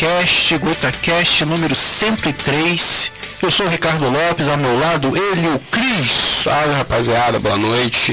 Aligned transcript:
Goitacast, 0.00 0.58
Goitacast 0.58 1.44
número 1.44 1.74
103. 1.74 3.12
Eu 3.42 3.50
sou 3.50 3.66
o 3.66 3.68
Ricardo 3.68 4.08
Lopes, 4.08 4.48
ao 4.48 4.56
meu 4.56 4.78
lado 4.78 5.14
ele, 5.14 5.48
o 5.48 5.58
Cris. 5.70 6.10
Salve 6.42 6.72
rapaziada, 6.72 7.38
boa 7.38 7.58
noite. 7.58 8.12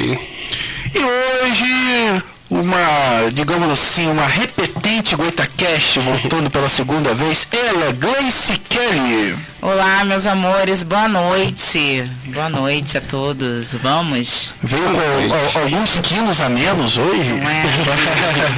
E 0.93 0.99
hoje 0.99 2.23
uma, 2.49 3.29
digamos 3.31 3.71
assim, 3.71 4.05
uma 4.07 4.27
repetente 4.27 5.15
Goitacast 5.15 5.99
voltando 5.99 6.49
pela 6.49 6.67
segunda 6.67 7.13
vez, 7.13 7.47
ela, 7.53 7.93
Gleice 7.93 8.59
Kelly. 8.67 9.37
Olá, 9.59 10.03
meus 10.05 10.27
amores, 10.27 10.83
boa 10.83 11.07
noite. 11.07 12.07
Boa 12.25 12.47
noite 12.47 12.95
a 12.97 13.01
todos. 13.01 13.73
Vamos? 13.81 14.53
Veio 14.61 14.83
com 14.83 15.59
alguns 15.59 15.97
quilos 16.03 16.39
a 16.39 16.47
menos 16.47 16.95
hoje? 16.97 17.23
Não 17.23 17.49
é? 17.49 17.63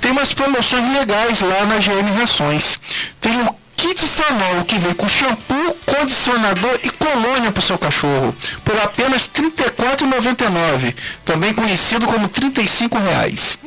Tem 0.00 0.12
umas 0.12 0.32
promoções 0.34 0.92
legais 0.92 1.40
lá 1.40 1.64
na 1.64 1.78
GM 1.78 2.12
Rações. 2.20 2.78
Tem 3.20 3.32
um 3.40 3.48
kit 3.84 4.06
sanol 4.06 4.64
que 4.64 4.78
vem 4.78 4.94
com 4.94 5.06
shampoo, 5.06 5.76
condicionador 5.84 6.78
e 6.82 6.88
colônia 6.88 7.52
para 7.52 7.60
o 7.60 7.62
seu 7.62 7.76
cachorro 7.76 8.34
por 8.64 8.74
apenas 8.80 9.30
R$ 9.34 9.50
34,99, 9.50 10.94
também 11.22 11.52
conhecido 11.52 12.06
como 12.06 12.26
35 12.26 12.96
reais. 12.98 13.58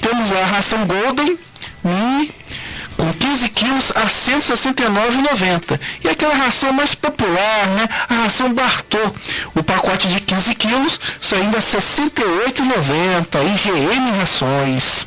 Temos 0.00 0.32
a 0.32 0.46
ração 0.46 0.86
Golden 0.86 1.38
Mini 1.84 2.32
com 2.96 3.12
15 3.12 3.48
quilos 3.50 3.92
a 3.94 4.00
R$ 4.00 4.08
169,90. 4.08 5.78
E 6.02 6.08
aquela 6.08 6.34
ração 6.34 6.72
mais 6.72 6.94
popular, 6.94 7.66
né? 7.76 7.88
A 8.08 8.14
ração 8.22 8.52
Bartô. 8.54 8.98
O 9.54 9.62
pacote 9.62 10.08
de 10.08 10.20
15 10.20 10.54
quilos 10.54 10.98
saindo 11.20 11.56
a 11.56 11.60
R$ 11.60 11.66
68,90. 11.66 13.44
IGM 13.54 14.18
Rações. 14.18 15.06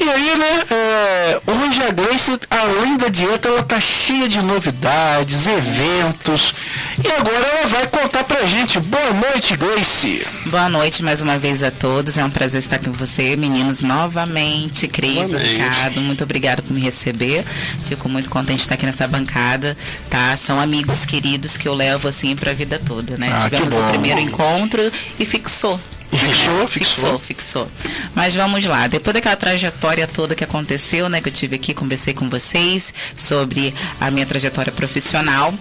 E 0.00 0.10
aí, 0.10 0.36
né, 0.36 0.64
é, 0.70 1.40
hoje 1.46 1.82
a 1.82 1.90
Grace, 1.90 2.38
além 2.50 2.96
da 2.96 3.08
dieta, 3.08 3.48
ela 3.48 3.62
tá 3.62 3.80
cheia 3.80 4.28
de 4.28 4.42
novidades, 4.42 5.46
eventos. 5.46 6.54
E 7.02 7.08
agora 7.08 7.46
ela 7.46 7.66
vai 7.66 7.86
contar 7.86 8.24
pra 8.24 8.44
gente. 8.44 8.78
Boa 8.80 9.12
noite, 9.12 9.56
Grace. 9.56 10.26
Boa 10.46 10.68
noite 10.68 11.02
mais 11.02 11.22
uma 11.22 11.38
vez 11.38 11.62
a 11.62 11.70
todos. 11.70 12.18
É 12.18 12.24
um 12.24 12.30
prazer 12.30 12.60
estar 12.60 12.78
com 12.78 12.92
você, 12.92 13.36
meninos, 13.36 13.82
novamente. 13.82 14.88
Cris. 14.88 15.32
Ricardo, 15.32 16.00
muito 16.00 16.24
obrigada 16.24 16.60
por 16.60 16.72
me 16.72 16.80
receber. 16.80 17.44
Fico 17.88 18.08
muito 18.08 18.28
contente 18.28 18.58
de 18.58 18.62
estar 18.62 18.74
aqui 18.74 18.86
nessa 18.86 19.08
bancada, 19.08 19.76
tá? 20.10 20.36
São 20.36 20.60
amigos 20.60 21.04
queridos 21.04 21.56
que 21.56 21.66
eu 21.66 21.74
levo 21.74 22.08
assim 22.08 22.36
pra 22.36 22.52
vida 22.52 22.80
toda, 22.84 23.16
né? 23.16 23.30
Ah, 23.32 23.48
que 23.48 23.56
Tivemos 23.56 23.74
o 23.74 23.90
primeiro 23.90 24.20
encontro 24.20 24.90
e 25.18 25.24
fixou. 25.24 25.80
Fixou, 26.18 26.68
Fixou, 26.68 27.18
fixou. 27.18 27.68
Mas 28.14 28.34
vamos 28.34 28.64
lá. 28.64 28.86
Depois 28.86 29.14
daquela 29.14 29.36
trajetória 29.36 30.06
toda 30.06 30.34
que 30.34 30.44
aconteceu, 30.44 31.08
né? 31.08 31.20
Que 31.20 31.28
eu 31.28 31.32
tive 31.32 31.56
aqui, 31.56 31.74
conversei 31.74 32.14
com 32.14 32.28
vocês 32.28 32.92
sobre 33.14 33.74
a 34.00 34.10
minha 34.10 34.26
trajetória 34.26 34.72
profissional. 34.72 35.52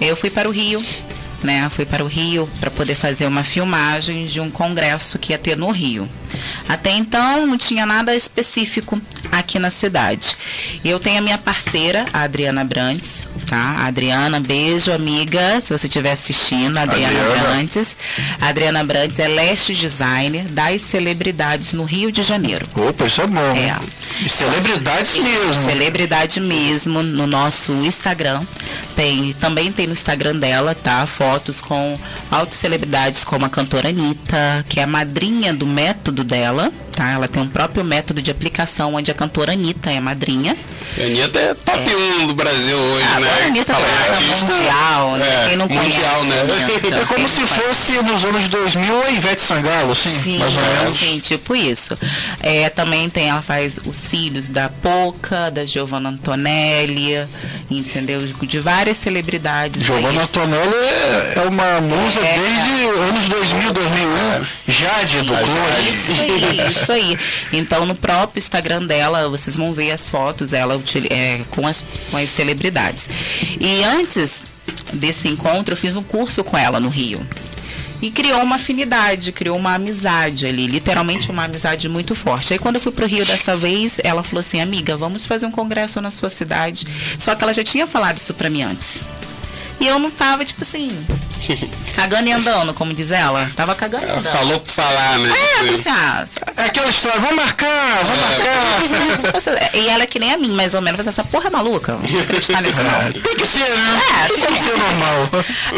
Eu 0.00 0.16
fui 0.16 0.30
para 0.30 0.48
o 0.48 0.52
Rio, 0.52 0.84
né? 1.42 1.68
Fui 1.70 1.84
para 1.84 2.04
o 2.04 2.08
Rio 2.08 2.48
para 2.58 2.70
poder 2.70 2.94
fazer 2.94 3.26
uma 3.26 3.44
filmagem 3.44 4.26
de 4.26 4.40
um 4.40 4.50
congresso 4.50 5.18
que 5.18 5.32
ia 5.32 5.38
ter 5.38 5.56
no 5.56 5.70
Rio. 5.70 6.08
Até 6.68 6.90
então 6.92 7.46
não 7.46 7.58
tinha 7.58 7.84
nada 7.84 8.14
específico 8.14 9.00
aqui 9.30 9.58
na 9.58 9.70
cidade. 9.70 10.36
Eu 10.84 10.98
tenho 10.98 11.18
a 11.18 11.20
minha 11.20 11.38
parceira, 11.38 12.06
a 12.12 12.22
Adriana 12.22 12.64
Brantes, 12.64 13.26
tá? 13.46 13.86
Adriana, 13.86 14.40
beijo, 14.40 14.92
amiga, 14.92 15.60
se 15.60 15.76
você 15.76 15.86
estiver 15.86 16.12
assistindo, 16.12 16.78
Adriana, 16.78 17.20
Adriana. 17.20 17.48
Brantes. 17.48 17.96
A 18.40 18.48
Adriana 18.48 18.84
Brantes 18.84 19.18
é 19.18 19.28
leste 19.28 19.74
designer 19.74 20.44
das 20.48 20.82
celebridades 20.82 21.72
no 21.72 21.84
Rio 21.84 22.12
de 22.12 22.22
Janeiro. 22.22 22.66
Opa, 22.76 23.06
isso 23.06 23.20
é 23.20 23.26
bom. 23.26 23.56
É. 23.56 23.78
Celebridades 24.28 25.16
mesmo. 25.16 25.64
Celebridade 25.64 26.40
mesmo 26.40 27.02
no 27.02 27.26
nosso 27.26 27.72
Instagram. 27.72 28.40
Tem, 28.94 29.32
também 29.34 29.72
tem 29.72 29.86
no 29.86 29.92
Instagram 29.92 30.36
dela, 30.36 30.74
tá? 30.74 31.06
Fotos 31.06 31.60
com 31.60 31.98
altas 32.30 32.58
celebridades 32.58 33.24
como 33.24 33.46
a 33.46 33.48
cantora 33.48 33.88
Anitta, 33.88 34.64
que 34.68 34.78
é 34.78 34.82
a 34.82 34.86
madrinha 34.86 35.54
do 35.54 35.66
método 35.66 36.19
dela, 36.24 36.70
tá? 37.00 37.10
Ela 37.12 37.26
tem 37.26 37.42
um 37.42 37.48
próprio 37.48 37.82
método 37.82 38.20
de 38.20 38.30
aplicação 38.30 38.94
onde 38.94 39.10
a 39.10 39.14
cantora 39.14 39.52
Anitta 39.52 39.90
é 39.90 39.96
a 39.96 40.00
madrinha. 40.02 40.54
A 40.98 41.02
Anitta 41.02 41.38
é 41.38 41.54
top 41.54 41.78
1 42.20 42.26
do 42.26 42.34
Brasil 42.34 42.76
hoje, 42.76 43.06
Ah, 43.16 43.20
né? 43.20 43.28
a 43.42 43.46
Anitta 43.46 43.72
Fala 43.72 43.86
tá 43.86 44.12
artista. 44.12 44.52
mundial, 44.52 45.10
né? 45.16 45.26
É, 45.44 45.48
Quem 45.48 45.56
não 45.56 45.66
mundial, 45.68 46.14
conhece 46.20 46.26
né? 46.26 46.40
Anitta? 46.64 46.96
É 47.00 47.04
como 47.06 47.28
se 47.28 47.46
fosse 47.46 47.92
nos 48.02 48.24
anos 48.24 48.48
2000 48.48 49.02
a 49.04 49.10
Ivete 49.10 49.40
Sangalo, 49.40 49.94
sim, 49.96 50.18
Sim, 50.22 50.38
mais 50.38 50.54
ou 50.54 50.62
menos. 50.62 50.98
sim, 50.98 51.18
tipo 51.20 51.54
isso. 51.56 51.96
É, 52.42 52.68
também 52.68 53.08
tem, 53.08 53.30
ela 53.30 53.40
faz 53.40 53.78
os 53.86 53.96
cílios 53.96 54.48
da 54.48 54.68
Poca, 54.68 55.50
da 55.50 55.64
Giovanna 55.64 56.10
Antonelli, 56.10 57.26
entendeu? 57.70 58.20
De 58.20 58.60
várias 58.60 58.96
celebridades. 58.98 59.82
Giovanna. 59.82 60.22
Antonelli 60.22 60.74
é, 60.74 61.32
é 61.36 61.40
uma 61.48 61.80
musa 61.80 62.20
É. 62.20 62.38
desde 62.38 63.00
anos 63.00 63.28
2000, 63.28 63.72
2001. 63.72 64.44
Jade 64.72 65.18
do 65.22 65.32
Clone. 65.34 65.90
Isso 65.90 66.12
aí, 66.12 66.70
isso 66.70 66.89
aí. 66.92 67.18
Então 67.52 67.86
no 67.86 67.94
próprio 67.94 68.38
Instagram 68.38 68.84
dela, 68.86 69.28
vocês 69.28 69.56
vão 69.56 69.72
ver 69.72 69.92
as 69.92 70.08
fotos, 70.08 70.52
ela 70.52 70.80
é, 71.10 71.40
com, 71.50 71.66
as, 71.66 71.84
com 72.10 72.16
as 72.16 72.30
celebridades. 72.30 73.08
E 73.60 73.82
antes 73.84 74.44
desse 74.92 75.28
encontro, 75.28 75.72
eu 75.72 75.76
fiz 75.76 75.96
um 75.96 76.02
curso 76.02 76.44
com 76.44 76.56
ela 76.56 76.80
no 76.80 76.88
Rio. 76.88 77.26
E 78.02 78.10
criou 78.10 78.42
uma 78.42 78.56
afinidade, 78.56 79.30
criou 79.30 79.58
uma 79.58 79.74
amizade 79.74 80.46
ali, 80.46 80.66
literalmente 80.66 81.30
uma 81.30 81.44
amizade 81.44 81.86
muito 81.86 82.14
forte. 82.14 82.52
Aí 82.52 82.58
quando 82.58 82.76
eu 82.76 82.80
fui 82.80 82.92
pro 82.92 83.06
Rio 83.06 83.26
dessa 83.26 83.54
vez, 83.56 84.00
ela 84.02 84.22
falou 84.22 84.40
assim, 84.40 84.60
amiga, 84.60 84.96
vamos 84.96 85.26
fazer 85.26 85.44
um 85.44 85.50
congresso 85.50 86.00
na 86.00 86.10
sua 86.10 86.30
cidade. 86.30 86.86
Só 87.18 87.34
que 87.34 87.44
ela 87.44 87.52
já 87.52 87.62
tinha 87.62 87.86
falado 87.86 88.16
isso 88.16 88.32
pra 88.32 88.48
mim 88.48 88.62
antes. 88.62 89.02
E 89.80 89.86
eu 89.86 89.98
não 89.98 90.10
tava, 90.10 90.44
tipo 90.44 90.62
assim, 90.62 90.88
cagando 91.96 92.28
e 92.28 92.32
andando, 92.32 92.74
como 92.74 92.92
diz 92.92 93.10
ela. 93.10 93.50
Tava 93.56 93.74
cagando 93.74 94.06
e 94.06 94.10
andando. 94.10 94.30
falou 94.30 94.60
pra 94.60 94.72
falar, 94.72 95.18
né? 95.18 95.34
É, 95.34 95.68
eu 95.68 95.74
assim, 95.74 95.88
ah, 95.88 96.26
É 96.58 96.64
aquela 96.64 96.90
história, 96.90 97.18
vamos 97.20 97.36
marcar, 97.36 98.04
vamos 98.04 98.20
marcar. 98.20 99.74
e 99.74 99.88
ela 99.88 100.02
é 100.02 100.06
que 100.06 100.18
nem 100.18 100.34
a 100.34 100.36
mim, 100.36 100.52
mais 100.54 100.74
ou 100.74 100.82
menos. 100.82 101.06
Essa 101.06 101.24
porra 101.24 101.46
é 101.46 101.50
maluca. 101.50 101.94
Não 101.94 102.06
vou 102.06 102.20
acreditar 102.20 102.60
nisso, 102.60 102.80
não. 102.82 103.12
Tem 103.22 103.36
que 103.36 103.46
ser, 103.46 103.68
né? 103.70 104.00
É, 104.24 104.28
Tem 104.28 104.52
que 104.52 104.60
ser 104.60 104.76
normal. 104.76 105.28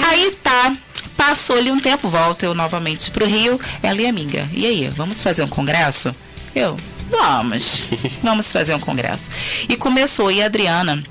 Aí 0.11 0.31
tá. 0.43 0.73
Passou-lhe 1.17 1.71
um 1.71 1.79
tempo, 1.79 2.09
volto 2.09 2.43
eu 2.43 2.55
novamente 2.55 3.11
pro 3.13 3.25
Rio. 3.27 3.61
Ela 3.83 4.01
e 4.01 4.07
amiga. 4.07 4.49
E 4.53 4.67
aí, 4.67 4.89
vamos 4.89 5.23
fazer 5.23 5.45
um 5.45 5.49
congresso? 5.49 6.13
Eu, 6.55 6.77
vamos. 7.11 7.83
Vamos 8.23 8.51
fazer 8.51 8.75
um 8.75 8.81
congresso. 8.81 9.31
E 9.69 9.77
começou, 9.77 10.33
e 10.33 10.43
a 10.43 10.47
Adriana, 10.47 11.03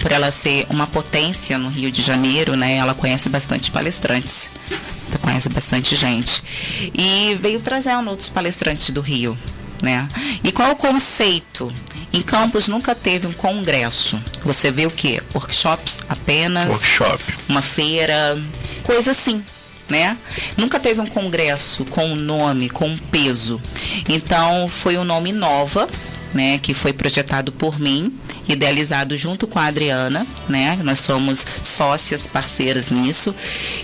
por 0.00 0.12
ela 0.12 0.30
ser 0.30 0.66
uma 0.70 0.86
potência 0.86 1.58
no 1.58 1.68
Rio 1.68 1.90
de 1.90 2.02
Janeiro, 2.02 2.56
né? 2.56 2.76
Ela 2.76 2.94
conhece 2.94 3.28
bastante 3.28 3.70
palestrantes. 3.70 4.50
Então, 5.08 5.20
Conhece 5.20 5.48
bastante 5.48 5.96
gente. 5.96 6.42
E 6.94 7.36
veio 7.40 7.60
trazendo 7.60 8.10
outros 8.10 8.28
palestrantes 8.28 8.90
do 8.90 9.00
Rio. 9.00 9.36
Né? 9.82 10.08
E 10.42 10.50
qual 10.52 10.68
é 10.68 10.72
o 10.72 10.76
conceito? 10.76 11.72
Em 12.12 12.22
Campos 12.22 12.66
nunca 12.66 12.94
teve 12.94 13.26
um 13.26 13.32
congresso. 13.32 14.18
Você 14.44 14.70
vê 14.70 14.86
o 14.86 14.90
quê? 14.90 15.22
Workshops 15.34 16.00
apenas 16.08 16.68
Workshop. 16.68 17.24
uma 17.48 17.60
feira, 17.60 18.38
coisa 18.82 19.10
assim. 19.10 19.44
Né? 19.88 20.16
Nunca 20.56 20.80
teve 20.80 21.00
um 21.00 21.06
congresso 21.06 21.84
com 21.84 22.06
um 22.06 22.16
nome, 22.16 22.70
com 22.70 22.88
um 22.88 22.96
peso. 22.96 23.60
Então 24.08 24.68
foi 24.68 24.96
o 24.96 25.04
nome 25.04 25.32
Nova, 25.32 25.88
né, 26.34 26.58
que 26.58 26.74
foi 26.74 26.92
projetado 26.92 27.52
por 27.52 27.78
mim, 27.78 28.12
idealizado 28.48 29.16
junto 29.16 29.46
com 29.46 29.58
a 29.58 29.66
Adriana, 29.66 30.26
né? 30.48 30.78
Nós 30.82 31.00
somos 31.00 31.46
sócias, 31.62 32.26
parceiras 32.26 32.90
nisso 32.90 33.34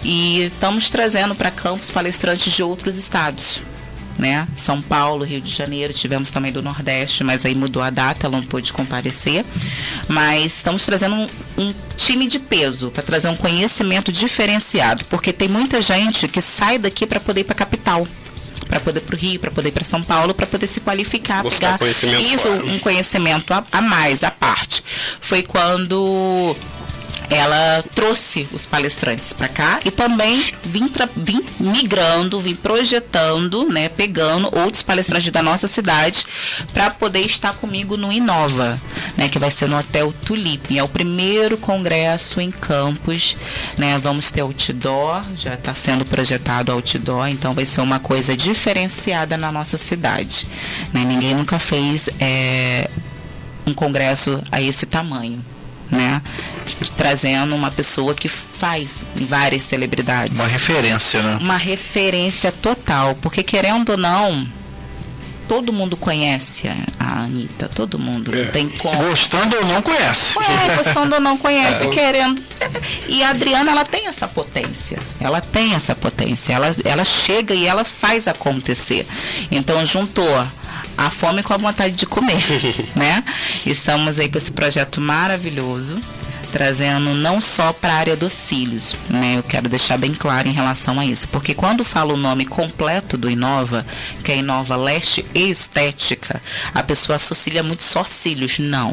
e 0.02 0.42
estamos 0.42 0.90
trazendo 0.90 1.34
para 1.34 1.50
Campos 1.50 1.90
palestrantes 1.90 2.52
de 2.52 2.62
outros 2.62 2.96
estados. 2.96 3.62
Né? 4.18 4.46
São 4.54 4.80
Paulo, 4.82 5.24
Rio 5.24 5.40
de 5.40 5.50
Janeiro, 5.50 5.92
tivemos 5.92 6.30
também 6.30 6.52
do 6.52 6.62
Nordeste, 6.62 7.24
mas 7.24 7.46
aí 7.46 7.54
mudou 7.54 7.82
a 7.82 7.88
data, 7.88 8.26
ela 8.26 8.36
não 8.36 8.44
pôde 8.44 8.72
comparecer. 8.72 9.44
Mas 10.06 10.58
estamos 10.58 10.84
trazendo 10.84 11.14
um, 11.16 11.26
um 11.56 11.74
time 11.96 12.28
de 12.28 12.38
peso 12.38 12.90
para 12.90 13.02
trazer 13.02 13.28
um 13.28 13.36
conhecimento 13.36 14.12
diferenciado, 14.12 15.04
porque 15.06 15.32
tem 15.32 15.48
muita 15.48 15.80
gente 15.80 16.28
que 16.28 16.42
sai 16.42 16.78
daqui 16.78 17.06
para 17.06 17.18
poder 17.18 17.40
ir 17.40 17.44
para 17.44 17.54
a 17.54 17.56
capital 17.56 18.06
para 18.72 18.80
poder 18.80 19.00
para 19.00 19.14
o 19.14 19.18
Rio, 19.18 19.38
para 19.38 19.50
poder 19.50 19.68
ir 19.68 19.72
para 19.72 19.84
São 19.84 20.02
Paulo, 20.02 20.32
para 20.32 20.46
poder 20.46 20.66
se 20.66 20.80
qualificar, 20.80 21.42
Buscar 21.42 21.58
pegar 21.58 21.78
conhecimento 21.78 22.22
isso, 22.22 22.48
fora. 22.48 22.64
um 22.64 22.78
conhecimento 22.78 23.52
a, 23.52 23.62
a 23.70 23.82
mais, 23.82 24.24
à 24.24 24.30
parte. 24.30 24.82
Foi 25.20 25.42
quando 25.42 26.56
ela 27.32 27.84
trouxe 27.94 28.48
os 28.52 28.66
palestrantes 28.66 29.32
para 29.32 29.48
cá 29.48 29.80
e 29.84 29.90
também 29.90 30.44
vim, 30.62 30.90
vim 31.16 31.44
migrando, 31.60 32.40
vim 32.40 32.54
projetando, 32.54 33.68
né, 33.68 33.88
pegando 33.88 34.50
outros 34.56 34.82
palestrantes 34.82 35.30
da 35.30 35.42
nossa 35.42 35.68
cidade 35.68 36.24
para 36.72 36.90
poder 36.90 37.20
estar 37.20 37.54
comigo 37.54 37.96
no 37.96 38.12
Inova, 38.12 38.80
né, 39.16 39.28
que 39.28 39.38
vai 39.38 39.50
ser 39.50 39.68
no 39.68 39.78
Hotel 39.78 40.12
Tulip. 40.24 40.76
É 40.76 40.82
o 40.82 40.88
primeiro 40.88 41.56
congresso 41.56 42.40
em 42.40 42.50
Campos, 42.50 43.36
né? 43.76 43.98
Vamos 43.98 44.30
ter 44.30 44.40
outdoor, 44.40 45.22
já 45.36 45.54
está 45.54 45.74
sendo 45.74 46.04
projetado 46.04 46.72
outdoor, 46.72 47.28
então 47.28 47.52
vai 47.52 47.66
ser 47.66 47.80
uma 47.80 47.98
coisa 47.98 48.36
diferenciada 48.36 49.36
na 49.36 49.50
nossa 49.50 49.76
cidade. 49.76 50.46
né? 50.92 51.04
Ninguém 51.04 51.34
nunca 51.34 51.58
fez 51.58 52.08
é, 52.20 52.88
um 53.66 53.74
congresso 53.74 54.40
a 54.50 54.60
esse 54.60 54.86
tamanho, 54.86 55.44
né? 55.90 56.22
Trazendo 56.90 57.54
uma 57.54 57.70
pessoa 57.70 58.14
que 58.14 58.28
faz 58.28 59.04
várias 59.28 59.62
celebridades. 59.64 60.38
Uma 60.38 60.48
referência, 60.48 61.22
né? 61.22 61.38
Uma 61.40 61.56
referência 61.56 62.50
total, 62.52 63.14
porque 63.16 63.42
querendo 63.42 63.90
ou 63.90 63.96
não, 63.96 64.46
todo 65.48 65.72
mundo 65.72 65.96
conhece 65.96 66.68
a- 66.68 67.02
Anitta, 67.22 67.68
todo 67.68 67.98
mundo, 67.98 68.32
não 68.34 68.46
tem 68.50 68.68
como. 68.70 68.96
Gostando 69.04 69.56
ou 69.58 69.64
não 69.66 69.82
conhece. 69.82 70.34
É, 70.38 70.76
gostando 70.76 71.14
ou 71.14 71.20
não 71.20 71.36
conhece, 71.36 71.86
querendo. 71.88 72.42
E 73.06 73.22
a 73.22 73.28
Adriana, 73.30 73.70
ela 73.70 73.84
tem 73.84 74.06
essa 74.08 74.26
potência. 74.26 74.98
Ela 75.20 75.40
tem 75.40 75.74
essa 75.74 75.94
potência. 75.94 76.52
Ela, 76.54 76.74
ela 76.84 77.04
chega 77.04 77.54
e 77.54 77.66
ela 77.66 77.84
faz 77.84 78.26
acontecer. 78.26 79.06
Então, 79.50 79.84
juntou 79.86 80.26
a 80.96 81.10
fome 81.10 81.42
com 81.42 81.52
a 81.52 81.56
vontade 81.58 81.94
de 81.94 82.06
comer, 82.06 82.42
né? 82.96 83.22
Estamos 83.64 84.18
aí 84.18 84.28
com 84.28 84.38
esse 84.38 84.50
projeto 84.50 85.00
maravilhoso. 85.00 86.00
Trazendo 86.52 87.14
não 87.14 87.40
só 87.40 87.72
para 87.72 87.94
a 87.94 87.96
área 87.96 88.16
dos 88.16 88.32
cílios, 88.32 88.94
né? 89.08 89.38
Eu 89.38 89.42
quero 89.42 89.68
deixar 89.68 89.96
bem 89.96 90.12
claro 90.12 90.48
em 90.48 90.52
relação 90.52 91.00
a 91.00 91.06
isso. 91.06 91.26
Porque 91.28 91.54
quando 91.54 91.82
falo 91.82 92.14
o 92.14 92.18
nome 92.18 92.44
completo 92.44 93.16
do 93.16 93.30
Inova, 93.30 93.86
que 94.22 94.32
é 94.32 94.36
Inova 94.36 94.76
Leste 94.76 95.24
Estética, 95.34 96.40
a 96.74 96.82
pessoa 96.82 97.16
associa 97.16 97.62
muito 97.62 97.82
só 97.82 98.04
cílios. 98.04 98.58
Não. 98.58 98.92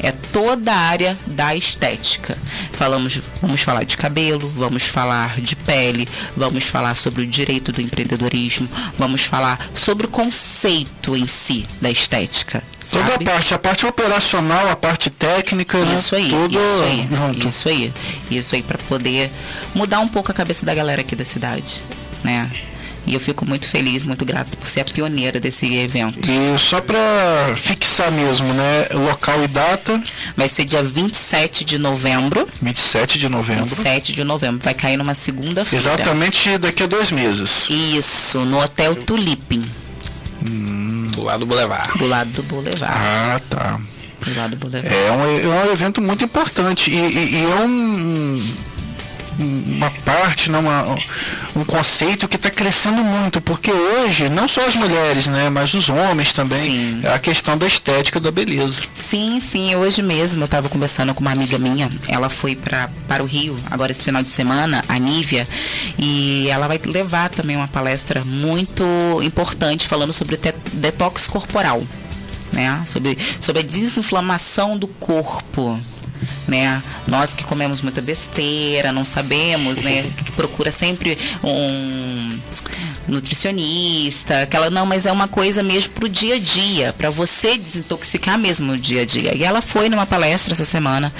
É 0.00 0.10
toda 0.10 0.72
a 0.72 0.76
área 0.76 1.16
da 1.26 1.54
estética. 1.54 2.36
Falamos, 2.72 3.20
vamos 3.40 3.60
falar 3.60 3.84
de 3.84 3.96
cabelo, 3.96 4.52
vamos 4.56 4.82
falar 4.82 5.40
de 5.40 5.54
pele, 5.54 6.08
vamos 6.36 6.64
falar 6.64 6.96
sobre 6.96 7.22
o 7.22 7.26
direito 7.26 7.72
do 7.72 7.80
empreendedorismo, 7.80 8.68
vamos 8.96 9.22
falar 9.22 9.70
sobre 9.74 10.06
o 10.06 10.10
conceito 10.10 11.16
em 11.16 11.26
si 11.26 11.66
da 11.80 11.90
estética. 11.90 12.62
Toda 12.90 13.04
a 13.04 13.08
sabe? 13.12 13.24
parte, 13.24 13.54
a 13.54 13.58
parte 13.58 13.86
operacional, 13.86 14.68
a 14.68 14.76
parte 14.76 15.10
técnica, 15.10 15.78
né? 15.84 15.96
Isso 15.98 16.14
aí, 16.14 16.28
tudo 16.28 16.54
isso 16.54 16.82
aí, 16.82 17.08
junto. 17.10 17.48
isso 17.48 17.68
aí, 17.68 17.92
isso 18.30 18.54
aí 18.54 18.62
para 18.62 18.78
poder 18.78 19.30
mudar 19.74 20.00
um 20.00 20.08
pouco 20.08 20.30
a 20.30 20.34
cabeça 20.34 20.64
da 20.64 20.74
galera 20.74 21.00
aqui 21.00 21.16
da 21.16 21.24
cidade, 21.24 21.82
né? 22.22 22.50
E 23.08 23.14
eu 23.14 23.20
fico 23.20 23.46
muito 23.46 23.66
feliz, 23.66 24.04
muito 24.04 24.22
grata 24.22 24.54
por 24.54 24.68
ser 24.68 24.82
a 24.82 24.84
pioneira 24.84 25.40
desse 25.40 25.74
evento. 25.74 26.18
E 26.30 26.58
só 26.58 26.78
para 26.78 27.56
fixar 27.56 28.12
mesmo, 28.12 28.52
né? 28.52 28.86
Local 28.92 29.42
e 29.44 29.48
data, 29.48 30.00
Vai 30.36 30.46
ser 30.46 30.66
dia 30.66 30.82
27 30.82 31.64
de 31.64 31.78
novembro. 31.78 32.46
27 32.60 33.18
de 33.18 33.28
novembro. 33.30 33.64
27 33.64 34.12
de 34.12 34.24
novembro. 34.24 34.60
Vai 34.62 34.74
cair 34.74 34.98
numa 34.98 35.14
segunda-feira. 35.14 35.82
Exatamente 35.82 36.58
daqui 36.58 36.82
a 36.82 36.86
dois 36.86 37.10
meses. 37.10 37.66
Isso, 37.70 38.40
no 38.40 38.60
Hotel 38.62 38.94
Tulipim, 38.94 39.64
Do 41.18 41.24
lado 41.24 41.40
do 41.40 41.46
Boulevard. 41.46 41.98
do 41.98 42.06
lado 42.06 42.30
do 42.30 42.42
Boulevard. 42.44 42.84
Ah, 42.96 43.40
tá. 43.50 43.80
Do 44.24 44.36
lado 44.36 44.50
do 44.50 44.56
Boulevard. 44.56 44.94
É 44.94 45.10
um, 45.12 45.52
é 45.54 45.64
um 45.68 45.72
evento 45.72 46.00
muito 46.00 46.24
importante 46.24 46.90
e, 46.90 46.94
e- 46.96 47.34
e 47.36 47.44
é 47.44 47.54
um, 47.56 48.54
uma 49.38 49.90
parte, 50.04 50.50
né, 50.50 50.58
uma, 50.58 50.98
um 51.54 51.64
conceito 51.64 52.26
que 52.26 52.36
está 52.36 52.50
crescendo 52.50 53.04
muito, 53.04 53.40
porque 53.40 53.70
hoje, 53.70 54.28
não 54.28 54.48
só 54.48 54.66
as 54.66 54.74
mulheres, 54.74 55.26
né, 55.28 55.48
mas 55.48 55.74
os 55.74 55.88
homens 55.88 56.32
também, 56.32 56.62
Sim. 56.62 57.00
é 57.04 57.14
a 57.14 57.18
questão 57.18 57.56
da 57.56 57.66
estética 57.66 58.18
da 58.18 58.30
beleza. 58.30 58.82
Sim, 58.96 59.40
sim, 59.40 59.74
hoje 59.76 60.02
mesmo 60.02 60.42
eu 60.42 60.46
estava 60.46 60.68
conversando 60.68 61.14
com 61.14 61.20
uma 61.20 61.32
amiga 61.32 61.58
minha, 61.58 61.90
ela 62.08 62.28
foi 62.28 62.56
pra, 62.56 62.90
para 63.06 63.22
o 63.22 63.26
Rio, 63.26 63.56
agora 63.70 63.92
esse 63.92 64.04
final 64.04 64.22
de 64.22 64.28
semana, 64.28 64.82
a 64.88 64.98
Nívia, 64.98 65.46
e 65.98 66.48
ela 66.48 66.66
vai 66.66 66.80
levar 66.84 67.28
também 67.28 67.56
uma 67.56 67.68
palestra 67.68 68.24
muito 68.24 68.84
importante 69.22 69.86
falando 69.86 70.12
sobre 70.12 70.38
detox 70.72 71.26
corporal, 71.26 71.82
né? 72.52 72.82
Sobre, 72.86 73.16
sobre 73.40 73.60
a 73.60 73.64
desinflamação 73.64 74.76
do 74.76 74.86
corpo. 74.88 75.78
Né? 76.46 76.82
Nós 77.06 77.34
que 77.34 77.44
comemos 77.44 77.82
muita 77.82 78.00
besteira, 78.00 78.92
não 78.92 79.04
sabemos, 79.04 79.80
né? 79.82 80.02
Que 80.24 80.32
procura 80.32 80.72
sempre 80.72 81.18
um 81.42 82.38
nutricionista, 83.08 84.42
aquela 84.42 84.70
não, 84.70 84.84
mas 84.84 85.06
é 85.06 85.12
uma 85.12 85.26
coisa 85.26 85.62
mesmo 85.62 85.94
pro 85.94 86.08
dia 86.08 86.36
a 86.36 86.38
dia, 86.38 86.94
para 86.96 87.10
você 87.10 87.56
desintoxicar 87.56 88.38
mesmo 88.38 88.66
no 88.66 88.78
dia 88.78 89.02
a 89.02 89.06
dia. 89.06 89.34
E 89.34 89.42
ela 89.42 89.62
foi 89.62 89.88
numa 89.88 90.06
palestra 90.06 90.52
essa 90.52 90.64
semana 90.64 91.12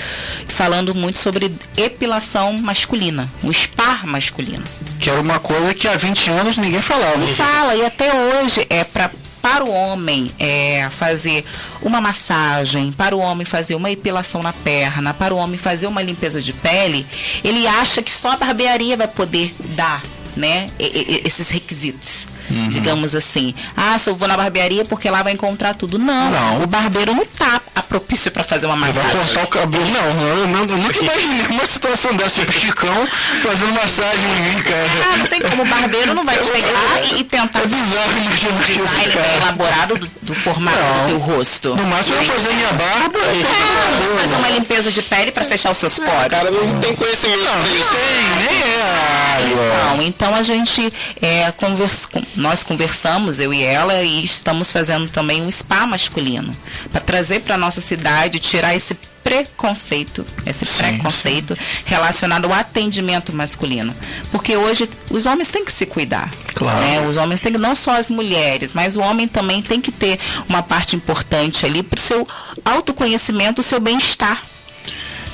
falando 0.46 0.94
muito 0.94 1.18
sobre 1.18 1.52
epilação 1.76 2.52
masculina, 2.58 3.30
o 3.42 3.52
spa 3.52 4.00
masculino. 4.04 4.64
Que 5.00 5.10
era 5.10 5.20
uma 5.20 5.38
coisa 5.38 5.72
que 5.74 5.88
há 5.88 5.96
20 5.96 6.30
anos 6.30 6.58
ninguém 6.58 6.82
falava. 6.82 7.26
Fala, 7.28 7.74
e 7.74 7.84
até 7.84 8.12
hoje 8.12 8.66
é 8.68 8.84
para 8.84 9.10
para 9.40 9.64
o 9.64 9.70
homem 9.70 10.30
é, 10.38 10.88
fazer 10.90 11.44
uma 11.82 12.00
massagem, 12.00 12.92
para 12.92 13.16
o 13.16 13.20
homem 13.20 13.44
fazer 13.44 13.74
uma 13.74 13.90
epilação 13.90 14.42
na 14.42 14.52
perna, 14.52 15.14
para 15.14 15.34
o 15.34 15.36
homem 15.36 15.58
fazer 15.58 15.86
uma 15.86 16.02
limpeza 16.02 16.40
de 16.40 16.52
pele, 16.52 17.06
ele 17.42 17.66
acha 17.66 18.02
que 18.02 18.10
só 18.10 18.30
a 18.30 18.36
barbearia 18.36 18.96
vai 18.96 19.08
poder 19.08 19.54
dar, 19.74 20.02
né, 20.36 20.68
esses 20.78 21.50
requisitos. 21.50 22.26
Digamos 22.70 23.14
assim. 23.14 23.54
Ah, 23.76 23.98
só 23.98 24.12
vou 24.14 24.26
na 24.28 24.36
barbearia 24.36 24.84
porque 24.84 25.08
lá 25.10 25.22
vai 25.22 25.32
encontrar 25.32 25.74
tudo. 25.74 25.98
Não, 25.98 26.30
Não. 26.30 26.62
o 26.62 26.66
barbeiro 26.66 27.14
não 27.14 27.24
tá 27.26 27.60
a 27.74 27.82
propício 27.82 28.30
para 28.30 28.42
fazer 28.44 28.66
uma 28.66 28.76
Vai 28.76 28.88
massagem. 28.92 29.10
cortar 29.18 29.44
o 29.44 29.46
cabelo. 29.46 29.84
Não, 29.90 30.26
eu, 30.28 30.48
não- 30.48 30.64
eu 30.64 30.76
nunca 30.78 30.98
imaginei 31.02 31.46
uma 31.50 31.66
situação 31.66 32.14
dessa. 32.14 32.40
Tipo, 32.40 32.52
Chicão 32.52 33.08
fazendo 33.42 33.72
massagem 33.72 34.30
em 34.30 34.54
mim, 34.54 34.62
cara. 34.62 34.86
Ah, 35.12 35.16
não 35.18 35.26
tem 35.26 35.40
como. 35.40 35.62
O 35.62 35.66
barbeiro 35.66 36.14
não 36.14 36.24
vai 36.24 36.36
chegar 36.36 37.02
e, 37.12 37.20
e 37.20 37.24
tentar 37.24 37.60
É 37.60 37.66
bizarro 37.66 38.10
imaginar 38.12 38.60
isso, 38.70 38.72
design 38.84 39.12
bem 39.12 39.36
elaborado 39.42 39.94
do, 39.98 40.10
do 40.22 40.34
formato 40.34 40.78
Não. 40.78 41.02
do 41.02 41.06
teu 41.08 41.18
rosto. 41.18 41.74
No 41.76 41.84
máximo 41.84 42.16
eu 42.16 42.22
fazer 42.24 42.52
minha 42.54 42.72
barba 42.72 43.18
e. 43.18 43.42
Ah, 43.44 44.20
fazer 44.20 44.36
uma 44.36 44.48
limpeza 44.50 44.90
de 44.92 45.02
pele 45.02 45.30
para 45.32 45.44
fechar 45.44 45.72
os 45.72 45.78
seus 45.78 45.98
O 45.98 46.02
poros. 46.02 46.26
cara 46.28 46.50
não 46.50 46.78
tem 46.80 46.94
conhecimento 46.94 47.42
Não, 47.44 47.76
isso. 47.76 47.88
tem, 47.90 48.46
nem 48.52 48.62
é. 48.62 49.38
Então, 49.50 50.02
então 50.02 50.34
a 50.34 50.42
gente 50.42 50.92
é, 51.22 51.50
conversa, 51.52 52.08
nós 52.38 52.62
conversamos, 52.62 53.40
eu 53.40 53.52
e 53.52 53.62
ela, 53.62 54.00
e 54.02 54.24
estamos 54.24 54.70
fazendo 54.70 55.10
também 55.10 55.42
um 55.42 55.50
spa 55.50 55.86
masculino 55.86 56.54
para 56.92 57.00
trazer 57.00 57.40
para 57.40 57.58
nossa 57.58 57.80
cidade, 57.80 58.38
tirar 58.38 58.74
esse 58.76 58.96
preconceito, 59.24 60.24
esse 60.46 60.64
Sim, 60.64 60.78
preconceito 60.78 61.58
relacionado 61.84 62.46
ao 62.46 62.52
atendimento 62.52 63.34
masculino, 63.34 63.94
porque 64.30 64.56
hoje 64.56 64.88
os 65.10 65.26
homens 65.26 65.50
têm 65.50 65.64
que 65.64 65.72
se 65.72 65.84
cuidar. 65.84 66.30
Claro. 66.54 66.80
né? 66.80 67.06
Os 67.08 67.16
homens 67.16 67.40
têm 67.40 67.52
que 67.52 67.58
não 67.58 67.74
só 67.74 67.98
as 67.98 68.08
mulheres, 68.08 68.72
mas 68.72 68.96
o 68.96 69.00
homem 69.00 69.28
também 69.28 69.60
tem 69.60 69.80
que 69.80 69.92
ter 69.92 70.18
uma 70.48 70.62
parte 70.62 70.96
importante 70.96 71.66
ali 71.66 71.82
para 71.82 71.98
o 71.98 72.00
seu 72.00 72.26
autoconhecimento, 72.64 73.60
o 73.60 73.64
seu 73.64 73.80
bem-estar. 73.80 74.42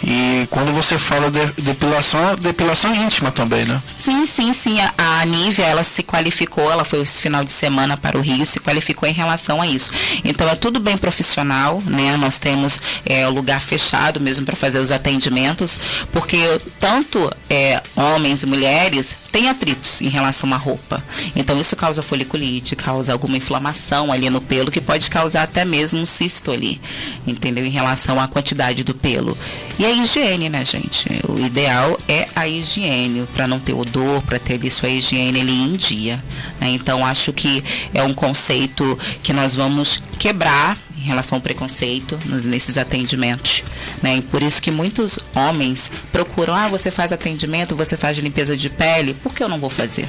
E 0.06 0.46
quando 0.50 0.70
você 0.70 0.99
fala 0.99 1.30
de 1.30 1.62
depilação, 1.62 2.28
é 2.28 2.37
depilação 2.37 2.94
íntima 2.94 3.30
também, 3.30 3.64
né? 3.64 3.82
Sim, 3.96 4.26
sim, 4.26 4.52
sim. 4.52 4.78
A, 4.80 5.20
a 5.20 5.25
Nívia, 5.25 5.64
ela 5.64 5.82
se 5.82 6.02
qualificou, 6.02 6.70
ela 6.70 6.84
foi 6.84 7.00
esse 7.00 7.23
final 7.23 7.42
de 7.42 7.50
semana 7.50 7.96
para 7.96 8.18
o 8.18 8.20
Rio, 8.20 8.44
se 8.44 8.61
qualificou 8.61 9.08
em 9.08 9.12
relação 9.12 9.62
a 9.62 9.66
isso. 9.66 9.90
Então 10.23 10.46
é 10.46 10.54
tudo 10.54 10.78
bem 10.78 10.99
profissional, 10.99 11.82
né? 11.87 12.18
Nós 12.18 12.38
temos 12.38 12.78
é, 13.06 13.26
o 13.26 13.30
lugar 13.30 13.61
fechado 13.61 14.20
mesmo 14.20 14.44
para 14.44 14.54
fazer 14.54 14.78
os 14.78 14.92
atendimentos, 14.92 15.78
porque 16.12 16.61
tanto 16.78 17.32
é, 17.49 17.82
homens 17.96 18.42
e 18.42 18.46
mulheres 18.46 19.16
têm 19.32 19.49
atritos 19.49 20.02
em 20.02 20.08
relação 20.08 20.52
à 20.52 20.56
roupa. 20.56 21.02
Então 21.34 21.58
isso 21.58 21.75
causa 21.75 22.02
foliculite, 22.02 22.76
causa 22.76 23.12
alguma 23.12 23.38
inflamação 23.38 24.12
ali 24.12 24.28
no 24.28 24.40
pelo, 24.40 24.70
que 24.70 24.80
pode 24.82 25.08
causar 25.08 25.44
até 25.44 25.64
mesmo 25.64 26.00
um 26.00 26.06
cisto 26.06 26.50
ali, 26.50 26.80
entendeu? 27.26 27.64
Em 27.64 27.70
relação 27.70 28.20
à 28.20 28.28
quantidade 28.28 28.84
do 28.84 28.94
pelo. 28.94 29.37
E 29.78 29.84
a 29.84 29.93
higiene, 29.94 30.48
né, 30.48 30.64
gente? 30.64 31.08
O 31.28 31.38
ideal 31.38 31.98
é 32.08 32.28
a 32.34 32.46
higiene, 32.46 33.26
para 33.34 33.46
não 33.46 33.58
ter 33.58 33.72
odor, 33.72 34.22
para 34.22 34.38
ter 34.38 34.54
ali 34.54 34.70
sua 34.70 34.88
higiene 34.88 35.40
ali 35.40 35.52
em 35.52 35.72
dia. 35.72 36.22
né? 36.60 36.68
Então, 36.70 37.04
acho 37.04 37.32
que 37.32 37.62
é 37.92 38.02
um 38.02 38.14
conceito 38.14 38.98
que 39.22 39.32
nós 39.32 39.54
vamos 39.54 40.02
quebrar 40.18 40.76
em 40.96 41.02
relação 41.02 41.36
ao 41.36 41.42
preconceito 41.42 42.18
nesses 42.44 42.78
atendimentos. 42.78 43.62
Né? 44.02 44.16
E 44.16 44.22
por 44.22 44.42
isso 44.42 44.60
que 44.60 44.70
muitos 44.70 45.18
homens 45.34 45.90
procuram, 46.10 46.54
ah, 46.54 46.68
você 46.68 46.90
faz 46.90 47.12
atendimento, 47.12 47.76
você 47.76 47.96
faz 47.96 48.18
limpeza 48.18 48.56
de 48.56 48.70
pele, 48.70 49.14
por 49.14 49.32
que 49.32 49.42
eu 49.42 49.48
não 49.48 49.58
vou 49.58 49.70
fazer? 49.70 50.08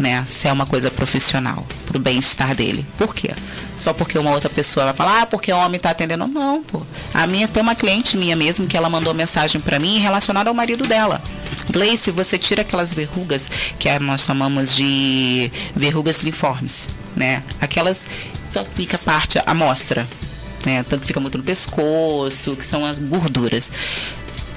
Né? 0.00 0.24
Se 0.28 0.48
é 0.48 0.52
uma 0.52 0.64
coisa 0.66 0.90
profissional, 0.90 1.64
pro 1.86 1.98
bem-estar 1.98 2.54
dele. 2.54 2.84
Por 2.98 3.14
quê? 3.14 3.30
Só 3.76 3.92
porque 3.92 4.18
uma 4.18 4.30
outra 4.32 4.48
pessoa 4.50 4.86
vai 4.86 4.94
falar, 4.94 5.22
ah, 5.22 5.26
porque 5.26 5.52
o 5.52 5.56
homem 5.56 5.78
tá 5.78 5.90
atendendo. 5.90 6.26
Não, 6.26 6.62
pô. 6.62 6.82
A 7.14 7.26
minha 7.26 7.46
tem 7.46 7.62
uma 7.62 7.74
cliente 7.74 8.16
minha 8.16 8.34
mesmo 8.34 8.66
que 8.66 8.76
ela 8.76 8.90
mandou 8.90 9.12
mensagem 9.14 9.60
para 9.60 9.78
mim 9.78 9.98
relacionada 9.98 10.48
ao 10.50 10.54
marido 10.54 10.86
dela. 10.86 11.22
Gleice, 11.70 12.10
você 12.10 12.36
tira 12.38 12.62
aquelas 12.62 12.92
verrugas 12.92 13.48
que 13.78 13.88
a- 13.88 14.00
nós 14.00 14.22
chamamos 14.22 14.74
de 14.74 15.50
verrugas 15.76 16.22
linformes, 16.22 16.88
né? 17.14 17.42
Aquelas 17.60 18.08
que 18.52 18.64
fica 18.74 18.98
parte 18.98 19.40
à 19.46 19.54
mostra, 19.54 20.06
né? 20.66 20.82
Tanto 20.88 21.02
que 21.02 21.06
fica 21.06 21.20
muito 21.20 21.38
no 21.38 21.44
pescoço, 21.44 22.56
que 22.56 22.66
são 22.66 22.84
as 22.84 22.98
gorduras. 22.98 23.70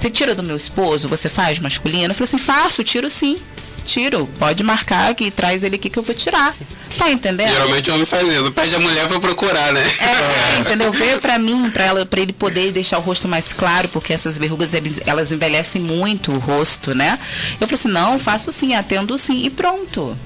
Você 0.00 0.10
tira 0.10 0.34
do 0.34 0.42
meu 0.42 0.56
esposo, 0.56 1.08
você 1.08 1.28
faz 1.30 1.58
masculino? 1.58 2.10
Eu 2.10 2.14
falei 2.14 2.24
assim, 2.28 2.38
faço, 2.38 2.84
tiro 2.84 3.10
sim. 3.10 3.38
Tiro. 3.84 4.28
Pode 4.38 4.62
marcar 4.62 5.14
que 5.14 5.30
traz 5.30 5.62
ele 5.64 5.76
aqui 5.76 5.90
que 5.90 5.98
eu 5.98 6.02
vou 6.02 6.14
tirar. 6.14 6.54
Tá 6.98 7.10
entendendo? 7.10 7.50
Geralmente 7.50 7.90
o 7.90 7.94
homem 7.94 8.06
faz 8.06 8.28
isso, 8.28 8.52
pede 8.52 8.74
a 8.74 8.78
mulher 8.78 9.08
pra 9.08 9.18
procurar, 9.18 9.72
né? 9.72 9.82
É, 10.00 10.60
entendeu? 10.60 10.92
Veio 10.92 11.20
pra 11.20 11.38
mim, 11.38 11.68
pra, 11.70 11.84
ela, 11.84 12.06
pra 12.06 12.20
ele 12.20 12.32
poder 12.32 12.70
deixar 12.70 12.98
o 12.98 13.00
rosto 13.00 13.26
mais 13.26 13.52
claro, 13.52 13.88
porque 13.88 14.12
essas 14.12 14.38
verrugas, 14.38 14.74
eles, 14.74 15.00
elas 15.04 15.32
envelhecem 15.32 15.82
muito 15.82 16.30
o 16.30 16.38
rosto, 16.38 16.94
né? 16.94 17.18
Eu 17.60 17.66
falei 17.66 17.74
assim, 17.74 17.88
não, 17.88 18.18
faço 18.18 18.52
sim, 18.52 18.74
atendo 18.74 19.18
sim, 19.18 19.42
e 19.44 19.50
pronto. 19.50 20.16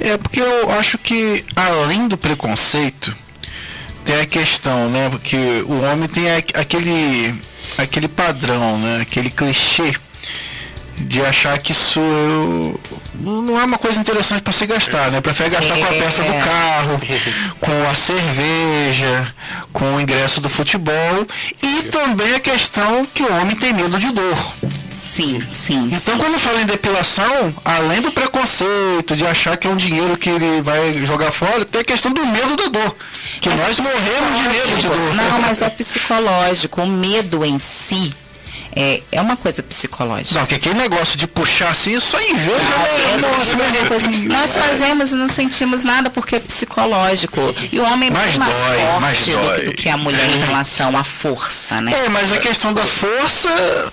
É 0.00 0.16
porque 0.16 0.40
eu 0.40 0.70
acho 0.72 0.98
que 0.98 1.44
além 1.56 2.06
do 2.06 2.16
preconceito 2.16 3.14
tem 4.04 4.20
a 4.20 4.26
questão, 4.26 4.88
né? 4.88 5.08
Porque 5.10 5.36
o 5.66 5.82
homem 5.82 6.08
tem 6.08 6.30
aquele 6.30 7.34
aquele 7.76 8.08
padrão, 8.08 8.78
né? 8.78 9.00
Aquele 9.02 9.30
clichê 9.30 9.94
de 11.00 11.20
achar 11.24 11.58
que 11.58 11.72
isso 11.72 12.00
não 13.20 13.58
é 13.58 13.64
uma 13.64 13.78
coisa 13.78 14.00
interessante 14.00 14.42
para 14.42 14.52
se 14.52 14.66
gastar, 14.66 15.10
né? 15.10 15.20
Prefere 15.20 15.50
gastar 15.50 15.76
com 15.76 15.84
a 15.84 15.94
É. 15.94 16.00
peça 16.00 16.22
do 16.22 16.32
carro, 16.32 17.00
com 17.60 17.90
a 17.90 17.94
cerveja, 17.94 19.34
com 19.72 19.96
o 19.96 20.00
ingresso 20.00 20.40
do 20.40 20.48
futebol 20.48 21.26
e 21.62 21.82
também 21.84 22.34
a 22.34 22.40
questão 22.40 23.04
que 23.04 23.22
o 23.22 23.32
homem 23.40 23.56
tem 23.56 23.72
medo 23.72 23.98
de 23.98 24.10
dor. 24.12 24.54
Sim, 24.90 25.40
sim. 25.50 25.90
Então, 25.92 26.16
quando 26.16 26.38
fala 26.38 26.60
em 26.62 26.66
depilação, 26.66 27.52
além 27.64 28.00
do 28.00 28.12
preconceito, 28.12 29.16
de 29.16 29.26
achar 29.26 29.56
que 29.56 29.66
é 29.66 29.70
um 29.70 29.76
dinheiro 29.76 30.16
que 30.16 30.28
ele 30.28 30.60
vai 30.60 30.96
jogar 31.04 31.32
fora, 31.32 31.64
tem 31.64 31.80
a 31.80 31.84
questão 31.84 32.12
do 32.12 32.24
medo 32.24 32.56
da 32.56 32.66
dor. 32.68 32.96
Que 33.40 33.48
nós 33.48 33.78
morremos 33.80 34.36
de 34.36 34.42
medo 34.48 34.76
de 34.76 34.86
dor. 34.86 35.14
Não, 35.14 35.40
mas 35.40 35.60
é 35.62 35.68
psicológico. 35.70 36.82
O 36.82 36.86
medo 36.86 37.44
em 37.44 37.58
si 37.58 38.14
é, 38.74 39.02
é 39.12 39.20
uma 39.20 39.36
coisa 39.36 39.62
psicológica. 39.62 40.38
Não, 40.38 40.46
que 40.46 40.54
aquele 40.54 40.74
negócio 40.76 41.16
de 41.18 41.26
puxar 41.26 41.68
assim, 41.70 41.98
só 42.00 42.20
em 42.20 42.34
ver, 42.34 42.52
Ah, 42.54 42.86
é, 42.88 43.14
é 43.14 44.28
Nós 44.28 44.56
fazemos 44.56 45.12
e 45.12 45.14
não 45.14 45.28
sentimos 45.28 45.82
nada 45.82 46.10
porque 46.10 46.36
é 46.36 46.40
psicológico. 46.40 47.54
E 47.72 47.78
o 47.78 47.84
homem 47.84 48.08
é 48.08 48.12
Mais 48.12 48.34
muito 48.36 48.50
mais 48.50 48.56
dói, 48.56 49.00
mais 49.00 49.16
forte 49.18 49.30
do, 49.32 49.42
dói. 49.42 49.64
do 49.66 49.72
que 49.72 49.88
a 49.88 49.96
mulher 49.96 50.28
em 50.30 50.38
relação 50.40 50.96
à 50.96 51.04
força, 51.04 51.80
né? 51.80 51.92
É, 52.04 52.08
mas 52.08 52.32
a 52.32 52.38
questão 52.38 52.72
da 52.72 52.82
força 52.82 53.48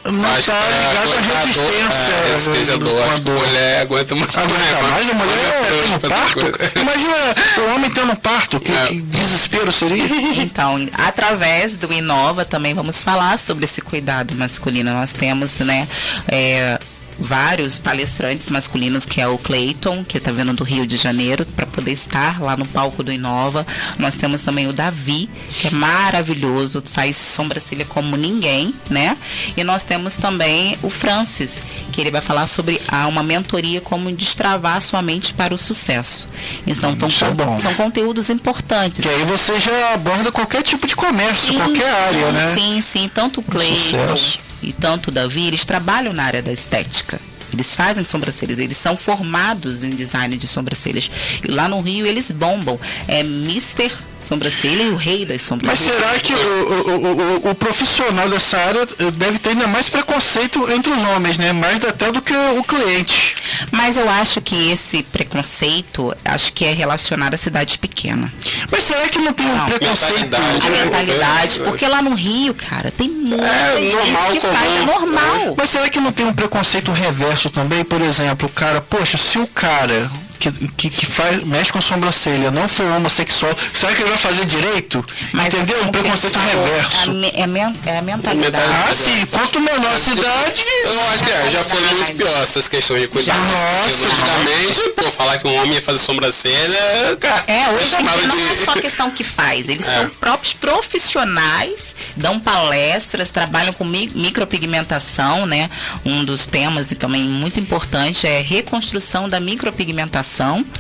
não 0.06 0.38
está 0.38 0.54
é 0.54 0.88
ligada 0.88 1.00
à 1.00 1.02
a 1.02 1.06
dor, 1.06 1.46
resistência. 1.46 2.12
é, 2.14 2.32
resistência 2.32 2.78
do- 2.78 2.90
com 2.90 2.98
a 2.98 3.04
Acho 3.06 3.22
que 3.22 3.30
a 3.30 3.34
dor. 3.34 3.46
mulher 3.48 3.82
aguenta 3.82 4.16
muito 4.16 4.40
Aguenta 4.40 4.82
mais 4.92 5.10
a 5.10 5.14
mulher 5.14 5.68
tendo 5.70 6.10
parto. 6.10 6.80
Imagina 6.80 7.16
o 7.58 7.74
homem 7.76 7.90
tendo 7.92 8.16
parto, 8.18 8.60
que, 8.60 8.72
É. 8.72 8.88
que 8.88 9.02
desespero 9.02 9.72
seria. 9.72 10.06
Então, 10.42 10.76
através 10.94 11.76
do 11.76 11.92
Inova 11.92 12.46
também 12.46 12.74
vamos 12.74 13.02
falar 13.04 13.38
sobre 13.40 13.66
esse 13.66 13.82
cuidado 13.82 14.36
masculino. 14.36 14.65
Nós 14.72 15.14
temos, 15.14 15.58
né, 15.60 15.88
é, 16.28 16.80
vários 17.18 17.80
palestrantes 17.80 18.50
masculinos, 18.50 19.06
que 19.06 19.22
é 19.22 19.28
o 19.28 19.38
Clayton, 19.38 20.04
que 20.04 20.18
está 20.18 20.32
vindo 20.32 20.54
do 20.54 20.64
Rio 20.64 20.86
de 20.86 20.98
Janeiro, 20.98 21.46
para 21.46 21.66
poder 21.66 21.92
estar 21.92 22.42
lá 22.42 22.58
no 22.58 22.66
palco 22.66 23.04
do 23.04 23.12
Inova. 23.12 23.66
Nós 23.98 24.16
temos 24.16 24.42
também 24.42 24.68
o 24.68 24.74
Davi, 24.74 25.30
que 25.60 25.68
é 25.68 25.72
maravilhoso, 25.72 26.84
faz 26.92 27.16
sobrancelha 27.16 27.86
como 27.86 28.16
ninguém, 28.18 28.74
né? 28.90 29.18
E 29.56 29.64
nós 29.64 29.84
temos 29.84 30.16
também 30.16 30.78
o 30.84 30.90
Francis, 30.90 31.62
que 31.92 32.02
ele 32.02 32.12
vai 32.12 32.22
falar 32.22 32.48
sobre 32.48 32.82
ah, 32.88 33.08
uma 33.08 33.24
mentoria 33.24 33.82
como 33.82 34.12
destravar 34.12 34.82
sua 34.82 35.02
mente 35.02 35.34
para 35.34 35.54
o 35.54 35.58
sucesso. 35.58 36.30
Então, 36.68 36.92
Hum, 36.96 37.08
Isso 37.08 37.26
é 37.26 37.60
são, 37.60 37.74
conteúdos 37.74 38.30
importantes. 38.30 39.02
Que 39.02 39.10
aí 39.10 39.24
você 39.24 39.60
já 39.60 39.94
aborda 39.94 40.32
qualquer 40.32 40.62
tipo 40.64 40.88
de 40.88 40.96
comércio, 40.96 41.54
Sim, 41.54 41.58
qualquer 41.58 41.90
área, 41.90 42.28
sim, 42.28 42.32
né? 42.32 42.54
Sim, 42.54 42.82
sim. 42.82 43.12
Tanto 43.14 43.42
o 43.42 43.62
sucesso. 43.62 44.45
E 44.62 44.74
tanto 44.74 45.10
o 45.10 45.12
Davi, 45.12 45.48
eles 45.48 45.66
trabalham 45.66 46.14
na 46.14 46.24
área 46.24 46.42
da 46.42 46.52
estética. 46.52 47.20
Eles 47.54 47.74
fazem 47.74 48.04
sobrancelhas, 48.04 48.60
eles 48.60 48.78
são 48.78 48.98
formados 48.98 49.84
em 49.84 49.90
design 49.90 50.36
de 50.38 50.48
sobrancelhas. 50.48 51.10
E 51.44 51.48
lá 51.48 51.70
no 51.70 51.80
Rio 51.80 52.06
eles 52.06 52.32
bombam. 52.32 52.80
É 53.08 53.20
Mr. 53.22 53.92
Sobrancelha 54.26 54.84
e 54.84 54.90
o 54.90 54.96
rei 54.96 55.26
das 55.26 55.36
Mas 55.36 55.42
sobrancelhas. 55.44 55.80
será 56.00 56.20
que 56.20 56.34
o, 56.34 56.38
o, 56.38 57.46
o, 57.48 57.50
o 57.52 57.56
profissional 57.56 58.28
dessa 58.30 58.58
área 58.58 58.82
eh, 59.00 59.12
deve 59.12 59.40
ter 59.40 59.52
ainda 59.52 59.68
mais 59.68 59.90
preconceito 59.90 60.70
entre 60.72 60.92
os 60.92 61.00
homens, 61.10 61.38
né? 61.38 61.52
Mais 61.52 61.84
até 61.86 62.12
do 62.12 62.22
que 62.22 62.34
o 62.36 62.64
cliente. 62.64 63.36
Mas 63.72 63.98
eu 63.98 64.10
acho 64.10 64.42
que 64.42 64.72
esse 64.72 65.04
preconceito, 65.04 66.16
acho 66.24 66.52
que 66.54 66.66
é 66.66 66.74
relacionado 66.74 67.34
à 67.34 67.38
cidade 67.38 67.78
pequena. 67.78 68.32
Mas 68.72 68.84
será 68.84 69.08
que 69.08 69.20
não 69.20 69.34
tem 69.34 69.46
um 69.48 69.56
Não. 69.56 69.66
preconceito? 69.66 70.20
Mentalidade. 70.22 70.66
A 70.66 70.70
mentalidade, 70.86 71.60
porque 71.60 71.88
lá 71.88 72.02
no 72.02 72.14
Rio, 72.14 72.54
cara, 72.54 72.92
tem 72.92 73.10
muita 73.10 73.46
É, 73.46 73.78
gente 73.82 73.96
normal, 73.96 74.32
que 74.32 74.40
faz, 74.40 74.82
é 74.82 74.86
normal. 74.86 75.56
Mas 75.58 75.70
será 75.70 75.90
que 75.90 76.00
não 76.00 76.12
tem 76.12 76.26
um 76.26 76.34
preconceito 76.34 76.92
reverso 76.92 77.50
também? 77.50 77.84
Por 77.84 78.02
exemplo, 78.02 78.48
o 78.48 78.52
cara, 78.52 78.82
poxa, 78.82 79.18
se 79.18 79.38
o 79.38 79.48
cara 79.48 80.10
que, 80.52 80.68
que, 80.70 80.90
que 80.90 81.06
faz, 81.06 81.44
mexe 81.44 81.72
com 81.72 81.82
sobrancelha 81.82 82.52
não 82.52 82.68
for 82.68 82.86
homossexual, 82.86 83.56
será 83.74 83.94
que 83.94 84.02
ele 84.02 84.10
vai 84.10 84.18
fazer 84.18 84.46
direito? 84.46 85.04
Entendeu? 85.34 85.84
Um 85.84 85.88
preconceito 85.92 86.38
reverso. 86.40 87.12
É, 87.12 87.14
me- 87.14 87.32
é, 87.36 87.48
men- 87.48 87.74
é 87.86 87.98
a 87.98 88.02
mentalidade. 88.02 88.66
Ah, 88.90 88.94
sim. 88.94 89.26
Quanto 89.28 89.60
menor 89.60 89.94
a 89.94 89.98
cidade, 89.98 90.62
Eu 90.84 91.02
acho 91.10 91.24
que 91.24 91.32
é, 91.32 91.50
já 91.50 91.64
foi 91.64 91.82
muito 91.82 92.14
pior 92.16 92.42
essas 92.42 92.68
questões 92.70 93.02
de 93.02 93.08
cuidado. 93.08 93.40
Nossa, 93.40 94.08
antigamente, 94.08 94.90
pô, 94.96 95.04
falar 95.12 95.38
que 95.40 95.48
um 95.48 95.56
homem 95.56 95.74
ia 95.76 95.82
fazer 95.82 96.00
sobrancelha, 96.00 97.18
cara, 97.20 97.44
É, 97.48 97.70
hoje 97.70 97.92
não 98.02 98.36
de- 98.38 98.52
é 98.62 98.66
só 98.66 98.74
questão 98.74 99.10
que 99.12 99.24
faz, 99.24 99.70
eles 99.70 99.88
É. 99.88 99.96
são 100.00 100.10
próprios 100.10 100.54
profissionais, 100.54 101.96
dão 102.16 102.40
palestras, 102.40 103.30
trabalham 103.30 103.74
com 103.74 103.84
mi- 103.84 104.12
micropigmentação, 104.14 105.46
né? 105.46 105.70
Um 106.06 106.24
dos 106.24 106.46
temas 106.46 106.92
e 106.92 106.96
também 106.96 107.24
muito 107.24 107.60
importante 107.60 108.28
é 108.28 108.42
reconstrução 108.42 109.28
da 109.30 109.40
micropigmentação, 109.40 110.06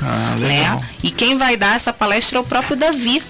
Ah, 0.01 0.35
né? 0.39 0.79
E 1.03 1.11
quem 1.11 1.37
vai 1.37 1.55
dar 1.55 1.75
essa 1.75 1.93
palestra 1.93 2.37
é 2.37 2.41
o 2.41 2.43
próprio 2.43 2.75
Davi. 2.75 3.21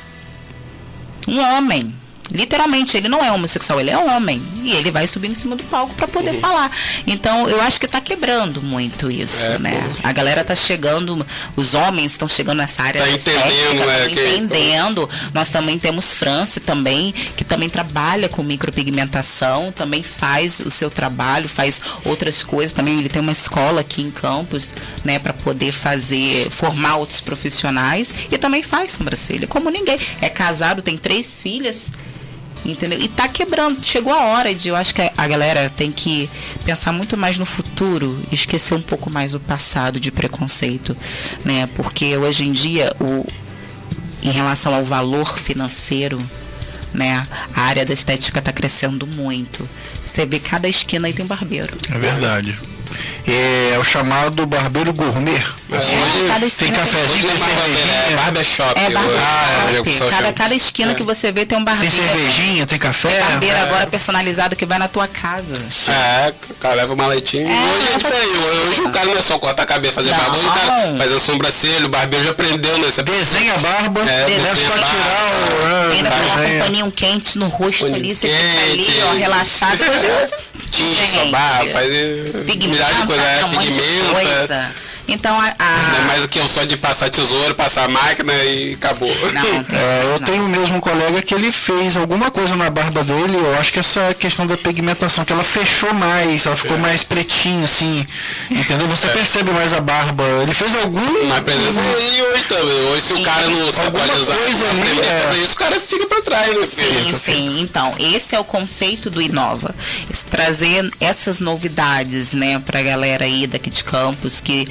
Um 1.28 1.40
homem. 1.40 1.94
Literalmente, 2.32 2.98
ele 2.98 3.08
não 3.08 3.24
é 3.24 3.32
homossexual, 3.32 3.80
ele 3.80 3.90
é 3.92 3.98
homem. 3.98 4.42
E 4.64 4.72
ele 4.72 4.92
vai 4.92 5.06
subir 5.08 5.30
em 5.30 5.36
cima 5.36 5.56
do 5.56 5.64
palco 5.66 5.94
para 5.96 6.08
poder 6.08 6.34
falar. 6.40 6.72
Então, 7.06 7.48
eu 7.50 7.62
acho 7.62 7.80
que 7.80 7.88
tá 7.88 8.02
quebrando 8.02 8.62
muito 8.62 9.10
isso, 9.12 9.46
É, 9.46 9.60
né? 9.60 9.90
A 10.04 10.12
galera 10.12 10.44
tá 10.44 10.56
chegando, 10.56 11.26
os 11.56 11.74
homens 11.74 12.14
estão 12.14 12.28
chegando 12.28 12.58
nessa 12.58 12.82
área 12.84 13.02
Tá 13.02 13.10
entendendo, 13.10 13.46
estética, 13.46 13.84
é, 13.92 14.06
tão 14.06 14.10
que- 14.16 14.22
entendendo. 14.38 15.10
Nós 15.34 15.50
também 15.50 15.78
temos 15.80 16.14
França 16.14 16.60
também, 16.60 17.14
que 17.38 17.44
também 17.44 17.70
trabalha 17.70 18.28
com 18.30 18.44
micropigmentação, 18.44 19.72
também 19.72 20.02
faz 20.04 20.60
o 20.60 20.70
seu 20.70 20.90
trabalho, 20.90 21.48
faz 21.48 21.82
outras 22.04 22.44
coisas. 22.44 22.72
Também 22.72 23.00
ele 23.00 23.10
tem 23.10 23.22
uma 23.22 23.32
escola 23.32 23.82
aqui 23.82 24.02
em 24.02 24.12
Campos, 24.12 24.74
né, 25.04 25.20
para 25.20 25.34
poder 25.34 25.72
fazer, 25.72 26.50
formar 26.50 26.96
outros 26.98 27.22
profissionais 27.22 28.14
e 28.32 28.38
também 28.38 28.64
faz 28.64 28.94
sobrancelha, 28.94 29.48
como 29.48 29.70
ninguém. 29.70 29.98
É 30.22 30.30
casado, 30.30 30.82
tem 30.82 30.98
três 30.98 31.42
filhas. 31.42 31.86
Entendeu? 32.66 33.00
E 33.00 33.08
tá 33.08 33.28
quebrando. 33.28 33.84
Chegou 33.86 34.12
a 34.12 34.26
hora 34.26 34.54
de. 34.54 34.70
Eu 34.70 34.76
acho 34.76 34.94
que 34.94 35.02
a 35.16 35.28
galera 35.28 35.70
tem 35.70 35.92
que 35.92 36.30
pensar 36.64 36.92
muito 36.92 37.16
mais 37.16 37.38
no 37.38 37.46
futuro 37.46 38.20
esquecer 38.32 38.74
um 38.74 38.82
pouco 38.82 39.10
mais 39.10 39.36
o 39.36 39.40
passado 39.40 40.00
de 40.00 40.12
preconceito. 40.12 40.98
Né? 41.44 41.68
Porque 41.76 42.18
hoje 42.18 42.44
em 42.44 42.52
dia, 42.52 42.96
o, 43.00 43.26
em 44.24 44.32
relação 44.32 44.74
ao 44.74 44.84
valor 44.84 45.38
financeiro, 45.38 46.18
né? 46.94 47.28
A 47.54 47.62
área 47.62 47.86
da 47.86 47.94
estética 47.94 48.40
está 48.40 48.52
crescendo 48.52 49.06
muito. 49.06 49.68
Você 50.06 50.26
vê 50.26 50.40
cada 50.40 50.68
esquina 50.68 51.08
aí 51.08 51.14
tem 51.14 51.26
barbeiro. 51.26 51.78
é 51.94 52.00
verdade. 52.00 52.58
É, 53.28 53.78
o 53.80 53.84
chamado 53.84 54.46
barbeiro 54.46 54.94
gourmet. 54.94 55.42
É, 55.72 56.28
cada 56.28 56.48
Tem 56.50 56.72
cafezinho, 56.72 57.22
tem 57.28 57.36
é 57.36 57.38
barbearia, 57.38 57.74
é 57.74 57.86
cervejinha, 57.88 58.18
barbershop. 58.18 58.80
É 58.80 58.82
né, 58.82 58.90
o 58.90 58.94
barbeiro. 58.94 59.84
pessoal 59.84 60.10
cada, 60.12 60.34
cada 60.34 60.54
esquina 60.56 60.92
É. 60.92 60.96
que 60.96 61.02
você 61.04 61.32
vê 61.32 61.44
tem 61.46 61.58
um 61.58 61.66
tem 61.66 61.74
barbeiro. 61.74 61.96
cervejinha, 61.96 62.66
tem 62.68 62.78
café. 62.78 63.20
Barbeiro 63.22 63.56
É. 63.58 63.62
agora 63.62 63.88
personalizado 63.88 64.56
que 64.56 64.66
vai 64.66 64.78
na 64.78 64.88
tua 64.88 65.08
casa. 65.08 65.58
É, 65.92 66.34
o 66.50 66.54
cara 66.56 66.76
leva 66.76 66.94
uma 66.94 67.04
maletinha. 67.06 67.52
É, 67.52 67.56
hoje 67.76 67.88
é 67.94 67.98
diferente. 67.98 68.38
Hoje 68.68 68.82
o 68.82 68.90
cara 68.92 69.06
não 69.08 69.18
é 69.18 69.22
só 69.22 69.40
cortar 69.40 69.64
a 69.64 69.66
cabeça, 69.66 69.94
fazer 69.96 70.12
Não. 70.12 70.18
barba. 70.18 70.38
Hoje 70.38 70.48
o 70.48 70.52
cara 70.52 70.98
faz 70.98 71.12
a 71.14 71.20
sobrancelha, 71.20 71.86
o 71.86 71.90
barbeiro 71.90 72.26
já 72.26 72.32
aprendeu, 72.32 72.78
né? 72.78 72.86
Você 72.92 73.02
Desenha 73.02 73.56
a 73.56 73.58
barba, 73.58 74.02
É, 74.02 74.04
não 74.06 74.12
é 74.12 74.26
desenha 74.26 74.68
só 74.68 74.74
a 74.74 74.78
tirar 74.78 75.90
o. 75.90 75.92
Ainda 75.94 76.10
é, 76.10 76.12
coloca 76.12 76.42
um 76.48 76.60
paninho 76.60 76.92
quente 76.92 77.38
no 77.40 77.48
rosto 77.48 77.86
ali, 77.88 78.14
você 78.16 78.28
fica 78.28 78.62
ali, 78.72 79.04
ó, 79.04 79.14
relaxado. 79.14 79.82
Hoje, 79.82 80.06
hoje, 80.06 80.34
tinge 80.76 81.32
barba, 81.32 81.70
faz 81.70 81.90
pigmenta, 82.46 82.68
milhares 82.68 82.98
de 82.98 83.08
coisas. 83.08 83.26
É, 83.26 83.46
um 83.46 83.50
monte 83.50 83.72
de 83.72 83.82
pigmenta. 83.82 84.12
coisa. 84.12 84.72
Então, 85.08 85.40
a... 85.40 85.46
a- 85.58 85.90
Não 85.92 85.98
é 86.00 86.02
mais 86.08 86.22
do 86.24 86.28
que 86.30 86.40
só 86.48 86.64
de 86.64 86.78
passar 86.78 87.10
tesouro, 87.10 87.54
passar 87.56 87.88
máquina 87.90 88.34
e 88.34 88.74
acabou. 88.74 89.10
Não, 89.34 89.64
tem 89.64 89.78
É, 89.78 90.02
eu 90.04 90.20
não. 90.20 90.26
tenho 90.26 90.48
mesmo 90.48 90.78
um 90.78 90.80
colega 90.80 91.22
que 91.22 91.34
ele 91.34 91.52
fez 91.52 91.96
alguma 91.98 92.32
coisa 92.32 92.56
na 92.56 92.70
barba 92.70 93.04
dele, 93.04 93.36
eu 93.38 93.56
acho 93.60 93.72
que 93.72 93.80
essa 93.80 94.14
questão 94.18 94.48
da 94.48 94.58
pigmentação, 94.58 95.24
que 95.26 95.32
ela 95.34 95.44
fechou 95.44 95.94
mais, 95.94 96.46
ela 96.46 96.56
ficou 96.56 96.78
mais 96.78 97.04
pretinha, 97.04 97.66
assim, 97.66 98.06
entendeu? 98.50 98.88
Você 98.88 99.08
percebe 99.10 99.52
mais 99.52 99.74
a 99.74 99.80
barba. 99.82 100.24
Ele 100.42 100.54
fez 100.54 100.76
algum. 100.76 101.28
Mas 101.28 101.44
presença 101.44 101.82
e 101.82 102.22
hoje 102.22 102.44
também. 102.46 102.86
Hoje 102.92 103.02
se 103.02 103.14
o 103.14 103.22
cara 103.24 103.48
não 103.48 103.72
se 103.72 103.82
atualizar, 103.82 104.38
coisa 104.38 104.66
ali, 104.70 105.00
é. 105.02 105.44
isso, 105.44 105.54
o 105.54 105.58
cara 105.58 105.80
fica 105.80 106.08
pra 106.08 106.22
trás, 106.22 106.52
né? 106.58 106.66
Sim, 106.66 107.14
sim. 107.14 107.60
Então, 107.62 107.94
esse 108.00 108.36
é 108.36 108.40
o 108.40 108.44
conceito 108.44 109.10
do 109.10 109.22
Inova. 109.22 109.74
Isso, 110.10 110.26
trazer 110.26 110.90
essas 111.00 111.40
novidades, 111.40 112.34
né, 112.34 112.60
pra 112.66 112.82
galera 112.82 113.26
aí 113.26 113.48
daqui 113.48 113.70
de 113.70 113.84
Campos 113.84 114.42
que, 114.42 114.68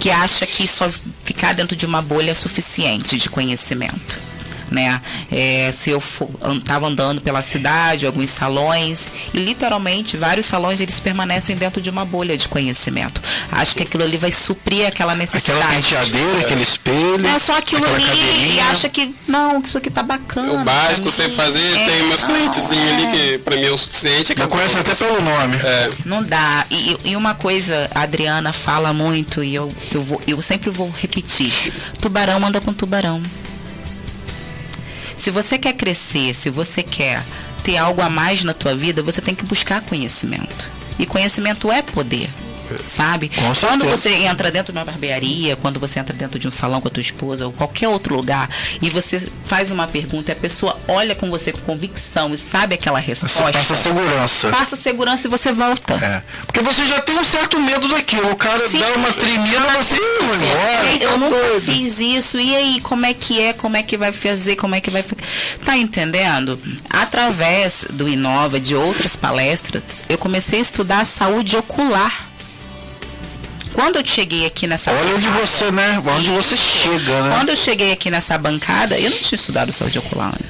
que 0.00 0.10
acha 0.10 0.46
que 0.46 0.66
só 0.66 0.90
ficar 1.24 1.52
dentro 1.54 1.76
de 1.76 1.84
uma 1.84 2.00
bolha 2.00 2.30
é 2.30 2.34
suficiente 2.34 3.18
de 3.18 3.28
conhecimento. 3.28 4.29
Né? 4.70 5.00
É, 5.30 5.70
se 5.72 5.90
eu 5.90 6.02
estava 6.56 6.86
andando 6.86 7.20
pela 7.20 7.42
cidade, 7.42 8.06
alguns 8.06 8.30
salões, 8.30 9.08
e 9.34 9.38
literalmente 9.38 10.16
vários 10.16 10.46
salões 10.46 10.80
eles 10.80 11.00
permanecem 11.00 11.56
dentro 11.56 11.80
de 11.80 11.90
uma 11.90 12.04
bolha 12.04 12.36
de 12.36 12.48
conhecimento. 12.48 13.20
Acho 13.50 13.74
que 13.74 13.82
aquilo 13.82 14.04
ali 14.04 14.16
vai 14.16 14.30
suprir 14.30 14.86
aquela 14.86 15.14
necessidade. 15.14 15.60
Aquela 15.60 15.74
penteadeira, 15.74 16.40
aquele 16.40 16.62
espelho. 16.62 17.26
É 17.26 17.38
só 17.38 17.56
aquilo 17.58 17.84
ali 17.84 18.02
e 18.02 18.06
cadeirinha. 18.06 18.64
acha 18.66 18.88
que 18.88 19.14
não, 19.26 19.60
que 19.60 19.68
isso 19.68 19.78
aqui 19.78 19.90
tá 19.90 20.02
bacana. 20.02 20.62
O 20.62 20.64
básico 20.64 21.06
mim. 21.06 21.32
fazer, 21.32 21.76
É, 21.76 21.86
tem 21.86 22.02
meus 22.04 22.20
não, 22.20 22.28
clientezinhos 22.28 22.92
ali 22.92 23.04
é. 23.04 23.10
que 23.10 23.38
pra 23.38 23.56
mim 23.56 23.64
é 23.64 23.70
o 23.70 23.78
suficiente. 23.78 24.34
Eu 24.36 24.48
conheço 24.48 24.78
até 24.78 24.94
pelo 24.94 25.20
nome. 25.20 25.56
É, 25.56 25.90
Não 26.04 26.22
dá. 26.22 26.64
E, 26.70 26.96
e 27.04 27.16
uma 27.16 27.34
coisa, 27.34 27.90
a 27.94 28.02
Adriana 28.02 28.52
fala 28.52 28.92
muito 28.92 29.42
e 29.42 29.54
eu, 29.54 29.72
eu, 29.92 30.02
vou, 30.02 30.20
eu 30.26 30.40
sempre 30.42 30.70
vou 30.70 30.90
repetir: 30.90 31.72
tubarão 32.00 32.44
anda 32.44 32.60
com 32.60 32.72
tubarão. 32.72 33.22
Se 35.20 35.30
você 35.30 35.58
quer 35.58 35.74
crescer, 35.74 36.34
se 36.34 36.48
você 36.48 36.82
quer 36.82 37.22
ter 37.62 37.76
algo 37.76 38.00
a 38.00 38.08
mais 38.08 38.42
na 38.42 38.54
tua 38.54 38.74
vida, 38.74 39.02
você 39.02 39.20
tem 39.20 39.34
que 39.34 39.44
buscar 39.44 39.82
conhecimento. 39.82 40.70
E 40.98 41.04
conhecimento 41.04 41.70
é 41.70 41.82
poder. 41.82 42.30
Sabe? 42.86 43.28
Com 43.28 43.42
quando 43.42 43.56
certeza. 43.56 43.96
você 43.96 44.10
entra 44.10 44.50
dentro 44.50 44.72
de 44.72 44.78
uma 44.78 44.84
barbearia, 44.84 45.56
quando 45.56 45.78
você 45.80 45.98
entra 45.98 46.14
dentro 46.14 46.38
de 46.38 46.46
um 46.46 46.50
salão 46.50 46.80
com 46.80 46.88
a 46.88 46.90
tua 46.90 47.00
esposa 47.00 47.46
ou 47.46 47.52
qualquer 47.52 47.88
outro 47.88 48.14
lugar 48.14 48.48
e 48.80 48.88
você 48.90 49.20
faz 49.46 49.70
uma 49.70 49.86
pergunta 49.86 50.30
e 50.30 50.32
a 50.32 50.36
pessoa 50.36 50.78
olha 50.88 51.14
com 51.14 51.30
você 51.30 51.52
com 51.52 51.60
convicção 51.60 52.32
e 52.34 52.38
sabe 52.38 52.74
aquela 52.74 53.00
Você 53.00 53.06
resposta, 53.08 53.52
passa 53.52 53.74
segurança. 53.74 54.48
passa 54.50 54.76
segurança 54.76 55.26
e 55.26 55.30
você 55.30 55.52
volta. 55.52 55.94
É. 55.94 56.22
Porque 56.46 56.60
você 56.60 56.86
já 56.86 57.00
tem 57.00 57.18
um 57.18 57.24
certo 57.24 57.60
medo 57.60 57.88
daquilo. 57.88 58.30
O 58.30 58.36
cara 58.36 58.68
Sim. 58.68 58.78
dá 58.80 58.88
uma 58.94 59.12
tremida, 59.12 59.60
você 59.78 59.96
"Ih, 59.96 60.24
vou 60.24 60.36
embora. 60.36 60.94
eu 61.00 61.10
tá 61.10 61.16
nunca 61.16 61.36
doido." 61.36 61.60
fiz 61.72 61.98
isso. 62.00 62.38
E 62.38 62.54
aí, 62.56 62.80
como 62.80 63.04
é 63.06 63.14
que 63.14 63.40
é? 63.40 63.52
Como 63.52 63.76
é 63.76 63.82
que 63.82 63.96
vai 63.96 64.12
fazer? 64.12 64.56
Como 64.56 64.74
é 64.74 64.80
que 64.80 64.90
vai 64.90 65.02
ficar? 65.02 65.24
Tá 65.64 65.76
entendendo? 65.76 66.60
Através 66.88 67.84
do 67.90 68.08
Inova, 68.08 68.60
de 68.60 68.74
outras 68.74 69.16
palestras, 69.16 69.82
eu 70.08 70.18
comecei 70.18 70.58
a 70.58 70.62
estudar 70.62 71.00
a 71.00 71.04
saúde 71.04 71.56
ocular. 71.56 72.29
Quando 73.72 73.96
eu 73.96 74.02
cheguei 74.06 74.46
aqui 74.46 74.66
nessa 74.66 74.90
Olha 74.90 75.14
onde 75.14 75.26
bancada- 75.26 75.46
você, 75.46 75.70
né? 75.70 76.02
Onde 76.16 76.30
você 76.30 76.56
chega, 76.56 77.22
né? 77.22 77.36
Quando 77.36 77.48
eu 77.50 77.56
cheguei 77.56 77.92
aqui 77.92 78.10
nessa 78.10 78.36
bancada, 78.38 78.98
eu 78.98 79.10
não 79.10 79.18
tinha 79.18 79.36
estudado 79.36 79.72
saúde 79.72 79.98
ocular. 79.98 80.28
né? 80.32 80.46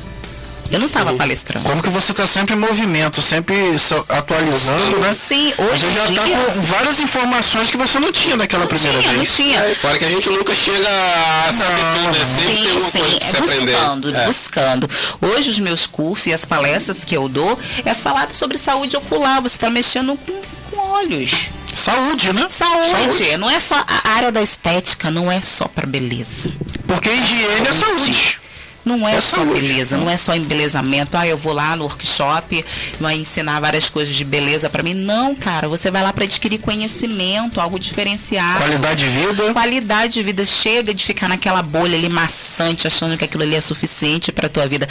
Eu 0.72 0.78
não 0.78 0.86
estava 0.86 1.12
palestrando. 1.14 1.68
Como 1.68 1.82
que 1.82 1.88
você 1.88 2.12
está 2.12 2.24
sempre 2.28 2.54
em 2.54 2.58
movimento, 2.58 3.20
sempre 3.20 3.76
se 3.76 3.92
atualizando, 4.08 5.00
né? 5.00 5.12
Sim, 5.12 5.52
hoje 5.58 5.84
Você 5.84 5.92
já 5.92 6.04
está 6.04 6.22
com 6.22 6.60
várias 6.62 7.00
informações 7.00 7.68
que 7.68 7.76
você 7.76 7.98
não 7.98 8.12
tinha 8.12 8.36
naquela 8.36 8.66
primeira 8.68 9.00
tinha, 9.00 9.10
não 9.12 9.18
vez. 9.18 9.34
tinha. 9.34 9.58
É, 9.58 9.74
fora 9.74 9.98
que 9.98 10.04
a 10.04 10.08
gente 10.08 10.30
nunca 10.30 10.54
chega 10.54 10.88
a 10.88 11.52
saber 11.52 11.82
Não, 11.82 12.04
tudo, 12.04 12.18
né? 12.18 12.24
Sempre 12.24 12.44
tem 12.46 12.54
Sim, 12.62 12.70
alguma 12.70 12.90
coisa 12.90 12.90
sim, 13.10 13.18
pra 13.18 13.26
é 13.26 13.30
você 13.30 13.36
aprender. 13.36 13.72
buscando, 13.72 14.16
É. 14.16 14.26
buscando. 14.26 14.90
Hoje 15.20 15.50
os 15.50 15.58
meus 15.58 15.86
cursos 15.88 16.26
e 16.28 16.32
as 16.32 16.44
palestras 16.44 17.04
que 17.04 17.16
eu 17.16 17.28
dou 17.28 17.58
é 17.84 17.92
falado 17.92 18.32
sobre 18.32 18.56
saúde 18.56 18.96
ocular. 18.96 19.42
Você 19.42 19.56
está 19.56 19.68
mexendo 19.68 20.16
com, 20.24 20.40
com 20.70 20.88
olhos. 20.92 21.32
Saúde, 21.74 22.32
né? 22.32 22.46
Saúde. 22.48 23.36
Não 23.38 23.50
é 23.50 23.60
só 23.60 23.82
a 23.86 24.08
área 24.10 24.30
da 24.32 24.42
estética, 24.42 25.10
não 25.10 25.30
é 25.30 25.40
só 25.40 25.66
para 25.66 25.86
beleza. 25.86 26.50
Porque 26.86 27.08
higiene 27.10 27.68
é 27.68 27.72
saúde. 27.72 28.40
Não 28.82 29.06
é, 29.06 29.16
É 29.16 29.20
só 29.20 29.36
saúde. 29.36 29.60
beleza, 29.60 29.98
não 29.98 30.08
é 30.08 30.16
só 30.16 30.34
embelezamento. 30.34 31.14
Ah, 31.14 31.26
eu 31.26 31.36
vou 31.36 31.52
lá 31.52 31.76
no 31.76 31.84
workshop, 31.84 32.64
vai 32.98 33.14
ensinar 33.14 33.60
várias 33.60 33.90
coisas 33.90 34.14
de 34.14 34.24
beleza 34.24 34.70
para 34.70 34.82
mim. 34.82 34.94
Não, 34.94 35.34
cara, 35.34 35.68
você 35.68 35.90
vai 35.90 36.02
lá 36.02 36.12
para 36.14 36.24
adquirir 36.24 36.58
conhecimento, 36.58 37.60
algo 37.60 37.78
diferenciado. 37.78 38.58
Qualidade 38.58 39.04
de 39.04 39.08
vida. 39.10 39.52
Qualidade 39.52 40.14
de 40.14 40.22
vida 40.22 40.44
chega 40.46 40.94
de 40.94 41.04
ficar 41.04 41.28
naquela 41.28 41.62
bolha 41.62 41.96
ali 41.96 42.08
maçante, 42.08 42.86
achando 42.86 43.18
que 43.18 43.24
aquilo 43.24 43.42
ali 43.42 43.54
é 43.54 43.60
suficiente 43.60 44.32
para 44.32 44.48
tua 44.48 44.66
vida. 44.66 44.88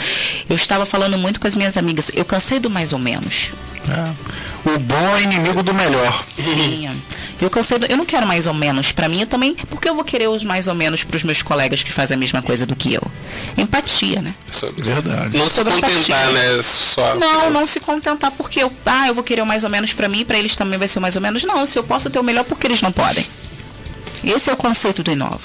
Eu 0.48 0.54
estava 0.54 0.86
falando 0.86 1.18
muito 1.18 1.40
com 1.40 1.48
as 1.48 1.56
minhas 1.56 1.76
amigas. 1.76 2.12
Eu 2.14 2.24
cansei 2.24 2.60
do 2.60 2.70
mais 2.70 2.92
ou 2.92 2.98
menos. 2.98 3.50
É. 3.88 4.70
O 4.74 4.78
bom 4.78 5.16
é 5.16 5.22
inimigo 5.22 5.62
do 5.62 5.72
melhor. 5.72 6.24
Sim. 6.36 7.00
Eu 7.40 7.48
cansei 7.48 7.78
do, 7.78 7.86
eu 7.86 7.96
não 7.96 8.04
quero 8.04 8.26
mais 8.26 8.46
ou 8.46 8.52
menos 8.52 8.92
para 8.92 9.08
mim 9.08 9.22
eu 9.22 9.26
também, 9.26 9.54
porque 9.70 9.88
eu 9.88 9.94
vou 9.94 10.04
querer 10.04 10.28
os 10.28 10.44
mais 10.44 10.68
ou 10.68 10.74
menos 10.74 11.02
para 11.04 11.16
os 11.16 11.22
meus 11.24 11.42
colegas 11.42 11.82
que 11.82 11.90
fazem 11.90 12.14
a 12.14 12.18
mesma 12.20 12.42
coisa 12.42 12.66
do 12.66 12.76
que 12.76 12.92
eu. 12.92 13.02
Empatia, 13.56 14.20
né? 14.20 14.34
Sobre- 14.50 14.82
Verdade. 14.82 15.38
Não 15.38 15.48
se 15.48 15.54
Sobre 15.54 15.72
contentar, 15.72 15.98
empatia. 16.28 16.30
né? 16.32 16.62
Só. 16.62 17.14
Não, 17.14 17.50
não 17.50 17.66
se 17.66 17.80
contentar 17.80 18.30
porque 18.32 18.62
eu, 18.62 18.70
ah, 18.84 19.08
eu 19.08 19.14
vou 19.14 19.24
querer 19.24 19.40
o 19.40 19.46
mais 19.46 19.64
ou 19.64 19.70
menos 19.70 19.94
para 19.94 20.06
mim, 20.08 20.22
para 20.24 20.38
eles 20.38 20.54
também 20.54 20.78
vai 20.78 20.86
ser 20.86 20.98
o 20.98 21.02
mais 21.02 21.16
ou 21.16 21.22
menos. 21.22 21.42
Não, 21.44 21.64
se 21.64 21.78
eu 21.78 21.82
posso 21.82 22.10
ter 22.10 22.18
o 22.18 22.22
melhor, 22.22 22.44
porque 22.44 22.66
eles 22.66 22.82
não 22.82 22.92
podem. 22.92 23.26
Esse 24.22 24.50
é 24.50 24.52
o 24.52 24.56
conceito 24.56 25.02
do 25.02 25.10
Inova. 25.10 25.40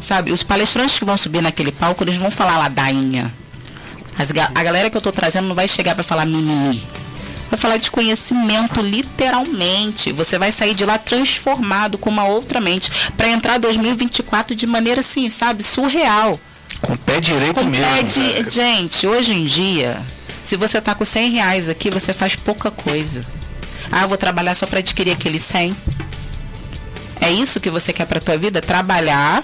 Sabe, 0.00 0.32
os 0.32 0.42
palestrantes 0.42 0.98
que 0.98 1.04
vão 1.04 1.18
subir 1.18 1.42
naquele 1.42 1.70
palco, 1.72 2.02
eles 2.02 2.16
vão 2.16 2.30
falar 2.30 2.56
ladainha. 2.58 3.30
As 4.18 4.30
a 4.30 4.62
galera 4.62 4.88
que 4.88 4.96
eu 4.96 5.00
tô 5.02 5.12
trazendo 5.12 5.48
não 5.48 5.54
vai 5.54 5.68
chegar 5.68 5.94
para 5.94 6.02
falar 6.04 6.24
mimimi. 6.24 6.82
Vai 7.50 7.58
falar 7.58 7.76
de 7.76 7.90
conhecimento, 7.90 8.80
literalmente. 8.80 10.12
Você 10.12 10.38
vai 10.38 10.50
sair 10.50 10.74
de 10.74 10.84
lá 10.84 10.98
transformado 10.98 11.96
com 11.96 12.10
uma 12.10 12.24
outra 12.24 12.60
mente. 12.60 12.90
para 13.16 13.28
entrar 13.28 13.58
2024 13.58 14.54
de 14.56 14.66
maneira 14.66 15.00
assim, 15.00 15.30
sabe? 15.30 15.62
Surreal. 15.62 16.40
Com 16.80 16.92
o 16.94 16.98
pé 16.98 17.20
direito 17.20 17.54
Com 17.54 17.64
mesmo. 17.64 17.86
pé 17.86 18.02
de- 18.42 18.50
Gente, 18.50 19.06
hoje 19.06 19.32
em 19.32 19.44
dia, 19.44 20.02
se 20.44 20.56
você 20.56 20.80
tá 20.80 20.94
com 20.94 21.04
100 21.04 21.30
reais 21.30 21.68
aqui, 21.68 21.88
você 21.90 22.12
faz 22.12 22.34
pouca 22.36 22.70
coisa. 22.70 23.24
Ah, 23.90 24.06
vou 24.06 24.18
trabalhar 24.18 24.54
só 24.54 24.66
para 24.66 24.80
adquirir 24.80 25.12
aquele 25.12 25.38
100. 25.38 25.74
É 27.20 27.30
isso 27.30 27.60
que 27.60 27.70
você 27.70 27.92
quer 27.92 28.04
para 28.06 28.20
tua 28.20 28.36
vida? 28.36 28.60
Trabalhar. 28.60 29.42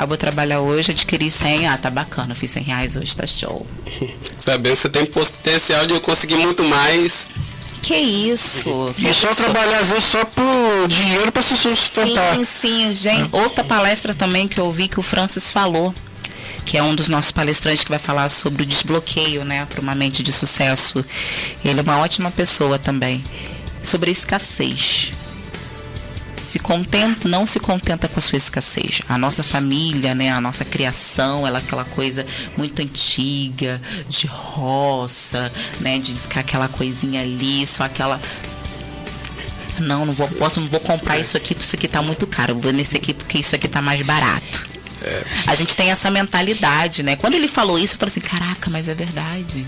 Ah, 0.00 0.06
vou 0.06 0.16
trabalhar 0.16 0.60
hoje, 0.60 0.92
adquirir 0.92 1.28
100. 1.28 1.66
Ah, 1.66 1.76
tá 1.76 1.90
bacana, 1.90 2.32
fiz 2.32 2.52
100 2.52 2.62
reais 2.62 2.94
hoje, 2.94 3.16
tá 3.16 3.26
show. 3.26 3.66
Sabendo 4.38 4.74
que 4.74 4.78
você 4.78 4.88
tem 4.88 5.04
potencial 5.04 5.84
de 5.88 5.98
conseguir 5.98 6.36
muito 6.36 6.62
mais. 6.62 7.26
Que 7.82 7.96
isso? 7.96 8.94
Que 8.96 9.08
E 9.10 9.12
só 9.12 9.32
isso? 9.32 9.42
trabalhar 9.42 9.80
às 9.80 9.88
vezes 9.90 10.04
só 10.04 10.24
por 10.24 10.86
dinheiro 10.86 11.32
para 11.32 11.42
se 11.42 11.56
sustentar. 11.56 12.36
Sim, 12.36 12.44
sim, 12.44 12.94
gente. 12.94 13.28
Outra 13.32 13.64
palestra 13.64 14.14
também 14.14 14.46
que 14.46 14.60
eu 14.60 14.66
ouvi 14.66 14.86
que 14.86 15.00
o 15.00 15.02
Francis 15.02 15.50
falou, 15.50 15.92
que 16.64 16.78
é 16.78 16.82
um 16.82 16.94
dos 16.94 17.08
nossos 17.08 17.32
palestrantes 17.32 17.82
que 17.82 17.90
vai 17.90 17.98
falar 17.98 18.30
sobre 18.30 18.62
o 18.62 18.66
desbloqueio, 18.66 19.44
né, 19.44 19.66
para 19.68 19.80
uma 19.80 19.96
mente 19.96 20.22
de 20.22 20.32
sucesso. 20.32 21.04
Ele 21.64 21.80
é 21.80 21.82
uma 21.82 21.98
ótima 21.98 22.30
pessoa 22.30 22.78
também. 22.78 23.24
Sobre 23.82 24.10
a 24.10 24.12
escassez. 24.12 25.10
Se 26.48 26.58
contenta, 26.58 27.28
não 27.28 27.46
se 27.46 27.60
contenta 27.60 28.08
com 28.08 28.18
a 28.18 28.22
sua 28.22 28.38
escassez. 28.38 29.02
A 29.06 29.18
nossa 29.18 29.42
família, 29.42 30.14
né, 30.14 30.30
a 30.30 30.40
nossa 30.40 30.64
criação, 30.64 31.46
ela 31.46 31.58
é 31.58 31.60
aquela 31.60 31.84
coisa 31.84 32.24
muito 32.56 32.80
antiga, 32.80 33.78
de 34.08 34.26
roça, 34.26 35.52
né, 35.78 35.98
de 35.98 36.14
ficar 36.14 36.40
aquela 36.40 36.66
coisinha 36.66 37.20
ali, 37.20 37.66
só 37.66 37.84
aquela 37.84 38.18
não, 39.78 40.06
não 40.06 40.14
vou, 40.14 40.26
posso, 40.30 40.58
não 40.58 40.68
vou 40.68 40.80
comprar 40.80 41.18
isso 41.18 41.36
aqui 41.36 41.54
porque 41.54 41.66
isso 41.66 41.76
aqui 41.76 41.86
tá 41.86 42.00
muito 42.00 42.26
caro. 42.26 42.52
Eu 42.52 42.58
vou 42.58 42.72
nesse 42.72 42.96
aqui 42.96 43.12
porque 43.12 43.40
isso 43.40 43.54
aqui 43.54 43.68
tá 43.68 43.82
mais 43.82 44.00
barato. 44.00 44.66
A 45.46 45.54
gente 45.54 45.76
tem 45.76 45.90
essa 45.90 46.10
mentalidade, 46.10 47.02
né? 47.02 47.14
Quando 47.14 47.34
ele 47.34 47.46
falou 47.46 47.78
isso, 47.78 47.94
eu 47.94 47.98
falei 47.98 48.10
assim, 48.10 48.20
caraca, 48.20 48.70
mas 48.70 48.88
é 48.88 48.94
verdade. 48.94 49.66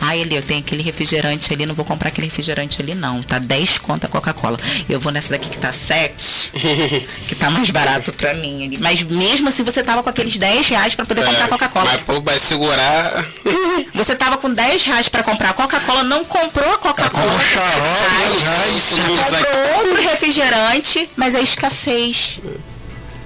Ah, 0.00 0.16
ele, 0.16 0.36
eu 0.36 0.42
tenho 0.42 0.60
aquele 0.60 0.82
refrigerante 0.82 1.52
ali, 1.52 1.64
não 1.66 1.74
vou 1.74 1.84
comprar 1.84 2.08
aquele 2.08 2.26
refrigerante 2.26 2.80
ali, 2.82 2.94
não. 2.94 3.22
Tá 3.22 3.38
10 3.38 3.78
conto 3.78 4.04
a 4.04 4.08
Coca-Cola. 4.08 4.56
Eu 4.88 5.00
vou 5.00 5.10
nessa 5.12 5.30
daqui 5.30 5.48
que 5.48 5.58
tá 5.58 5.72
7, 5.72 6.52
que 7.28 7.34
tá 7.34 7.50
mais 7.50 7.70
barato 7.70 8.12
pra 8.12 8.34
mim. 8.34 8.66
ali. 8.66 8.78
Mas 8.78 9.02
mesmo 9.02 9.48
assim, 9.48 9.62
você 9.62 9.82
tava 9.82 10.02
com 10.02 10.08
aqueles 10.10 10.36
10 10.36 10.68
reais 10.68 10.94
pra 10.94 11.04
poder 11.06 11.24
comprar 11.24 11.44
É, 11.44 11.48
Coca-Cola. 11.48 11.90
Mas 11.92 12.02
pô, 12.02 12.20
vai 12.20 12.38
segurar. 12.38 13.24
Você 13.94 14.14
tava 14.14 14.36
com 14.36 14.52
10 14.52 14.84
reais 14.84 15.08
pra 15.08 15.22
comprar 15.22 15.52
Coca-Cola, 15.54 16.02
não 16.04 16.24
comprou 16.24 16.70
a 16.74 16.78
Coca-Cola. 16.78 17.32
um 17.32 17.40
xarope, 17.40 19.30
vai- 19.30 19.44
Comprou 19.44 19.78
outro 19.78 20.02
refrigerante, 20.02 21.08
mas 21.16 21.34
é 21.34 21.40
escassez. 21.42 22.40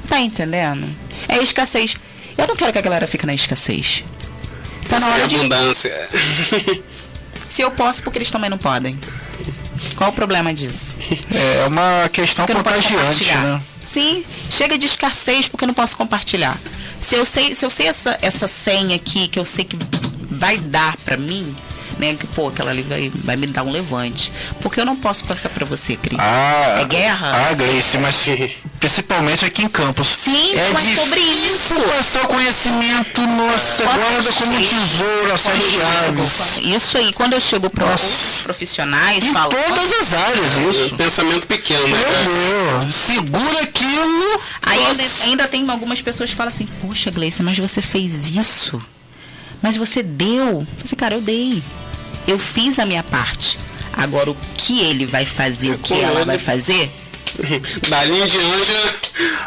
Tá 0.09 0.20
entendendo? 0.20 0.87
É 1.28 1.38
escassez. 1.38 1.96
Eu 2.38 2.46
não 2.46 2.56
quero 2.56 2.72
que 2.72 2.78
a 2.78 2.83
galera 2.83 3.06
fique 3.06 3.26
na 3.26 3.35
escassez. 3.35 4.04
Tá 4.90 5.00
na 5.00 5.09
hora 5.09 5.26
de. 5.29 5.37
abundância. 5.37 6.09
Se 7.48 7.62
eu 7.62 7.70
posso, 7.70 8.03
porque 8.03 8.18
eles 8.18 8.31
também 8.31 8.50
não 8.50 8.59
podem. 8.59 8.98
Qual 9.96 10.11
o 10.11 10.12
problema 10.12 10.53
disso? 10.53 10.94
É 11.33 11.66
uma 11.66 12.09
questão 12.12 12.44
Porque 12.46 12.57
contagiante, 12.62 12.94
compartilhar. 12.96 13.42
né? 13.42 13.62
Sim, 13.83 14.24
chega 14.50 14.76
de 14.79 14.87
escassez 14.87 15.48
porque 15.48 15.64
eu 15.64 15.68
não 15.68 15.74
posso 15.74 15.96
compartilhar. 15.96 16.57
Se 17.00 17.14
eu 17.14 17.24
sei, 17.24 17.55
se 17.55 17.64
eu 17.64 17.70
sei 17.70 17.87
essa, 17.87 18.18
essa 18.20 18.46
senha 18.46 18.94
aqui 18.96 19.26
que 19.29 19.38
eu 19.38 19.44
sei 19.44 19.64
que 19.64 19.76
vai 20.31 20.59
dar 20.59 20.96
pra 20.98 21.16
mim, 21.16 21.55
né? 22.00 22.14
Que 22.18 22.26
pô, 22.26 22.48
aquela 22.48 22.70
ali 22.70 22.82
vai, 22.82 23.12
vai 23.14 23.36
me 23.36 23.46
dar 23.46 23.62
um 23.62 23.70
levante. 23.70 24.32
Porque 24.60 24.80
eu 24.80 24.84
não 24.84 24.96
posso 24.96 25.24
passar 25.24 25.48
pra 25.50 25.64
você, 25.64 25.94
Cris. 25.96 26.18
Ah, 26.18 26.78
é 26.80 26.84
guerra? 26.84 27.30
Ah, 27.50 27.54
Gleice, 27.54 27.98
mas 27.98 28.16
principalmente 28.80 29.44
aqui 29.44 29.62
em 29.62 29.68
Campos. 29.68 30.08
Sim, 30.08 30.54
é 30.54 30.70
mas 30.72 30.94
sobre 30.96 31.20
difícil 31.20 31.54
isso. 31.54 31.74
passar 31.94 32.24
o 32.24 32.28
conhecimento, 32.28 33.20
nossa, 33.20 33.82
Quando 33.82 33.98
guarda 34.00 34.28
eu 34.28 34.32
como 34.32 34.56
um 34.56 34.62
tesouro, 34.62 35.24
a 35.26 35.28
Quando 35.28 35.38
sete 35.38 35.64
eu 35.64 35.70
chego- 35.70 36.22
chaves. 36.22 36.58
Isso 36.62 36.98
aí, 36.98 37.12
quando 37.12 37.32
eu 37.34 37.40
chego 37.40 37.68
para 37.70 37.84
outros 37.84 38.40
profissionais, 38.42 39.24
Em 39.24 39.32
falo. 39.32 39.50
todas 39.50 39.92
as 40.00 40.14
áreas, 40.14 40.52
isso. 40.70 40.96
Pensamento 40.96 41.46
pequeno, 41.46 41.86
né? 41.88 42.02
cara? 42.02 42.24
Meu 42.24 42.78
Deus, 42.80 42.94
segura 42.94 43.60
aquilo. 43.62 44.40
Aí 44.62 44.84
ainda, 44.86 45.04
ainda 45.24 45.48
tem 45.48 45.68
algumas 45.70 46.00
pessoas 46.00 46.30
que 46.30 46.36
falam 46.36 46.52
assim, 46.52 46.66
poxa, 46.80 47.10
Gleice, 47.10 47.42
mas 47.42 47.58
você 47.58 47.82
fez 47.82 48.34
isso. 48.36 48.80
Mas 49.62 49.76
você 49.76 50.02
deu. 50.02 50.44
Eu 50.46 50.66
falei 50.66 50.84
assim, 50.84 50.96
cara, 50.96 51.14
eu 51.16 51.20
dei. 51.20 51.62
Eu 52.26 52.38
fiz 52.38 52.78
a 52.78 52.87
minha 52.87 53.02
parte. 53.02 53.59
Agora 53.92 54.30
o 54.30 54.37
que 54.56 54.80
ele 54.80 55.04
vai 55.04 55.26
fazer, 55.26 55.70
o 55.72 55.78
que 55.78 55.94
ela 55.94 56.20
ele. 56.20 56.24
vai 56.26 56.38
fazer, 56.38 56.90
Dali 57.88 58.20
em 58.20 58.26
diante. 58.26 58.72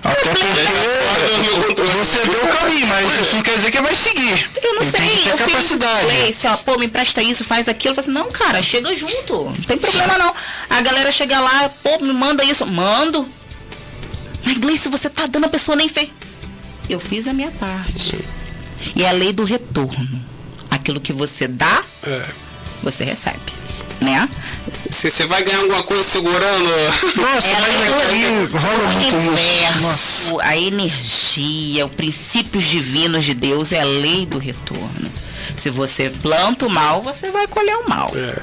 Até 0.04 0.30
porque 0.30 1.82
você 1.98 2.20
deu 2.26 2.44
o 2.44 2.48
caminho, 2.58 2.88
mas 2.88 3.22
isso 3.22 3.36
não 3.36 3.42
quer 3.44 3.56
dizer 3.56 3.72
que 3.72 3.82
vai 3.82 3.96
seguir. 3.96 4.50
eu 4.64 4.76
não 4.76 4.82
Ele 4.82 4.92
sei. 4.92 5.00
Tem 5.02 5.10
que 5.18 5.24
ter 5.24 5.30
eu 5.30 5.38
fiz 5.38 5.46
capacidade. 5.54 6.06
Gleice, 6.06 6.48
ó, 6.48 6.58
pô, 6.58 6.78
me 6.78 6.86
empresta 6.86 7.22
isso, 7.22 7.44
faz 7.44 7.68
aquilo. 7.68 7.92
Eu 7.92 8.04
falei 8.04 8.10
assim, 8.10 8.20
não, 8.26 8.32
cara, 8.32 8.64
chega 8.64 8.96
junto. 8.96 9.46
Não 9.46 9.54
tem 9.54 9.78
problema 9.78 10.18
não. 10.18 10.34
A 10.70 10.82
galera 10.82 11.12
chega 11.12 11.40
lá, 11.40 11.70
pô, 11.84 12.00
me 12.04 12.14
manda 12.14 12.44
isso. 12.44 12.66
Mando. 12.66 13.28
Mas 14.44 14.58
Gleice, 14.58 14.90
você 14.90 15.10
tá 15.10 15.26
dando 15.26 15.46
a 15.46 15.50
pessoa 15.50 15.76
nem 15.76 15.88
fez. 15.88 16.10
Eu 16.90 17.00
fiz 17.00 17.28
a 17.28 17.34
minha 17.34 17.52
parte. 17.52 18.18
E 18.96 19.04
é 19.04 19.10
a 19.10 19.14
lei 19.14 19.32
do 19.34 19.44
retorno. 19.46 20.24
Aquilo 20.70 21.00
que 21.00 21.14
você 21.14 21.48
dá, 21.48 21.82
É. 22.06 22.26
você 22.84 23.04
recebe. 23.04 23.40
Né? 24.02 24.28
Se 24.92 25.10
você 25.10 25.26
vai 25.26 25.44
ganhar 25.44 25.60
alguma 25.60 25.84
coisa 25.84 26.04
segurando. 26.04 26.70
Nossa, 27.16 27.48
É 27.48 27.56
a 27.56 27.60
mas 27.62 27.74
lei 27.78 27.88
aqui 27.88 28.48
do 28.48 28.58
rola 28.58 28.84
o 28.84 28.92
muito 28.92 29.16
isso. 29.34 30.40
A 30.42 30.58
energia, 30.58 31.86
os 31.86 31.94
princípios 31.94 32.66
divinos 32.66 33.24
de 33.24 33.34
Deus 33.34 33.72
é 33.72 33.82
a 33.82 33.86
lei 33.86 34.26
do 34.26 34.38
retorno. 34.38 35.12
Se 35.58 35.70
você 35.70 36.10
planta 36.10 36.66
o 36.66 36.70
mal, 36.70 37.02
você 37.02 37.32
vai 37.32 37.48
colher 37.48 37.78
o 37.78 37.90
mal. 37.90 38.12
É. 38.16 38.34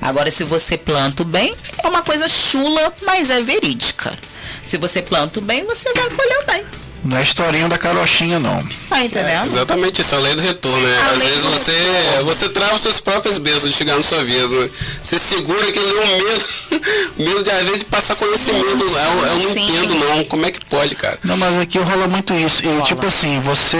Agora, 0.00 0.30
se 0.30 0.44
você 0.44 0.76
planta 0.76 1.22
o 1.22 1.26
bem, 1.26 1.54
é 1.82 1.88
uma 1.88 2.02
coisa 2.02 2.28
chula, 2.28 2.92
mas 3.02 3.30
é 3.30 3.42
verídica. 3.42 4.16
Se 4.64 4.76
você 4.76 5.00
planta 5.00 5.38
o 5.38 5.42
bem, 5.42 5.64
você 5.64 5.92
vai 5.94 6.10
colher 6.10 6.38
o 6.40 6.46
bem. 6.46 6.64
Não 7.08 7.16
é 7.16 7.22
historinha 7.22 7.68
da 7.68 7.78
carochinha, 7.78 8.38
não. 8.38 8.62
Tá 8.90 9.02
entendendo? 9.02 9.46
Exatamente 9.46 10.02
isso, 10.02 10.14
a 10.14 10.18
lei 10.18 10.34
do 10.34 10.42
retorno, 10.42 10.86
né? 10.86 10.98
A 11.00 11.10
Às 11.12 11.18
vezes 11.22 11.44
você, 11.44 11.72
retorno. 11.72 12.24
você 12.26 12.48
trava 12.50 12.74
os 12.74 12.82
seus 12.82 13.00
próprios 13.00 13.38
bênçãos 13.38 13.70
de 13.70 13.72
chegar 13.76 13.96
na 13.96 14.02
sua 14.02 14.22
vida. 14.22 14.46
né? 14.46 14.70
Você 15.02 15.18
segura 15.18 15.66
aquele 15.68 15.86
um 15.86 16.06
medo, 16.18 16.44
medo 17.18 17.42
de 17.42 17.50
às 17.50 17.62
vezes 17.64 17.78
de 17.80 17.84
passar 17.86 18.14
conhecimento. 18.16 18.66
Eu, 18.66 19.26
eu 19.26 19.38
não 19.38 19.52
sim. 19.54 19.64
entendo 19.64 19.94
não. 19.94 20.24
Como 20.24 20.44
é 20.44 20.50
que 20.50 20.64
pode, 20.66 20.94
cara? 20.94 21.18
Não, 21.24 21.36
mas 21.36 21.60
aqui 21.62 21.78
rola 21.78 22.06
muito 22.06 22.34
isso. 22.34 22.62
E, 22.62 22.68
Rola. 22.68 22.82
tipo 22.82 23.06
assim, 23.06 23.40
você. 23.40 23.78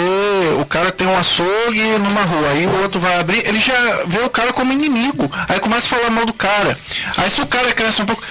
O 0.59 0.65
cara 0.65 0.91
tem 0.91 1.07
um 1.07 1.17
açougue 1.17 1.83
numa 1.99 2.23
rua, 2.23 2.49
aí 2.51 2.67
o 2.67 2.83
outro 2.83 2.99
vai 3.01 3.19
abrir, 3.21 3.47
ele 3.47 3.61
já 3.61 4.05
vê 4.07 4.21
o 4.21 4.31
cara 4.31 4.53
como 4.55 4.73
inimigo. 4.73 5.31
Aí 5.49 5.61
começa 5.61 5.87
a 5.87 5.99
falar 5.99 6.11
mal 6.11 6.25
do 6.25 6.33
cara. 6.33 6.79
Aí 7.17 7.29
se 7.31 7.41
o 7.43 7.47
cara 7.47 7.73
cresce 7.73 8.01
um 8.03 8.07
pouco. 8.07 8.23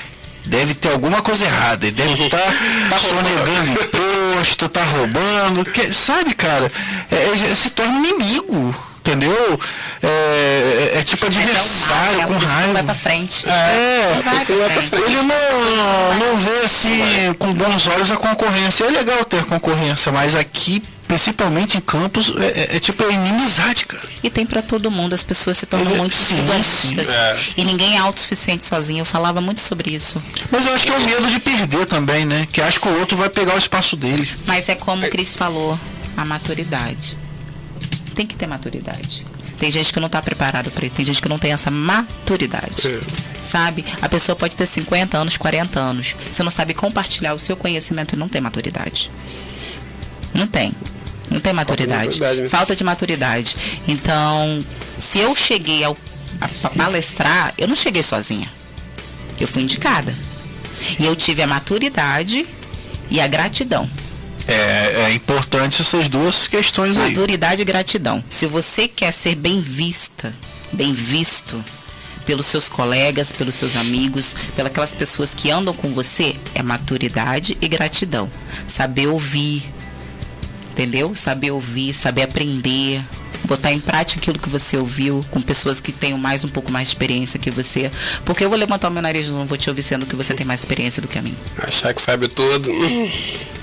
Deve 0.48 0.74
ter 0.74 0.92
alguma 0.92 1.22
coisa 1.22 1.46
errada, 1.46 1.86
ele 1.86 1.96
deve 1.96 2.26
estar 2.26 2.38
tá 2.90 2.98
sonegando 3.00 3.72
imposto, 3.72 4.70
tá 4.70 4.84
roubando, 4.84 5.66
que, 5.66 5.92
sabe, 5.94 6.34
cara? 6.34 6.72
É, 7.12 7.52
é, 7.52 7.56
se 7.56 7.70
torna 7.72 8.08
inimigo, 8.08 8.76
entendeu? 9.00 9.60
É, 10.02 10.94
é, 10.96 11.00
é 11.00 11.04
tipo 11.04 11.26
adversário, 11.26 12.22
é 12.22 12.26
com 12.26 12.40
que 12.40 12.46
não 12.46 12.54
raiva. 12.54 12.74
vai 12.74 12.84
pra 12.84 12.94
frente. 12.94 13.50
É, 13.50 14.14
não 14.16 14.24
vai 14.24 14.46
pra 14.46 14.84
frente. 14.84 15.04
ele 15.04 15.22
não, 15.22 16.28
não 16.28 16.38
vê 16.38 16.66
assim 16.66 17.34
com 17.38 17.54
bons 17.54 17.88
olhos 17.88 18.12
a 18.12 18.18
concorrência. 18.18 18.86
É 18.86 18.90
legal 18.90 19.24
ter 19.26 19.44
concorrência, 19.46 20.12
mas 20.12 20.36
aqui, 20.36 20.84
principalmente 21.08 21.78
em 21.78 21.82
campos, 21.82 22.34
é, 22.38 22.46
é- 22.74 22.76
é 22.78 22.80
tipo 22.80 23.04
é 23.04 23.12
inimizade, 23.14 23.86
cara. 23.86 24.08
E 24.24 24.30
tem 24.30 24.46
pra 24.46 24.62
todo 24.62 24.92
mundo, 24.92 25.14
as 25.14 25.24
pessoas 25.24 25.58
se 25.58 25.66
tornam 25.66 25.94
É, 25.94 25.98
muito 25.98 26.14
sim, 26.16 26.34
individualistas. 26.34 27.08
sim. 27.08 27.14
É. 27.14 27.40
E 27.58 27.64
ninguém 27.64 27.96
é 27.96 28.00
autossuficiente 28.00 28.64
sozinho. 28.66 29.02
Eu 29.02 29.06
falava 29.06 29.40
muito 29.42 29.62
sobre 29.62 29.92
isso. 29.96 30.22
Mas 30.52 30.66
eu 30.66 30.74
acho 30.74 30.86
que 30.86 30.92
é 30.92 30.98
o 30.98 31.02
medo 31.02 31.28
de 31.30 31.40
perder 31.40 31.86
também, 31.86 32.26
né? 32.26 32.48
Que 32.52 32.62
acho 32.62 32.80
que 32.82 32.88
o 32.88 33.00
outro 33.00 33.16
vai 33.18 33.30
pegar 33.30 33.56
o 33.56 33.58
espaço 33.58 33.96
dele. 33.96 34.30
Mas 34.46 34.68
é 34.70 34.76
como 34.76 35.06
o 35.06 35.10
Cris 35.10 35.36
falou, 35.36 35.80
a 36.16 36.26
maturidade. 36.26 37.18
Tem 38.14 38.26
que 38.26 38.36
ter 38.36 38.48
maturidade. 38.48 39.26
Tem 39.60 39.72
gente 39.72 39.92
que 39.94 40.00
não 40.00 40.06
está 40.08 40.22
preparado 40.22 40.70
para 40.70 40.86
isso, 40.86 40.96
tem 40.96 41.06
gente 41.06 41.22
que 41.22 41.30
não 41.30 41.40
tem 41.40 41.52
essa 41.52 41.72
maturidade. 41.72 42.88
É. 42.88 43.00
Sabe? 43.44 43.84
A 44.02 44.10
pessoa 44.10 44.36
pode 44.36 44.56
ter 44.58 44.68
50 44.68 45.18
anos, 45.18 45.38
40 45.38 45.80
anos. 45.80 46.16
Você 46.32 46.44
não 46.44 46.52
sabe 46.52 46.74
compartilhar 46.74 47.34
o 47.34 47.40
seu 47.40 47.56
conhecimento 47.58 48.14
e 48.14 48.18
não 48.20 48.28
tem 48.28 48.42
maturidade. 48.42 49.10
Não 50.34 50.46
tem. 50.46 50.74
Não 51.30 51.40
tem 51.40 51.54
maturidade. 51.54 52.06
maturidade, 52.06 52.42
né? 52.42 52.50
Falta 52.50 52.76
de 52.76 52.84
maturidade. 52.84 53.56
Então, 53.88 54.64
se 54.98 55.20
eu 55.20 55.36
cheguei 55.36 55.84
ao, 55.84 55.98
a, 56.40 56.70
palestrar, 56.70 57.54
eu 57.58 57.68
não 57.68 57.76
cheguei 57.76 58.04
sozinha. 58.04 58.52
Eu 59.40 59.48
fui 59.48 59.64
indicada. 59.64 60.16
E 61.00 61.06
eu 61.06 61.16
tive 61.16 61.42
a 61.42 61.48
maturidade 61.48 62.46
e 63.10 63.20
a 63.20 63.28
gratidão 63.28 63.90
É, 64.48 65.08
é 65.08 65.14
importante 65.14 65.82
essas 65.82 66.08
duas 66.08 66.48
questões 66.48 66.98
aí. 66.98 67.10
Maturidade 67.10 67.62
e 67.62 67.66
gratidão. 67.66 68.24
Se 68.30 68.46
você 68.46 68.88
quer 68.88 69.12
ser 69.12 69.36
bem 69.36 69.60
vista, 69.60 70.34
bem 70.72 70.94
visto 70.94 71.64
pelos 72.26 72.46
seus 72.46 72.70
colegas, 72.70 73.32
pelos 73.32 73.56
seus 73.56 73.76
amigos, 73.76 74.36
pelas 74.56 74.72
aquelas 74.72 74.94
pessoas 74.94 75.34
que 75.34 75.50
andam 75.50 75.74
com 75.74 75.94
você, 75.94 76.36
é 76.54 76.62
maturidade 76.62 77.58
e 77.62 77.68
gratidão. 77.68 78.30
Saber 78.68 79.08
ouvir, 79.08 79.64
entendeu? 80.78 81.16
Saber 81.16 81.52
ouvir, 81.52 81.94
saber 81.94 82.22
aprender, 82.22 83.04
botar 83.46 83.72
em 83.72 83.80
prática 83.80 84.20
aquilo 84.20 84.38
que 84.38 84.48
você 84.48 84.78
ouviu 84.78 85.26
com 85.32 85.42
pessoas 85.42 85.82
que 85.82 85.92
tenham 85.92 86.20
mais 86.20 86.44
um 86.44 86.48
pouco 86.48 86.72
mais 86.72 86.88
de 86.88 86.94
experiência 86.94 87.40
que 87.40 87.50
você. 87.50 87.90
Porque 88.24 88.46
eu 88.46 88.50
vou 88.50 88.58
levantar 88.58 88.90
o 88.90 88.92
meu 88.92 89.02
nariz 89.02 89.26
e 89.26 89.32
não 89.32 89.48
vou 89.48 89.58
te 89.58 89.70
ouvir 89.70 89.82
sendo 89.82 90.06
que 90.06 90.16
você 90.16 90.36
tem 90.36 90.46
mais 90.46 90.60
experiência 90.60 91.02
do 91.02 91.08
que 91.08 91.18
a 91.18 91.22
mim. 91.22 91.36
Achar 91.58 91.94
que 91.94 92.02
sabe 92.02 92.28
tudo. 92.28 92.72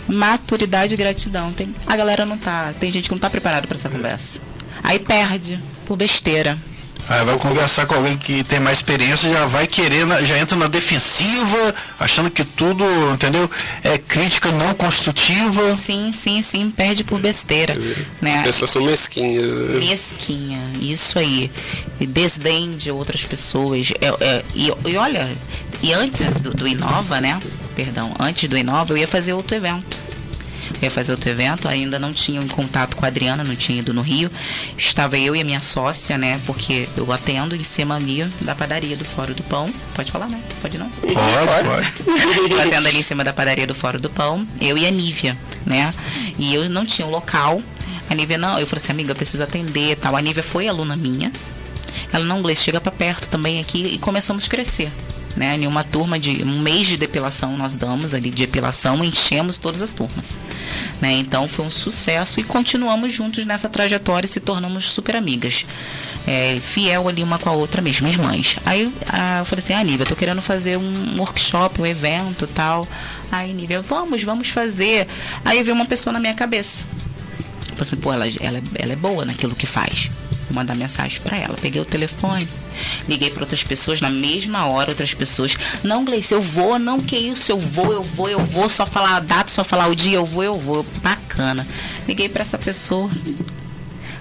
Maturidade 0.09 0.95
e 0.95 0.97
gratidão. 0.97 1.53
Tem, 1.53 1.73
a 1.87 1.97
galera 1.97 2.27
não 2.27 2.37
tá. 2.37 2.75
Tem 2.81 2.91
gente 2.91 3.09
que 3.09 3.15
não 3.15 3.21
tá 3.21 3.31
preparada 3.31 3.67
para 3.67 3.77
essa 3.77 3.89
conversa. 3.89 4.41
Aí 4.83 4.99
perde 4.99 5.63
por 5.87 5.97
besteira. 5.97 6.59
Aí 7.09 7.23
vai 7.25 7.37
conversar 7.37 7.85
com 7.87 7.95
alguém 7.95 8.17
que 8.17 8.43
tem 8.45 8.59
mais 8.59 8.79
experiência, 8.79 9.31
já 9.31 9.45
vai 9.45 9.67
querer, 9.67 10.07
já 10.25 10.39
entra 10.39 10.57
na 10.57 10.69
defensiva, 10.69 11.75
achando 12.01 12.31
que 12.31 12.45
tudo, 12.45 12.83
entendeu? 13.13 13.49
É 13.83 13.99
crítica 13.99 14.51
não 14.51 14.73
construtiva. 14.73 15.75
Sim, 15.75 16.13
sim, 16.15 16.41
sim, 16.41 16.71
perde 16.71 17.05
por 17.05 17.21
besteira. 17.21 17.75
As 17.75 18.07
Né? 18.23 18.43
pessoas 18.43 18.71
são 18.71 18.83
mesquinhas. 18.83 19.53
Mesquinha, 19.79 20.61
isso 20.81 21.19
aí. 21.19 21.51
E 22.01 22.07
desdém 22.07 22.73
de 22.73 22.91
outras 22.91 23.23
pessoas. 23.23 23.93
É, 24.01 24.07
é, 24.25 24.43
e, 24.55 24.73
e 24.87 24.97
olha, 24.97 25.31
e 25.83 25.93
antes 25.93 26.37
do, 26.39 26.51
do 26.55 26.67
Inova, 26.67 27.21
né? 27.21 27.39
Perdão, 27.77 28.15
antes 28.19 28.49
do 28.49 28.57
Inova 28.57 28.93
eu 28.93 28.97
ia 28.97 29.07
fazer 29.07 29.35
outro 29.35 29.55
evento. 29.57 29.85
Eu 30.81 30.87
ia 30.87 30.91
fazer 30.91 31.13
outro 31.13 31.31
evento, 31.31 31.69
ainda 31.69 31.99
não 31.99 32.13
tinha 32.13 32.41
um 32.41 32.49
contato 32.49 32.97
com 32.97 33.05
a 33.05 33.09
Adriana, 33.09 33.43
não 33.43 33.57
tinha 33.57 33.79
ido 33.79 33.95
no 33.95 34.03
Rio. 34.03 34.31
Estava 34.77 35.17
eu 35.17 35.35
e 35.35 35.41
a 35.41 35.45
minha 35.45 35.63
sócia, 35.63 36.19
né? 36.19 36.41
Porque 36.47 36.89
eu 36.97 37.11
atendo 37.13 37.57
em 37.57 37.65
cima 37.65 37.97
ali 37.97 38.25
da 38.41 38.55
padaria 38.55 38.97
do 38.97 39.05
Fórum 39.05 39.33
do 39.33 39.43
Pão. 39.45 39.67
Pode 39.95 40.13
falar, 40.13 40.29
né? 40.29 40.41
Pode 40.61 40.77
não? 40.77 40.89
Pode, 40.91 41.15
pode. 41.15 42.53
Eu 42.53 42.61
atendo 42.61 42.89
ali 42.89 42.99
em 42.99 43.03
cima 43.03 43.25
da 43.25 43.33
padaria 43.33 43.67
do 43.67 43.75
Fórum 43.75 43.99
do 43.99 44.11
Pão, 44.11 44.47
eu 44.61 44.77
e 44.77 44.87
a 44.87 44.91
Nívia, 44.91 45.37
né? 45.65 45.93
E 46.39 46.55
eu 46.55 46.69
não 46.69 46.85
tinha 46.85 47.07
um 47.07 47.11
local. 47.11 47.63
A 48.11 48.15
Nívia 48.15 48.37
não, 48.37 48.59
eu 48.59 48.67
falei 48.67 48.83
assim, 48.83 48.93
amiga, 48.93 49.13
eu 49.13 49.17
preciso 49.17 49.43
atender 49.43 49.93
e 49.93 49.97
tal. 49.97 50.15
A 50.15 50.21
Nívia 50.21 50.43
foi 50.43 50.69
aluna 50.69 50.97
minha. 50.97 51.33
Ela 52.13 52.25
não, 52.25 52.43
Gleice, 52.43 52.63
chega 52.63 52.81
pra 52.81 52.93
perto 52.93 53.29
também 53.29 53.61
aqui 53.61 53.83
e 53.83 53.99
começamos 53.99 54.45
a 54.45 54.49
crescer. 54.49 54.93
Né? 55.37 55.59
Turma 55.91 56.19
de 56.19 56.43
um 56.43 56.61
mês 56.61 56.87
de 56.87 56.97
depilação 56.97 57.57
nós 57.57 57.77
damos 57.77 58.15
ali 58.15 58.31
de 58.31 58.37
depilação, 58.37 59.05
enchemos 59.05 59.59
todas 59.59 59.83
as 59.83 59.93
turmas. 59.93 60.41
Né? 61.01 61.13
Então 61.13 61.49
foi 61.49 61.67
um 61.67 61.71
sucesso 61.71 62.41
e 62.41 62.43
continuamos 62.43 63.13
juntos 63.13 63.45
nessa 63.45 63.69
trajetória 63.69 64.27
e 64.27 64.29
se 64.29 64.41
tornamos 64.41 64.85
super 64.85 65.15
amigas. 65.17 65.65
É, 66.27 66.57
fiel 66.59 67.07
ali 67.07 67.23
uma 67.23 67.39
com 67.39 67.51
a 67.51 67.53
outra 67.53 67.83
mesmo, 67.83 68.09
irmãs. 68.09 68.57
Aí 68.65 68.93
ah, 69.09 69.41
eu 69.41 69.45
falei 69.45 69.63
assim, 69.63 69.75
ah, 69.75 69.85
Nívia, 69.85 70.07
tô 70.07 70.17
querendo 70.17 70.41
fazer 70.41 70.79
um 70.79 71.19
workshop, 71.19 71.81
um 71.81 71.87
evento 71.87 72.47
tal. 72.47 72.89
Aí, 73.31 73.53
Nívia, 73.53 73.83
vamos, 73.83 74.23
vamos 74.25 74.49
fazer. 74.49 75.07
Aí 75.45 75.63
veio 75.63 75.75
uma 75.75 75.87
pessoa 75.87 76.13
na 76.13 76.21
minha 76.21 76.35
cabeça. 76.35 76.85
Assim, 77.79 77.97
pô, 77.97 78.13
ela, 78.13 78.27
ela, 78.41 78.63
ela 78.75 78.93
é 78.93 78.97
boa 78.97 79.25
naquilo 79.25 79.55
que 79.55 79.67
faz. 79.67 80.11
Mandar 80.55 80.77
mensagem 80.77 81.21
pra 81.21 81.37
ela. 81.37 81.57
Peguei 81.61 81.83
o 81.83 81.85
telefone, 81.85 82.49
liguei 83.09 83.31
pra 83.31 83.43
outras 83.43 83.65
pessoas 83.65 84.01
na 84.01 84.09
mesma 84.09 84.67
hora, 84.67 84.91
outras 84.91 85.13
pessoas. 85.13 85.57
Não, 85.83 86.05
Gleice, 86.05 86.33
eu 86.33 86.41
vou, 86.41 86.79
não, 86.79 87.01
que 87.01 87.17
isso, 87.17 87.51
eu 87.51 87.59
vou, 87.59 87.93
eu 87.93 88.03
vou, 88.03 88.29
eu 88.29 88.39
vou, 88.39 88.69
só 88.69 88.87
falar 88.87 89.17
a 89.17 89.21
data, 89.21 89.51
só 89.51 89.65
falar 89.65 89.89
o 89.89 89.97
dia, 89.97 90.17
eu 90.17 90.25
vou, 90.25 90.45
eu 90.45 90.59
vou. 90.59 90.87
Bacana. 91.03 91.67
Liguei 92.07 92.29
pra 92.29 92.43
essa 92.43 92.57
pessoa. 92.57 93.11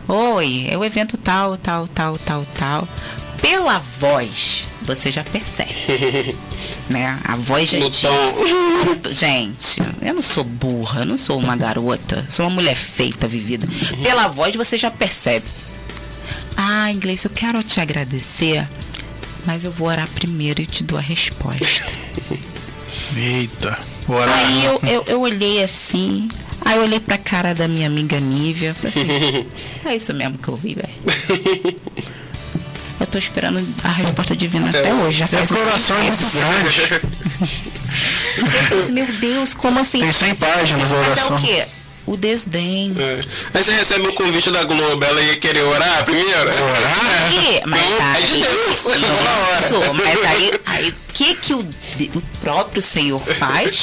Oi, 0.08 0.68
é 0.70 0.78
o 0.78 0.84
evento 0.84 1.18
tal, 1.18 1.56
tal, 1.56 1.88
tal, 1.88 2.18
tal, 2.18 2.46
tal. 2.54 2.88
Pela 3.42 3.80
voz, 4.00 4.64
você 4.82 5.12
já 5.12 5.24
percebe. 5.24 6.36
né? 6.90 7.20
A 7.24 7.36
voz 7.36 7.70
já 7.70 7.80
diz. 7.80 9.18
Gente, 9.18 9.82
eu 10.02 10.14
não 10.14 10.22
sou 10.22 10.44
burra, 10.44 11.02
eu 11.02 11.06
não 11.06 11.18
sou 11.18 11.38
uma 11.38 11.56
garota, 11.56 12.26
sou 12.30 12.46
uma 12.46 12.56
mulher 12.56 12.76
feita, 12.76 13.28
vivida. 13.28 13.68
Pela 14.02 14.28
voz 14.28 14.56
você 14.56 14.78
já 14.78 14.92
percebe. 14.92 15.46
Ah, 16.56 16.92
inglês, 16.92 17.24
eu 17.24 17.30
quero 17.32 17.62
te 17.64 17.80
agradecer, 17.80 18.68
mas 19.46 19.64
eu 19.64 19.72
vou 19.72 19.88
orar 19.88 20.08
primeiro 20.10 20.62
e 20.62 20.66
te 20.66 20.84
dou 20.84 20.98
a 20.98 21.02
resposta. 21.02 21.66
Eita, 23.16 23.80
bora. 24.08 24.34
Aí 24.34 24.66
eu, 24.66 24.80
eu, 24.84 25.04
eu 25.08 25.22
olhei 25.22 25.64
assim, 25.64 26.28
aí 26.64 26.78
eu 26.78 26.84
olhei 26.84 27.00
pra 27.00 27.18
cara 27.18 27.54
da 27.54 27.68
minha 27.68 27.88
amiga 27.88 28.20
Nívia, 28.20 28.74
falei 28.74 28.92
assim, 28.92 29.46
é 29.86 29.96
isso 29.96 30.14
mesmo 30.14 30.38
que 30.38 30.48
eu 30.48 30.56
vi, 30.56 30.76
velho. 30.76 31.84
Eu 33.00 33.08
tô 33.08 33.18
esperando 33.18 33.60
a 33.84 33.90
resposta 33.92 34.36
divina 34.36 34.70
até 34.70 34.94
hoje, 34.94 35.20
já 35.20 35.28
Meu 35.32 35.38
faz 35.40 35.52
um 35.52 35.56
coração 35.56 35.98
é 35.98 36.04
muito 36.04 36.30
grande. 36.32 37.74
Assim, 38.76 38.92
meu 38.94 39.06
Deus, 39.06 39.54
como 39.54 39.80
assim? 39.80 40.00
Tem 40.00 40.12
100 40.12 40.36
páginas 40.36 40.92
a 40.92 40.96
Mas 40.96 41.06
é 41.06 41.10
oração. 41.26 41.36
o 41.38 41.40
quê? 41.42 41.68
O 42.06 42.18
desdém. 42.18 42.94
É. 43.00 43.20
Aí 43.54 43.64
você 43.64 43.72
recebe 43.74 44.08
um 44.08 44.14
convite 44.16 44.52
da 44.52 44.64
Globo, 44.66 45.04
ela 45.06 45.22
ia 45.22 45.38
querer 45.38 45.62
orar 45.62 46.04
primeiro? 46.04 46.50
Orar? 46.50 47.24
Aí, 47.28 47.62
mas 47.66 47.90
Não, 47.90 47.98
é 47.98 48.02
aí, 48.16 48.26
de 48.26 48.42
Deus. 48.42 48.70
isso, 48.78 49.94
mas 49.96 50.26
aí, 50.26 50.52
aí 50.66 50.90
o 50.90 50.96
que 51.14 51.36
que 51.36 51.54
o, 51.54 51.60
o 51.60 52.22
próprio 52.42 52.82
Senhor 52.82 53.22
faz? 53.22 53.82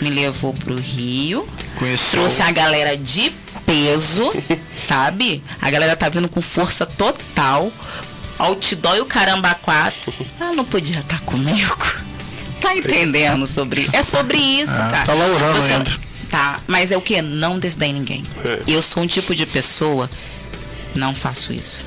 Me 0.00 0.10
levou 0.10 0.52
pro 0.52 0.74
Rio, 0.74 1.48
Conheceu. 1.78 2.20
trouxe 2.22 2.42
a 2.42 2.50
galera 2.50 2.96
de 2.96 3.32
peso, 3.64 4.32
sabe? 4.76 5.42
A 5.62 5.70
galera 5.70 5.94
tá 5.94 6.08
vindo 6.08 6.28
com 6.28 6.42
força 6.42 6.84
total, 6.84 7.70
outdoor 8.38 8.96
e 8.96 9.00
o 9.00 9.06
caramba 9.06 9.54
quatro. 9.54 10.12
Ela 10.40 10.52
não 10.54 10.64
podia 10.64 10.98
estar 10.98 11.20
comigo. 11.20 11.76
Tá 12.60 12.74
entendendo 12.74 13.46
sobre 13.46 13.88
É 13.92 14.02
sobre 14.02 14.38
isso, 14.38 14.72
Ah, 14.72 14.88
cara. 14.90 15.06
tá 15.06 15.12
lá 15.14 15.26
orando 15.26 15.60
Você- 15.62 15.74
ainda. 15.74 16.03
Tá, 16.34 16.58
mas 16.66 16.90
é 16.90 16.96
o 16.96 17.00
que? 17.00 17.22
Não 17.22 17.60
desdém 17.60 17.92
ninguém. 17.92 18.24
É. 18.44 18.62
Eu 18.66 18.82
sou 18.82 19.04
um 19.04 19.06
tipo 19.06 19.36
de 19.36 19.46
pessoa, 19.46 20.10
não 20.92 21.14
faço 21.14 21.52
isso. 21.52 21.84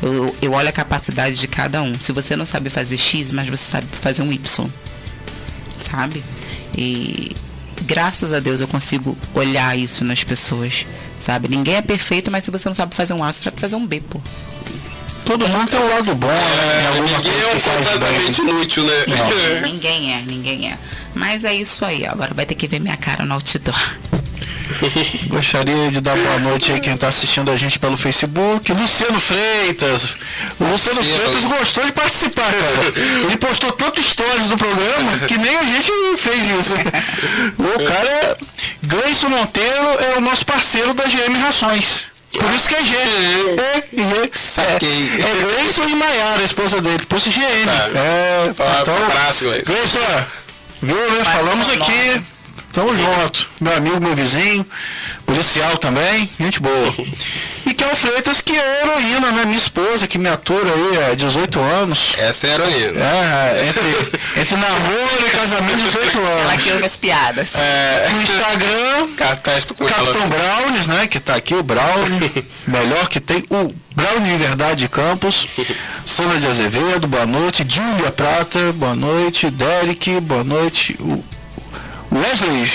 Eu, 0.00 0.32
eu 0.40 0.52
olho 0.52 0.68
a 0.68 0.72
capacidade 0.72 1.34
de 1.34 1.48
cada 1.48 1.82
um. 1.82 1.92
Se 1.98 2.12
você 2.12 2.36
não 2.36 2.46
sabe 2.46 2.70
fazer 2.70 2.96
X, 2.96 3.32
mas 3.32 3.48
você 3.48 3.68
sabe 3.68 3.88
fazer 4.00 4.22
um 4.22 4.32
Y. 4.32 4.70
Sabe? 5.80 6.22
E 6.76 7.34
graças 7.82 8.32
a 8.32 8.38
Deus 8.38 8.60
eu 8.60 8.68
consigo 8.68 9.18
olhar 9.34 9.76
isso 9.76 10.04
nas 10.04 10.22
pessoas. 10.22 10.86
Sabe? 11.18 11.48
Ninguém 11.48 11.74
é 11.74 11.82
perfeito, 11.82 12.30
mas 12.30 12.44
se 12.44 12.52
você 12.52 12.68
não 12.68 12.74
sabe 12.74 12.94
fazer 12.94 13.14
um 13.14 13.24
A, 13.24 13.32
você 13.32 13.42
sabe 13.42 13.60
fazer 13.60 13.74
um 13.74 13.84
B, 13.84 14.00
pô. 14.08 14.20
Todo 15.24 15.48
mundo 15.48 15.68
tem 15.68 15.80
o 15.80 15.90
lado 15.90 16.14
bom, 16.14 16.28
né? 16.28 16.84
É, 16.84 16.86
alguma 16.86 17.18
ninguém 17.18 17.32
é 17.32 17.56
um 17.56 17.60
completamente 17.60 18.40
inútil, 18.40 18.84
né? 18.84 18.92
ninguém 19.66 20.14
é, 20.14 20.22
ninguém 20.22 20.70
é. 20.70 20.78
Mas 21.18 21.44
é 21.44 21.52
isso 21.52 21.84
aí. 21.84 22.06
Agora 22.06 22.32
vai 22.32 22.46
ter 22.46 22.54
que 22.54 22.66
ver 22.68 22.78
minha 22.78 22.96
cara 22.96 23.24
no 23.24 23.34
outdoor. 23.34 23.76
Gostaria 25.28 25.90
de 25.90 26.00
dar 26.00 26.14
boa 26.16 26.38
noite 26.40 26.70
aí 26.70 26.78
quem 26.80 26.94
está 26.94 27.08
assistindo 27.08 27.50
a 27.50 27.56
gente 27.56 27.78
pelo 27.78 27.96
Facebook. 27.96 28.72
Luciano 28.72 29.18
Freitas. 29.18 30.16
O 30.60 30.64
Luciano 30.64 31.02
Sim, 31.02 31.12
Freitas 31.14 31.42
eu- 31.42 31.48
gostou 31.50 31.84
de 31.84 31.92
participar, 31.92 32.44
cara. 32.52 32.92
Ele 33.26 33.36
postou 33.36 33.72
tanto 33.72 34.02
stories 34.02 34.48
do 34.48 34.56
programa 34.56 35.18
que 35.26 35.36
nem 35.38 35.56
a 35.56 35.64
gente 35.64 35.90
fez 36.18 36.44
isso. 36.50 36.74
O 37.58 37.84
cara, 37.88 38.36
Gleison 38.84 39.28
Monteiro, 39.30 39.88
é 40.14 40.18
o 40.18 40.20
nosso 40.20 40.44
parceiro 40.46 40.94
da 40.94 41.04
GM 41.04 41.36
Rações. 41.40 42.06
Por 42.30 42.54
isso 42.54 42.68
que 42.68 42.74
é 42.74 42.84
G. 42.84 42.94
É, 42.94 43.78
é, 43.78 44.30
Saquei. 44.34 44.88
é, 45.16 45.20
é 45.22 45.42
Gleison 45.62 45.84
e 45.88 45.94
Maiara, 45.96 46.42
a 46.42 46.44
esposa 46.44 46.78
dele. 46.80 47.04
Por 47.06 47.16
isso 47.16 47.30
GM. 47.30 47.64
Tá. 47.64 47.88
É, 47.98 48.52
Tá, 48.54 48.78
então, 48.82 48.94
um 48.94 49.04
abraço, 49.06 49.44
Gleison. 49.46 49.64
Gleison, 49.72 49.98
viu, 50.82 50.96
né? 51.12 51.24
Falamos 51.24 51.68
aqui. 51.70 52.22
Tamo 52.72 52.94
junto. 52.96 53.48
Meu 53.60 53.74
amigo, 53.76 54.00
meu 54.00 54.14
vizinho, 54.14 54.64
policial 55.26 55.78
também, 55.78 56.30
gente 56.38 56.60
boa. 56.60 56.94
E 57.66 57.74
Kel 57.74 57.94
Freitas, 57.96 58.40
que 58.40 58.56
é 58.56 58.82
heroína, 58.82 59.32
né? 59.32 59.44
Minha 59.46 59.58
esposa, 59.58 60.06
que 60.06 60.16
me 60.18 60.28
atura 60.28 60.70
aí 60.72 61.10
há 61.10 61.14
18 61.14 61.58
anos. 61.60 62.12
Essa 62.18 62.46
é 62.46 62.50
a 62.50 62.54
heroína. 62.54 63.00
É, 63.04 63.66
entre, 63.68 64.40
entre 64.40 64.56
namoro 64.56 65.26
e 65.26 65.30
casamento, 65.30 65.76
18 65.82 66.18
Ela 66.18 66.28
anos. 66.52 66.62
que 66.62 66.72
ouve 66.72 66.84
as 66.84 66.96
piadas. 66.96 67.54
É, 67.56 68.08
No 68.12 68.22
Instagram, 68.22 69.08
Capitão. 69.16 70.28
Brownies, 70.28 70.86
né? 70.86 71.06
Que 71.06 71.18
tá 71.20 71.34
aqui, 71.36 71.54
o 71.54 71.62
Brownie. 71.62 72.46
Melhor 72.68 73.08
que 73.08 73.18
tem 73.18 73.44
o 73.50 73.74
Brownie 73.96 74.32
de 74.32 74.38
Verdade 74.38 74.80
de 74.80 74.88
Campos. 74.88 75.46
Sandra 76.06 76.38
de 76.38 76.46
Azevedo, 76.46 77.08
boa 77.08 77.26
noite. 77.26 77.66
Júlia 77.68 78.12
Prata, 78.12 78.72
boa 78.74 78.94
noite. 78.94 79.50
Derek, 79.50 80.20
boa 80.20 80.44
noite. 80.44 80.96
O 81.00 81.24
Wesley, 82.10 82.70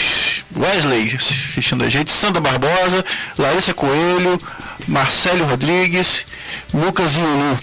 Wesley 0.55 1.15
assistindo 1.15 1.83
a 1.83 1.89
gente. 1.89 2.11
Sandra 2.11 2.39
Barbosa, 2.41 3.03
Larissa 3.37 3.73
Coelho, 3.73 4.39
Marcelo 4.87 5.45
Rodrigues, 5.45 6.25
Lucas 6.73 7.15
Iulu. 7.15 7.59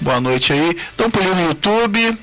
Boa 0.00 0.20
noite 0.20 0.52
aí. 0.52 0.76
Dá 0.96 1.06
um 1.06 1.10
pulinho 1.10 1.34
no 1.36 1.42
YouTube. 1.48 2.18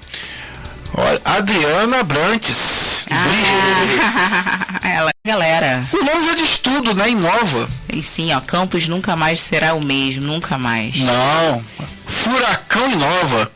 Olha, 0.93 1.21
Adriana 1.23 2.03
Brantes. 2.03 3.05
Ah, 3.09 4.79
ela 4.87 5.11
Galera, 5.23 5.85
O 5.93 6.03
novo 6.03 6.31
é 6.31 6.35
de 6.35 6.43
estudo, 6.43 6.95
né? 6.95 7.11
Inova. 7.11 7.69
e 7.93 8.01
sim, 8.01 8.33
ó, 8.33 8.41
Campos 8.41 8.87
nunca 8.87 9.15
mais 9.15 9.39
será 9.39 9.75
o 9.75 9.79
mesmo, 9.81 10.23
nunca 10.23 10.57
mais. 10.57 10.97
Não. 10.97 11.63
Furacão 12.07 12.91
Inova. 12.91 13.51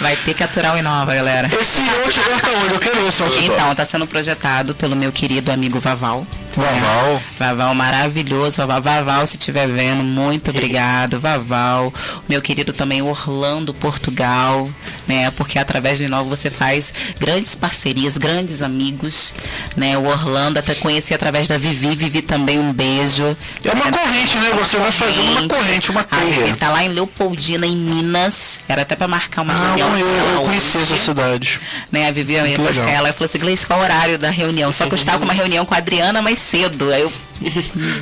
Vai 0.00 0.16
ter 0.16 0.32
que 0.34 0.42
aturar 0.42 0.74
o 0.74 0.78
Inova, 0.78 1.14
galera. 1.14 1.50
Esse 1.60 1.80
outro 1.82 2.22
agora 2.22 2.40
tá 2.40 2.48
onde? 2.64 2.74
Eu 2.74 2.80
quero 2.80 3.02
ver 3.04 3.12
só 3.12 3.26
Então, 3.26 3.74
tá 3.74 3.84
sendo 3.84 4.06
projetado 4.06 4.74
pelo 4.74 4.96
meu 4.96 5.12
querido 5.12 5.52
amigo 5.52 5.78
Vaval. 5.78 6.26
Vaval. 6.54 7.22
Vaval 7.38 7.74
maravilhoso, 7.74 8.56
Vaval, 8.56 8.80
Vaval, 8.82 9.26
se 9.26 9.36
estiver 9.36 9.68
vendo, 9.68 10.02
muito 10.02 10.50
obrigado, 10.50 11.20
Vaval. 11.20 11.92
Meu 12.28 12.40
querido 12.42 12.72
também 12.72 13.02
Orlando, 13.02 13.72
Portugal, 13.74 14.68
né? 15.06 15.30
Porque 15.36 15.58
através 15.58 15.98
do 15.98 16.04
Inova 16.04 16.28
você 16.28 16.50
faz 16.50 16.92
grandes 17.20 17.54
parcerias, 17.54 18.16
grandes 18.18 18.62
amigos, 18.62 19.32
né? 19.76 19.96
O 19.96 20.06
Orlando 20.06 20.58
até 20.58 20.74
conheci 20.74 21.14
através 21.14 21.46
da 21.46 21.56
Vivi, 21.56 21.94
Vivi 21.94 22.22
também 22.22 22.58
um 22.58 22.72
beijo. 22.72 23.36
É 23.64 23.70
uma 23.72 23.90
corrente, 23.92 24.36
né? 24.38 24.50
Você 24.58 24.76
vai 24.78 24.90
fazendo 24.90 25.30
uma 25.30 25.46
corrente, 25.46 25.90
uma 25.90 26.00
A 26.10 26.16
Vivi 26.16 26.42
teia. 26.42 26.56
tá 26.56 26.70
lá 26.70 26.82
em 26.82 26.88
Leopoldina, 26.88 27.64
em 27.66 27.76
Minas. 27.76 28.58
Era 28.68 28.82
até 28.82 28.96
pra 28.96 29.06
marcar 29.06 29.42
uma 29.42 29.52
Ah, 29.52 29.66
reunião. 29.68 29.89
Eu, 29.96 30.06
eu 30.06 30.40
com 30.40 30.46
conheci 30.46 30.78
essa 30.78 30.96
cidade. 30.96 31.60
né? 31.90 32.08
A 32.08 32.10
Vivi, 32.10 32.34
eu 32.34 32.38
ia 32.46 32.48
Muito 32.48 32.62
marcar 32.62 32.80
legal. 32.80 32.94
ela 32.94 33.12
falou 33.12 33.24
assim, 33.26 33.38
Gleice, 33.38 33.66
qual 33.66 33.78
o 33.80 33.82
horário 33.82 34.18
da 34.18 34.30
reunião? 34.30 34.72
Só 34.72 34.86
que 34.86 34.92
eu 34.94 34.96
estava 34.98 35.18
com 35.18 35.24
uma 35.24 35.34
reunião 35.34 35.64
com 35.66 35.74
a 35.74 35.78
Adriana 35.78 36.20
mais 36.22 36.38
cedo. 36.38 36.92
Aí 36.92 37.02
eu 37.02 37.12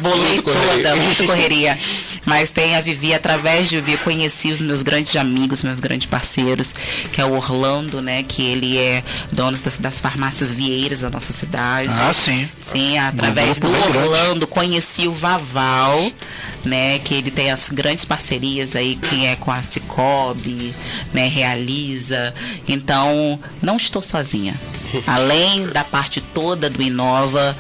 bolei 0.01 0.41
toda, 0.43 0.97
muita 0.97 1.25
correria. 1.25 1.79
Mas 2.27 2.51
tem 2.51 2.77
a 2.77 2.81
Vivi, 2.81 3.15
através 3.15 3.69
de 3.69 3.81
Vivi, 3.81 3.99
conheci 3.99 4.51
os 4.51 4.61
meus 4.61 4.83
grandes 4.83 5.15
amigos, 5.17 5.63
meus 5.63 5.81
grandes 5.81 6.07
parceiros, 6.07 6.75
que 7.13 7.21
é 7.21 7.25
o 7.25 7.35
Orlando, 7.35 8.03
né? 8.03 8.23
Que 8.23 8.43
ele 8.43 8.77
é 8.77 9.03
dono 9.33 9.57
das, 9.57 9.79
das 9.79 10.01
farmácias 10.01 10.55
Vieiras 10.55 11.01
da 11.01 11.11
nossa 11.11 11.33
cidade. 11.33 11.89
Ah, 11.91 12.13
sim. 12.13 12.49
Sim, 12.59 12.99
através 12.99 13.61
do. 13.61 13.69
Orlando 13.69 14.47
conheci 14.47 15.07
o 15.07 15.13
Vaval, 15.13 16.11
né? 16.65 16.99
Que 16.99 17.15
ele 17.15 17.31
tem 17.31 17.51
as 17.51 17.69
grandes 17.69 18.05
parcerias 18.05 18.75
aí, 18.77 18.97
que 18.97 19.25
é 19.25 19.37
com 19.37 19.51
a 19.51 19.63
Cicobi, 19.63 20.75
né? 21.13 21.29
Realiza. 21.29 22.35
Então, 22.67 23.39
não 23.63 23.77
estou 23.77 24.03
sozinha. 24.03 24.55
Além 25.07 25.67
da 25.69 25.85
parte 25.85 26.21
toda 26.21 26.69
do 26.69 26.83
Inova, 26.83 27.57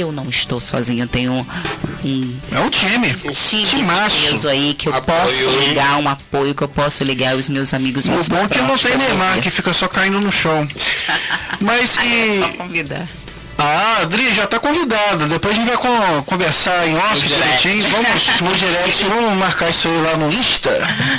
eu 0.00 0.12
não 0.12 0.28
estou 0.28 0.60
sozinha. 0.60 1.04
Eu 1.04 1.08
tenho 1.08 1.32
um 1.32 2.34
É 2.52 2.60
um 2.60 2.70
time. 2.70 3.14
time 3.14 3.64
Timaço. 3.66 4.48
aí 4.48 4.74
que 4.74 4.88
eu 4.88 4.94
Apoio, 4.94 5.18
posso 5.20 5.60
ligar, 5.60 5.96
um 5.98 6.08
apoio 6.08 6.54
que 6.54 6.62
eu 6.62 6.68
posso 6.68 7.02
ligar 7.04 7.36
os 7.36 7.48
meus 7.48 7.72
amigos. 7.74 8.06
O 8.06 8.10
bom 8.28 8.44
é 8.44 8.48
que 8.48 8.60
não 8.60 8.76
tem 8.76 8.96
Neymar, 8.96 9.40
que 9.40 9.50
fica 9.50 9.72
só 9.72 9.88
caindo 9.88 10.20
no 10.20 10.30
chão. 10.32 10.66
Mas 11.60 11.96
É 11.98 12.04
e. 12.06 13.23
Ah, 13.64 13.98
Adri, 14.02 14.34
já 14.34 14.46
tá 14.46 14.58
convidada. 14.58 15.26
Depois 15.26 15.54
a 15.54 15.56
gente 15.60 15.66
vai 15.68 15.76
con- 15.76 16.22
conversar 16.24 16.86
em 16.86 16.96
off 16.96 17.20
direitinho. 17.20 17.88
Vamos 17.88 18.26
no 18.40 18.52
direct, 18.54 19.04
vamos 19.04 19.32
marcar 19.38 19.70
isso 19.70 19.88
aí 19.88 20.00
lá 20.02 20.16
no 20.16 20.30
Insta. 20.32 20.70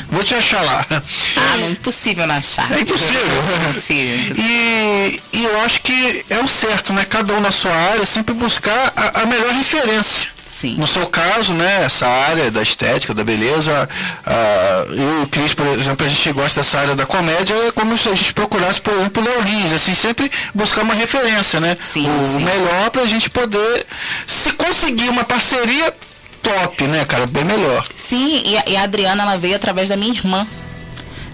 Vou 0.10 0.24
te 0.24 0.36
achar 0.36 0.62
lá. 0.62 0.86
Ah, 0.92 1.58
não 1.58 1.68
é 1.68 1.72
impossível 1.72 2.28
não 2.28 2.36
achar. 2.36 2.72
É 2.72 2.82
impossível. 2.82 3.44
Impossível. 3.70 4.36
E, 4.38 5.22
e 5.34 5.44
eu 5.44 5.62
acho 5.62 5.82
que 5.82 6.26
é 6.30 6.40
o 6.40 6.48
certo, 6.48 6.94
né? 6.94 7.06
Cada 7.06 7.34
um 7.34 7.40
na 7.40 7.52
sua 7.52 7.72
área 7.74 8.06
sempre 8.06 8.34
buscar 8.36 8.94
a, 8.96 9.22
a 9.22 9.26
melhor 9.26 9.52
referência. 9.54 10.35
Sim. 10.56 10.76
No 10.78 10.88
seu 10.88 11.06
caso, 11.08 11.54
né, 11.54 11.84
essa 11.84 12.08
área 12.08 12.50
da 12.50 12.62
estética, 12.62 13.14
da 13.14 13.26
beleza, 13.26 13.90
ah, 14.26 14.86
eu 14.88 15.20
e 15.20 15.24
o 15.24 15.28
Cris, 15.28 15.54
por 15.54 15.68
exemplo, 15.68 16.06
a 16.06 16.10
gente 16.10 16.32
gosta 16.32 16.62
dessa 16.62 16.80
área 16.80 16.96
da 16.96 17.06
comédia, 17.06 17.54
é 17.68 17.72
como 17.74 17.98
se 17.98 18.08
a 18.08 18.16
gente 18.16 18.34
procurasse, 18.34 18.80
por 18.80 18.94
exemplo, 18.94 19.22
o 19.22 19.26
Léo 19.26 19.42
Lins, 19.42 19.74
assim, 19.74 19.94
sempre 19.94 20.32
buscar 20.54 20.84
uma 20.84 20.94
referência, 20.94 21.60
né? 21.60 21.76
Sim, 21.82 22.08
o 22.08 22.26
sim. 22.26 22.46
melhor 22.46 22.90
pra 22.90 23.06
gente 23.06 23.30
poder, 23.30 23.86
se 24.26 24.54
conseguir 24.54 25.10
uma 25.10 25.26
parceria 25.26 25.94
top, 26.42 26.86
né, 26.86 27.04
cara, 27.04 27.28
bem 27.28 27.44
melhor. 27.44 27.86
Sim, 27.98 28.42
e 28.46 28.58
a, 28.58 28.64
e 28.66 28.78
a 28.78 28.84
Adriana 28.84 29.24
ela 29.24 29.36
veio 29.36 29.58
através 29.58 29.90
da 29.90 29.98
minha 29.98 30.14
irmã. 30.14 30.48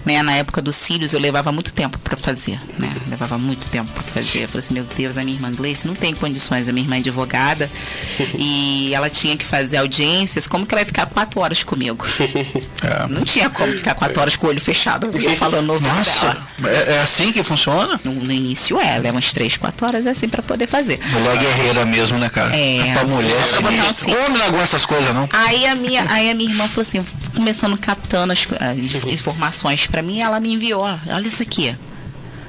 Né, 0.04 0.22
na 0.22 0.32
época 0.32 0.60
dos 0.60 0.76
cílios 0.76 1.12
eu 1.12 1.20
levava 1.20 1.52
muito 1.52 1.72
tempo 1.72 1.98
para 1.98 2.16
fazer, 2.16 2.60
né? 2.78 2.92
Levava 3.08 3.38
muito 3.38 3.68
tempo 3.68 3.90
para 3.92 4.02
fazer. 4.02 4.42
Eu 4.42 4.48
falei 4.48 4.58
assim, 4.58 4.74
meu 4.74 4.84
Deus, 4.84 5.16
a 5.16 5.24
minha 5.24 5.36
irmã 5.36 5.52
Gleice 5.52 5.86
não 5.86 5.94
tem 5.94 6.14
condições, 6.14 6.68
a 6.68 6.72
minha 6.72 6.84
irmã 6.84 6.96
é 6.96 6.98
advogada 6.98 7.70
e 8.38 8.92
ela 8.92 9.08
tinha 9.08 9.36
que 9.36 9.44
fazer 9.44 9.76
audiências, 9.76 10.46
como 10.46 10.66
que 10.66 10.74
ela 10.74 10.82
ia 10.82 10.86
ficar 10.86 11.06
quatro 11.06 11.40
horas 11.40 11.62
comigo? 11.62 12.06
É. 12.82 13.06
Não 13.06 13.24
tinha 13.24 13.48
como 13.48 13.72
ficar 13.72 13.94
quatro 13.94 14.20
horas 14.20 14.34
com 14.34 14.46
o 14.46 14.50
olho 14.50 14.60
fechado, 14.60 15.08
eu 15.14 15.36
falando 15.36 15.66
no 15.66 15.80
Nossa, 15.80 16.36
é, 16.64 16.94
é 16.94 17.00
assim 17.00 17.30
que 17.30 17.42
funciona? 17.42 18.00
No, 18.02 18.12
no 18.12 18.32
início 18.32 18.80
é, 18.80 18.98
leva 18.98 19.14
umas 19.14 19.32
três, 19.32 19.56
quatro 19.56 19.86
horas 19.86 20.06
assim 20.06 20.28
para 20.28 20.42
poder 20.42 20.66
fazer. 20.66 20.98
Mulher 21.12 21.38
guerreira 21.38 21.84
mesmo, 21.84 22.18
né, 22.18 22.28
cara? 22.28 22.54
É. 22.56 22.92
Pra 22.92 23.04
mulher, 23.04 23.44
Só 23.44 23.60
pra 23.60 23.70
botar. 23.70 24.24
Homem 24.24 24.38
não 24.38 24.46
aguenta 24.46 24.64
essas 24.64 24.84
coisas, 24.84 25.14
não. 25.14 25.28
Aí 25.32 25.66
a 25.66 25.74
minha, 25.74 26.04
aí 26.10 26.30
a 26.30 26.34
minha 26.34 26.50
irmã 26.50 26.66
falou 26.66 26.82
assim, 26.82 27.04
começando 27.34 27.78
catando 27.78 28.32
as, 28.32 28.46
as 28.60 29.04
informações 29.06 29.86
pra 29.92 30.02
mim, 30.02 30.20
ela 30.20 30.40
me 30.40 30.52
enviou, 30.54 30.82
ó, 30.82 30.98
olha 31.14 31.28
isso 31.28 31.42
aqui. 31.42 31.76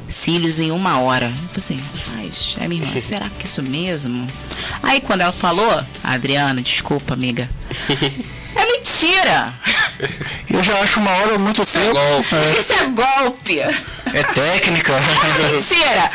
Cílios 0.10 0.60
em 0.60 0.72
uma 0.72 1.00
hora. 1.00 1.28
Eu 1.28 1.32
falei 1.50 1.58
assim, 1.58 1.78
mas 2.16 2.56
a 2.64 2.68
minha 2.68 2.84
irmã, 2.84 3.00
será 3.00 3.30
que 3.30 3.44
é 3.44 3.46
isso 3.46 3.62
mesmo? 3.62 4.26
Aí 4.82 5.02
quando 5.02 5.22
ela 5.22 5.32
falou, 5.32 5.84
Adriana, 6.04 6.62
desculpa, 6.62 7.14
amiga. 7.14 7.48
É 8.56 8.66
mentira! 8.72 9.52
Eu 10.48 10.64
já 10.64 10.80
acho 10.80 11.00
uma 11.00 11.10
hora 11.10 11.39
muito 11.39 11.66
tempo. 11.66 11.91
golpe. 11.91 12.36
É, 12.36 12.60
Isso 12.60 12.72
é 12.74 12.86
golpe! 12.86 13.60
é 13.60 14.24
técnica. 14.32 14.94
Mentira! 15.52 16.12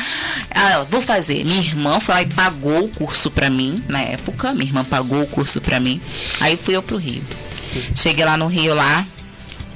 Ah, 0.55 0.71
ela, 0.71 0.85
vou 0.85 1.03
fazer. 1.03 1.45
Minha 1.45 1.61
irmã 1.61 1.99
foi 1.99 2.15
lá 2.15 2.23
e 2.23 2.27
pagou 2.27 2.85
o 2.85 2.89
curso 2.91 3.29
pra 3.29 3.51
mim, 3.51 3.83
na 3.89 4.01
época. 4.03 4.53
Minha 4.53 4.67
irmã 4.67 4.85
pagou 4.85 5.23
o 5.23 5.27
curso 5.27 5.61
pra 5.61 5.81
mim. 5.81 6.01
Aí 6.41 6.57
fui 6.57 6.77
eu 6.77 6.83
pro 6.83 6.97
Rio. 6.97 7.25
Cheguei 7.97 8.25
lá 8.25 8.37
no 8.37 8.47
Rio 8.47 8.73
lá, 8.73 9.05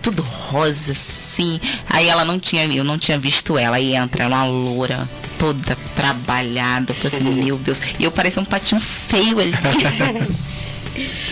tudo 0.03 0.23
rosa, 0.23 0.93
assim. 0.93 1.61
Aí 1.89 2.09
ela 2.09 2.25
não 2.25 2.39
tinha, 2.39 2.67
eu 2.67 2.85
não 2.85 2.99
tinha 2.99 3.19
visto 3.19 3.57
ela. 3.57 3.77
Aí 3.77 3.95
entra 3.95 4.27
uma 4.27 4.45
loura, 4.45 5.09
toda 5.39 5.77
trabalhada. 5.95 6.91
Eu 6.91 6.97
falei 6.97 7.17
assim, 7.17 7.45
meu 7.45 7.57
Deus. 7.57 7.81
E 7.99 8.05
eu 8.05 8.11
parecia 8.11 8.43
um 8.43 8.45
patinho 8.45 8.81
feio 8.81 9.39
ali. 9.39 9.53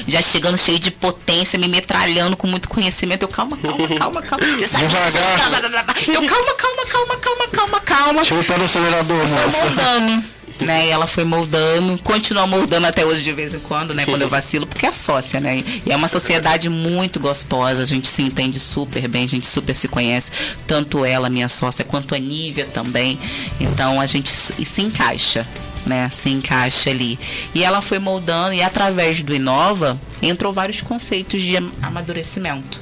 Já 0.07 0.23
chegando 0.23 0.57
cheio 0.57 0.79
de 0.79 0.91
potência, 0.91 1.59
me 1.59 1.69
metralhando 1.69 2.37
com 2.37 2.47
muito 2.47 2.69
conhecimento. 2.69 3.23
Eu, 3.23 3.29
calma, 3.29 3.59
calma, 3.59 3.89
calma, 3.99 4.23
calma. 4.23 4.47
Você 4.47 4.67
sabe 4.67 4.87
disso? 4.87 4.99
Devagar. 5.19 5.85
Eu, 6.09 6.27
calma, 6.27 6.55
calma, 6.55 6.87
calma, 6.87 7.17
calma, 7.17 7.49
calma, 7.49 7.81
calma. 7.81 8.23
Tira 8.23 8.41
o 8.41 8.45
pé 8.45 8.57
do 8.57 8.65
acelerador, 8.65 9.29
moça. 9.29 10.31
Né? 10.65 10.87
E 10.87 10.91
ela 10.91 11.07
foi 11.07 11.25
moldando, 11.25 12.01
continua 12.03 12.47
moldando 12.47 12.87
até 12.87 13.05
hoje 13.05 13.23
de 13.23 13.33
vez 13.33 13.55
em 13.55 13.59
quando, 13.61 13.95
né? 13.95 14.05
Quando 14.05 14.23
eu 14.23 14.29
vacilo, 14.31 14.67
porque 14.67 14.87
é 14.87 14.93
sócia, 14.93 15.41
né? 15.41 15.63
E 15.87 15.91
é 15.91 15.97
uma 15.97 16.09
sociedade 16.09 16.69
muito 16.69 17.19
gostosa, 17.21 17.83
a 17.83 17.87
gente 17.87 18.09
se 18.09 18.23
entende 18.23 18.59
super 18.61 19.07
bem, 19.09 19.25
a 19.25 19.29
gente 19.29 19.47
super 19.47 19.75
se 19.75 19.89
conhece. 19.89 20.31
Tanto 20.67 21.05
ela, 21.05 21.29
minha 21.31 21.49
sócia, 21.49 21.85
quanto 21.85 22.15
a 22.15 22.19
Nívia 22.19 22.67
também. 22.67 23.19
Então 23.59 24.01
a 24.01 24.07
gente 24.07 24.29
se 24.31 24.83
encaixa. 24.83 25.47
Né, 25.87 26.11
se 26.13 26.29
encaixa 26.29 26.91
ali. 26.91 27.19
E 27.55 27.65
ela 27.65 27.81
foi 27.81 27.99
moldando, 27.99 28.53
e 28.53 28.63
através 28.63 29.23
do 29.23 29.35
Inova 29.35 29.99
entrou 30.21 30.53
vários 30.53 30.83
conceitos 30.83 31.41
de 31.41 31.57
am- 31.57 31.73
amadurecimento 31.83 32.79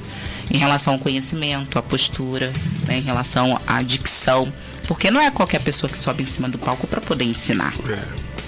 em 0.51 0.57
relação 0.57 0.95
ao 0.95 0.99
conhecimento, 0.99 1.79
à 1.79 1.81
postura, 1.81 2.51
né, 2.85 2.97
em 2.97 3.01
relação 3.01 3.57
à 3.65 3.81
dicção. 3.81 4.51
Porque 4.89 5.11
não 5.11 5.21
é 5.21 5.29
qualquer 5.29 5.59
pessoa 5.59 5.87
que 5.87 5.99
sobe 5.99 6.23
em 6.23 6.25
cima 6.25 6.49
do 6.49 6.57
palco 6.57 6.87
para 6.87 6.99
poder 6.99 7.23
ensinar. 7.23 7.75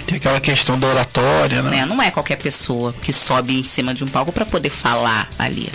Tem 0.07 0.17
aquela 0.17 0.39
questão 0.39 0.79
da 0.79 0.87
oratória, 0.87 1.61
né? 1.61 1.69
Né? 1.69 1.85
Não 1.85 2.01
é 2.01 2.09
qualquer 2.09 2.35
pessoa 2.37 2.91
que 2.99 3.13
sobe 3.13 3.59
em 3.59 3.61
cima 3.61 3.93
de 3.93 4.03
um 4.03 4.07
palco 4.07 4.31
para 4.31 4.43
poder 4.43 4.71
falar 4.71 5.29
ali. 5.37 5.71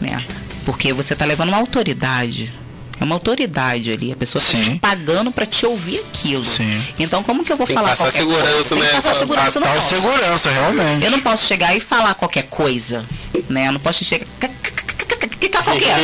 Né? 0.00 0.24
Porque 0.64 0.92
você 0.92 1.16
tá 1.16 1.24
levando 1.24 1.48
uma 1.48 1.58
autoridade. 1.58 2.54
É 3.00 3.02
uma 3.04 3.16
autoridade 3.16 3.90
ali. 3.90 4.12
A 4.12 4.16
pessoa 4.16 4.40
está 4.40 4.56
Sim. 4.56 4.74
te 4.74 4.78
pagando 4.78 5.32
para 5.32 5.46
te 5.46 5.66
ouvir 5.66 5.98
aquilo. 5.98 6.44
Sim. 6.44 6.80
Então, 6.96 7.20
como 7.24 7.44
que 7.44 7.52
eu 7.52 7.56
vou 7.56 7.66
Tem 7.66 7.74
falar 7.74 7.88
passar 7.88 8.04
qualquer 8.04 8.18
segurança, 8.20 8.52
coisa? 8.52 8.68
Tem 8.68 8.78
que 8.78 8.84
né? 8.84 8.92
passar 8.92 9.08
A- 9.10 9.12
A 9.12 9.18
segurança 9.18 9.60
tal 9.60 9.72
palco. 9.72 9.88
segurança, 9.88 10.50
realmente. 10.52 11.04
Eu 11.04 11.10
não 11.10 11.20
posso 11.20 11.44
chegar 11.44 11.76
e 11.76 11.80
falar 11.80 12.14
qualquer 12.14 12.44
coisa, 12.44 13.04
né? 13.50 13.66
Eu 13.66 13.72
não 13.72 13.80
posso 13.80 14.04
chegar. 14.04 14.26
Que 15.28 15.48
tá 15.48 15.62
qualquer? 15.62 15.96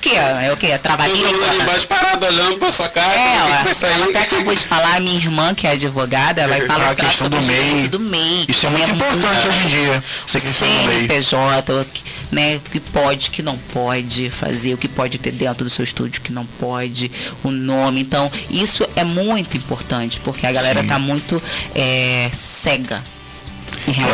Que 0.00 0.16
é 0.16 0.52
o 0.52 0.56
quê? 0.56 0.68
Todo 0.70 0.80
Trabalhinho? 0.82 1.26
mundo 1.26 1.44
ali 1.44 1.60
embaixo 1.60 1.86
parado 1.88 2.26
olhando 2.26 2.58
pra 2.58 2.70
sua 2.72 2.88
cara, 2.88 3.12
É, 3.12 3.16
como 3.16 3.28
é 3.28 3.32
que 3.32 3.52
ela, 3.52 3.62
vai 3.64 3.74
sair? 3.74 3.92
ela 3.92 4.04
até 4.06 4.18
acabou 4.20 4.54
de 4.54 4.62
falar, 4.62 5.00
minha 5.00 5.16
irmã, 5.16 5.54
que 5.54 5.66
é 5.66 5.70
advogada, 5.72 6.42
ela 6.42 6.56
vai 6.56 6.66
palestrar 6.66 7.10
questão 7.10 7.26
sobre 7.28 7.38
do 7.38 7.44
o 7.44 7.48
direito 7.48 7.74
MEI. 7.74 7.88
do 7.88 8.00
MEI. 8.00 8.44
Isso 8.48 8.66
é 8.66 8.70
muito 8.70 8.90
importante 8.90 9.48
hoje 9.48 9.58
em 9.60 9.66
dia. 9.66 10.04
Essa 10.26 10.40
questão 10.40 10.68
do 10.68 10.74
meio. 10.74 10.90
CNPJ, 11.00 11.72
o 11.80 11.84
que- 11.84 12.02
né, 12.32 12.56
o 12.56 12.60
que 12.70 12.80
pode, 12.80 13.28
o 13.28 13.30
que 13.32 13.42
não 13.42 13.56
pode 13.58 14.30
fazer, 14.30 14.74
o 14.74 14.78
que 14.78 14.88
pode 14.88 15.18
ter 15.18 15.32
dentro 15.32 15.64
do 15.64 15.70
seu 15.70 15.84
estúdio, 15.84 16.20
o 16.20 16.22
que 16.22 16.32
não 16.32 16.44
pode, 16.46 17.10
o 17.42 17.50
nome. 17.50 18.00
Então, 18.00 18.30
isso 18.48 18.86
é 18.96 19.04
muito 19.04 19.56
importante, 19.56 20.20
porque 20.20 20.46
a 20.46 20.52
galera 20.52 20.80
Sim. 20.82 20.86
tá 20.88 20.98
muito 20.98 21.42
é, 21.74 22.30
cega. 22.32 23.02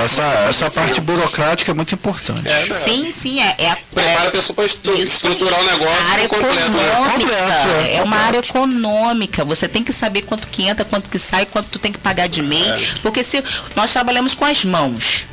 Essa, 0.05 0.23
essa 0.49 0.71
parte 0.71 1.01
burocrática 1.01 1.71
é 1.71 1.75
muito 1.75 1.95
importante. 1.95 2.47
É? 2.49 2.67
Sim, 2.85 3.11
sim, 3.11 3.41
é, 3.41 3.55
é 3.59 3.71
a 3.71 3.77
Prepara 3.95 4.29
a 4.29 4.31
pessoa 4.31 4.55
para 4.55 4.65
estru- 4.67 4.97
estruturar 4.97 5.61
o 5.61 5.65
negócio 5.65 6.07
A 6.09 6.13
área 6.13 6.29
completo, 6.29 6.77
né? 6.77 6.89
econômica 6.89 7.13
Completo, 7.13 7.69
é, 7.87 7.95
é 7.97 8.03
uma 8.03 8.17
área 8.17 8.39
econômica. 8.39 9.45
Você 9.45 9.69
tem 9.69 9.83
que 9.83 9.93
saber 9.93 10.23
quanto 10.23 10.49
que 10.49 10.65
entra, 10.67 10.85
quanto 10.85 11.09
que 11.11 11.19
sai, 11.19 11.47
quanto 11.47 11.69
tu 11.71 11.79
tem 11.79 11.93
que 11.93 11.99
pagar 11.99 12.29
de 12.29 12.43
MEI. 12.43 12.69
É. 12.71 12.89
Porque 13.03 13.23
se 13.25 13.43
nós 13.75 13.93
trabalhamos 13.93 14.35
com 14.35 14.45
as 14.45 14.65
mãos. 14.65 15.25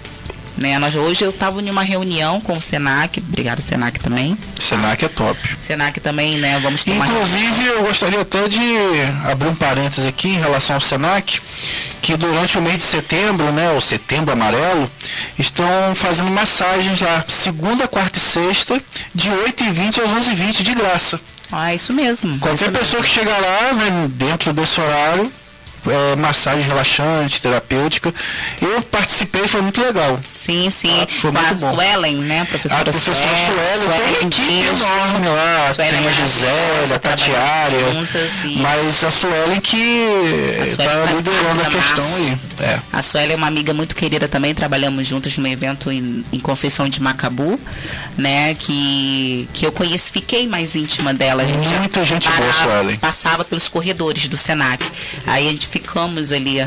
Né? 0.58 0.78
Nós, 0.78 0.96
hoje 0.96 1.24
eu 1.24 1.30
estava 1.30 1.62
em 1.62 1.70
uma 1.70 1.84
reunião 1.84 2.40
com 2.40 2.54
o 2.54 2.62
Senac, 2.62 3.20
obrigado 3.20 3.62
Senac 3.62 4.00
também. 4.00 4.38
Senac 4.58 5.04
é 5.04 5.08
top. 5.08 5.40
Senac 5.62 6.00
também, 6.00 6.38
né? 6.38 6.60
Vamos 6.60 6.84
ter 6.84 6.92
uma 6.92 7.08
Inclusive, 7.08 7.66
eu 7.66 7.84
gostaria 7.84 8.22
até 8.22 8.48
de 8.48 8.62
abrir 9.26 9.48
um 9.50 9.56
parênteses 9.56 10.06
aqui 10.06 10.30
em 10.30 10.40
relação 10.40 10.76
ao 10.76 10.82
Senac, 10.82 11.42
que 12.02 12.16
durante 12.16 12.58
o 12.58 12.62
mês 12.62 12.78
de 12.78 12.84
setembro, 12.84 13.52
né, 13.52 13.72
o 13.72 13.82
setembro 13.82 14.32
amarelo, 14.32 14.90
estão 15.38 15.66
fazendo 15.96 16.30
massagens 16.30 17.02
lá, 17.02 17.24
segunda, 17.28 17.88
quarta 17.88 18.18
e 18.18 18.22
sexta, 18.22 18.82
de 19.14 19.30
8h20 19.30 20.04
às 20.04 20.12
11h20, 20.12 20.64
de 20.64 20.74
graça. 20.74 21.20
Ah, 21.52 21.74
isso 21.74 21.94
mesmo. 21.94 22.40
Qualquer 22.40 22.70
isso 22.70 22.72
pessoa 22.72 23.04
que 23.04 23.10
chegar 23.10 23.40
lá, 23.40 23.74
né, 23.74 24.10
dentro 24.10 24.54
desse 24.54 24.80
horário, 24.82 25.32
é, 25.90 26.16
massagem 26.16 26.64
relaxante, 26.64 27.42
terapêutica. 27.42 28.14
Eu 28.62 28.82
participei, 28.84 29.48
foi 29.48 29.62
muito 29.62 29.82
legal. 29.82 30.20
Sim, 30.36 30.70
sim. 30.72 31.02
Ah, 31.02 31.08
foi 31.22 31.32
com 31.32 31.38
a 31.38 31.42
muito 31.42 31.60
bom. 31.62 31.74
Suelen, 31.74 32.16
né? 32.18 32.42
A 32.42 32.46
Professora, 32.46 32.84
professora 32.84 33.18
Sueli 33.18 33.80
tem 33.80 34.18
uma 34.20 34.28
equipe 34.28 34.60
isso. 34.74 34.84
enorme 34.84 35.28
lá, 35.30 35.74
Suelen 35.74 35.94
tem 35.98 36.08
a 36.08 36.12
Gisele, 36.12 36.94
a 36.96 37.00
Tatiária, 37.00 37.78
e- 38.46 38.58
mas 38.60 39.04
a 39.04 39.12
Suelen 39.12 39.60
que 39.62 40.06
A 40.62 40.68
Suelen 40.68 40.68
está 40.68 41.08
faz 41.08 41.18
liderando 41.18 41.62
a 41.62 41.66
questão 41.66 42.06
aí. 42.16 42.38
É. 42.60 42.80
A 42.92 43.02
Sueli 43.02 43.34
é 43.34 43.36
uma 43.36 43.48
amiga 43.48 43.74
muito 43.74 43.96
querida 43.96 44.28
também, 44.28 44.54
trabalhamos 44.54 45.08
juntas 45.08 45.38
num 45.38 45.48
evento 45.48 45.92
em, 45.92 46.24
em 46.32 46.40
Conceição 46.40 46.88
de 46.90 47.02
Macabu, 47.02 47.60
né? 48.18 48.54
Que, 48.56 49.48
que 49.54 49.66
eu 49.66 49.72
conheci, 49.72 50.12
fiquei 50.12 50.48
mais 50.48 50.76
íntima 50.76 51.14
dela. 51.14 51.44
A 51.44 51.46
gente 51.46 51.68
Muita 51.80 52.06
gente 52.06 52.30
boa, 52.30 52.54
Suelen. 52.54 52.98
Passava 52.98 53.44
pelos 53.44 53.68
corredores 53.68 54.28
do 54.28 54.38
Senac. 54.38 54.84
Aí 55.26 55.48
a 55.48 55.52
gente 55.52 55.68
ficamos 55.74 56.32
ali. 56.32 56.58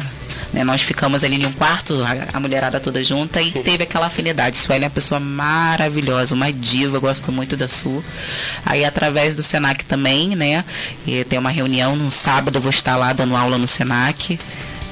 Né, 0.52 0.64
nós 0.64 0.80
ficamos 0.80 1.22
ali 1.22 1.42
em 1.42 1.46
um 1.46 1.52
quarto, 1.52 1.94
a, 2.32 2.40
mulherada 2.40 2.80
toda 2.80 3.02
junta, 3.02 3.42
e 3.42 3.50
teve 3.50 3.84
aquela 3.84 4.06
afinidade. 4.06 4.56
Sueli 4.56 4.84
é 4.84 4.86
uma 4.86 4.90
pessoa 4.90 5.20
maravilhosa, 5.20 6.34
uma 6.34 6.52
diva, 6.52 6.98
gosto 6.98 7.30
muito 7.30 7.56
da 7.56 7.68
Su. 7.68 8.02
Aí 8.64 8.84
através 8.84 9.34
do 9.34 9.42
Senac 9.42 9.84
também, 9.84 10.34
né? 10.34 10.64
E 11.06 11.24
tem 11.24 11.38
uma 11.38 11.50
reunião 11.50 11.94
no 11.94 12.10
sábado, 12.10 12.60
vou 12.60 12.70
estar 12.70 12.96
lá 12.96 13.12
dando 13.12 13.36
aula 13.36 13.58
no 13.58 13.68
Senac 13.68 14.38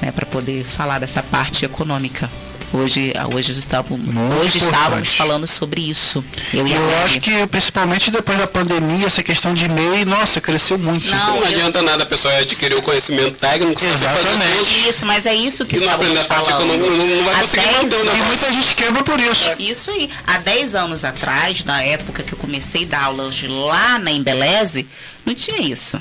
né, 0.01 0.11
para 0.11 0.25
poder 0.25 0.63
falar 0.63 0.99
dessa 0.99 1.23
parte 1.23 1.65
econômica. 1.65 2.29
Hoje, 2.75 3.13
hoje, 3.33 3.51
estávamos, 3.53 4.05
Muito 4.05 4.19
hoje 4.41 4.57
importante. 4.57 4.65
estávamos 4.75 5.09
falando 5.15 5.47
sobre 5.47 5.81
isso. 5.89 6.23
Eu, 6.53 6.67
eu 6.67 6.97
acho 7.05 7.21
que 7.21 7.47
principalmente 7.47 8.11
depois 8.11 8.37
da 8.37 8.45
pandemia, 8.47 9.05
essa 9.07 9.23
questão 9.23 9.53
de 9.53 9.67
MEI, 9.69 10.03
nossa, 10.03 10.41
cresceu 10.41 10.77
muito. 10.77 11.07
Não, 11.09 11.27
Não 11.27 11.37
eu- 11.37 11.45
adianta 11.47 11.81
nada 11.81 12.03
a 12.03 12.05
pessoa 12.05 12.33
adquirir 12.37 12.75
o 12.75 12.81
conhecimento 12.81 13.31
técnico, 13.37 13.83
Exatamente. 13.83 14.89
Isso, 14.89 15.05
mas 15.05 15.25
é 15.25 15.33
isso 15.33 15.65
que 15.65 15.77
e 15.77 15.79
não 15.79 15.93
aprender 15.93 16.19
a 16.19 16.23
parte 16.25 16.49
econômica, 16.49 16.89
não, 16.89 16.97
não 17.07 17.23
vai 17.23 17.33
Há 17.35 17.37
conseguir 17.39 17.63
10 17.65 17.77
manter 17.77 17.95
o 17.95 18.15
E 18.17 18.21
muita 18.23 18.51
gente 18.51 18.75
quebra 18.75 19.03
por 19.03 19.19
isso. 19.19 19.45
Isso 19.57 19.91
aí. 19.91 20.09
Há 20.27 20.37
10 20.39 20.75
anos 20.75 21.05
atrás, 21.05 21.63
na 21.63 21.81
época 21.81 22.23
que 22.23 22.33
eu 22.33 22.37
comecei 22.37 22.83
a 22.83 22.87
dar 22.87 23.03
aulas 23.05 23.41
lá 23.43 23.97
na 23.99 24.11
Embeleze, 24.11 24.85
não 25.25 25.33
tinha 25.33 25.61
isso. 25.61 25.99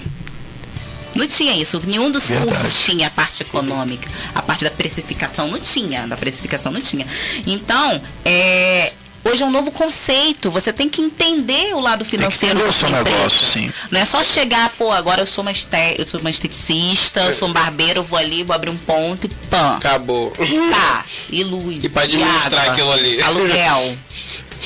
Não 1.14 1.26
tinha 1.26 1.52
isso. 1.56 1.80
Nenhum 1.86 2.10
dos 2.10 2.26
Verdade. 2.28 2.48
cursos 2.50 2.84
tinha 2.84 3.06
a 3.06 3.10
parte 3.10 3.42
econômica. 3.42 4.08
A 4.34 4.42
parte 4.42 4.64
da 4.64 4.70
precificação 4.70 5.48
não 5.48 5.58
tinha. 5.60 6.06
Da 6.06 6.16
precificação 6.16 6.72
não 6.72 6.80
tinha. 6.80 7.06
Então, 7.46 8.00
é, 8.24 8.92
hoje 9.24 9.42
é 9.42 9.46
um 9.46 9.50
novo 9.50 9.70
conceito. 9.70 10.50
Você 10.50 10.72
tem 10.72 10.88
que 10.88 11.00
entender 11.00 11.74
o 11.74 11.80
lado 11.80 11.98
Tem 12.04 12.10
que 12.10 12.16
financeiro 12.16 12.58
entender 12.58 12.64
da 12.64 12.70
o 12.70 12.72
seu 12.72 12.88
negócio, 12.90 13.46
sim. 13.46 13.70
Não 13.90 14.00
é 14.00 14.04
só 14.04 14.22
chegar, 14.24 14.70
pô, 14.76 14.90
agora 14.92 15.22
eu 15.22 15.26
sou 15.26 15.42
uma, 15.42 15.52
este, 15.52 15.76
eu 15.98 16.06
sou 16.06 16.20
uma 16.20 16.30
esteticista, 16.30 17.20
eu 17.20 17.32
sou 17.32 17.48
um 17.48 17.52
barbeiro, 17.52 18.00
eu 18.00 18.04
vou 18.04 18.18
ali, 18.18 18.42
vou 18.42 18.54
abrir 18.54 18.70
um 18.70 18.76
ponto 18.76 19.26
e 19.26 19.30
pã. 19.48 19.76
Acabou. 19.76 20.32
Tá, 20.70 21.04
e 21.30 21.42
luz. 21.44 21.78
E 21.82 21.88
pra 21.88 22.02
administrar 22.02 22.60
água, 22.62 22.72
aquilo 22.72 22.92
ali. 22.92 23.22
Aluguel. 23.22 23.96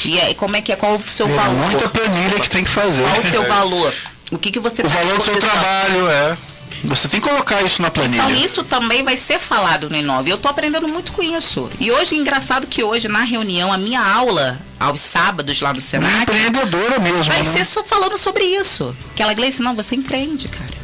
E 0.05 0.21
aí, 0.21 0.35
como 0.35 0.55
é 0.57 0.61
que 0.63 0.73
é? 0.73 0.77
Qual 0.77 0.95
o 0.95 1.03
seu 1.11 1.27
É 1.27 1.33
valor? 1.35 1.55
muita 1.55 1.89
planilha 1.89 2.39
que 2.41 2.49
tem 2.49 2.63
que 2.63 2.71
fazer. 2.71 3.03
Qual 3.03 3.19
o 3.19 3.23
seu 3.23 3.45
valor? 3.47 3.93
O 4.31 4.39
que, 4.39 4.51
que 4.51 4.61
você 4.61 4.83
O 4.83 4.89
valor 4.89 5.17
do 5.19 5.25
seu 5.25 5.39
trabalho, 5.39 6.09
é. 6.09 6.37
Você 6.85 7.09
tem 7.09 7.21
que 7.21 7.29
colocar 7.29 7.61
isso 7.63 7.83
na 7.83 7.91
planilha. 7.91 8.23
Então 8.23 8.31
isso 8.31 8.63
também 8.63 9.03
vai 9.03 9.17
ser 9.17 9.39
falado 9.41 9.91
no 9.91 9.97
Inove. 9.97 10.31
Eu 10.31 10.39
tô 10.39 10.49
aprendendo 10.49 10.87
muito 10.87 11.13
com 11.13 11.23
isso. 11.23 11.69
E 11.81 11.91
hoje, 11.91 12.15
engraçado 12.15 12.67
que 12.69 12.85
hoje, 12.85 13.09
na 13.09 13.25
reunião, 13.25 13.73
a 13.73 13.79
minha 13.79 14.01
aula, 14.01 14.61
aos 14.79 15.01
sábados 15.01 15.61
lá 15.61 15.71
no 15.71 15.77
Uma 15.77 15.81
Senac, 15.81 16.23
empreendedora 16.23 17.01
mesmo, 17.01 17.25
vai 17.25 17.43
né? 17.43 17.53
ser 17.53 17.65
só 17.65 17.83
falando 17.83 18.17
sobre 18.17 18.45
isso. 18.45 18.95
Que 19.17 19.23
ela, 19.23 19.35
Gleice, 19.35 19.61
não, 19.63 19.75
você 19.75 19.97
empreende, 19.97 20.47
cara. 20.47 20.79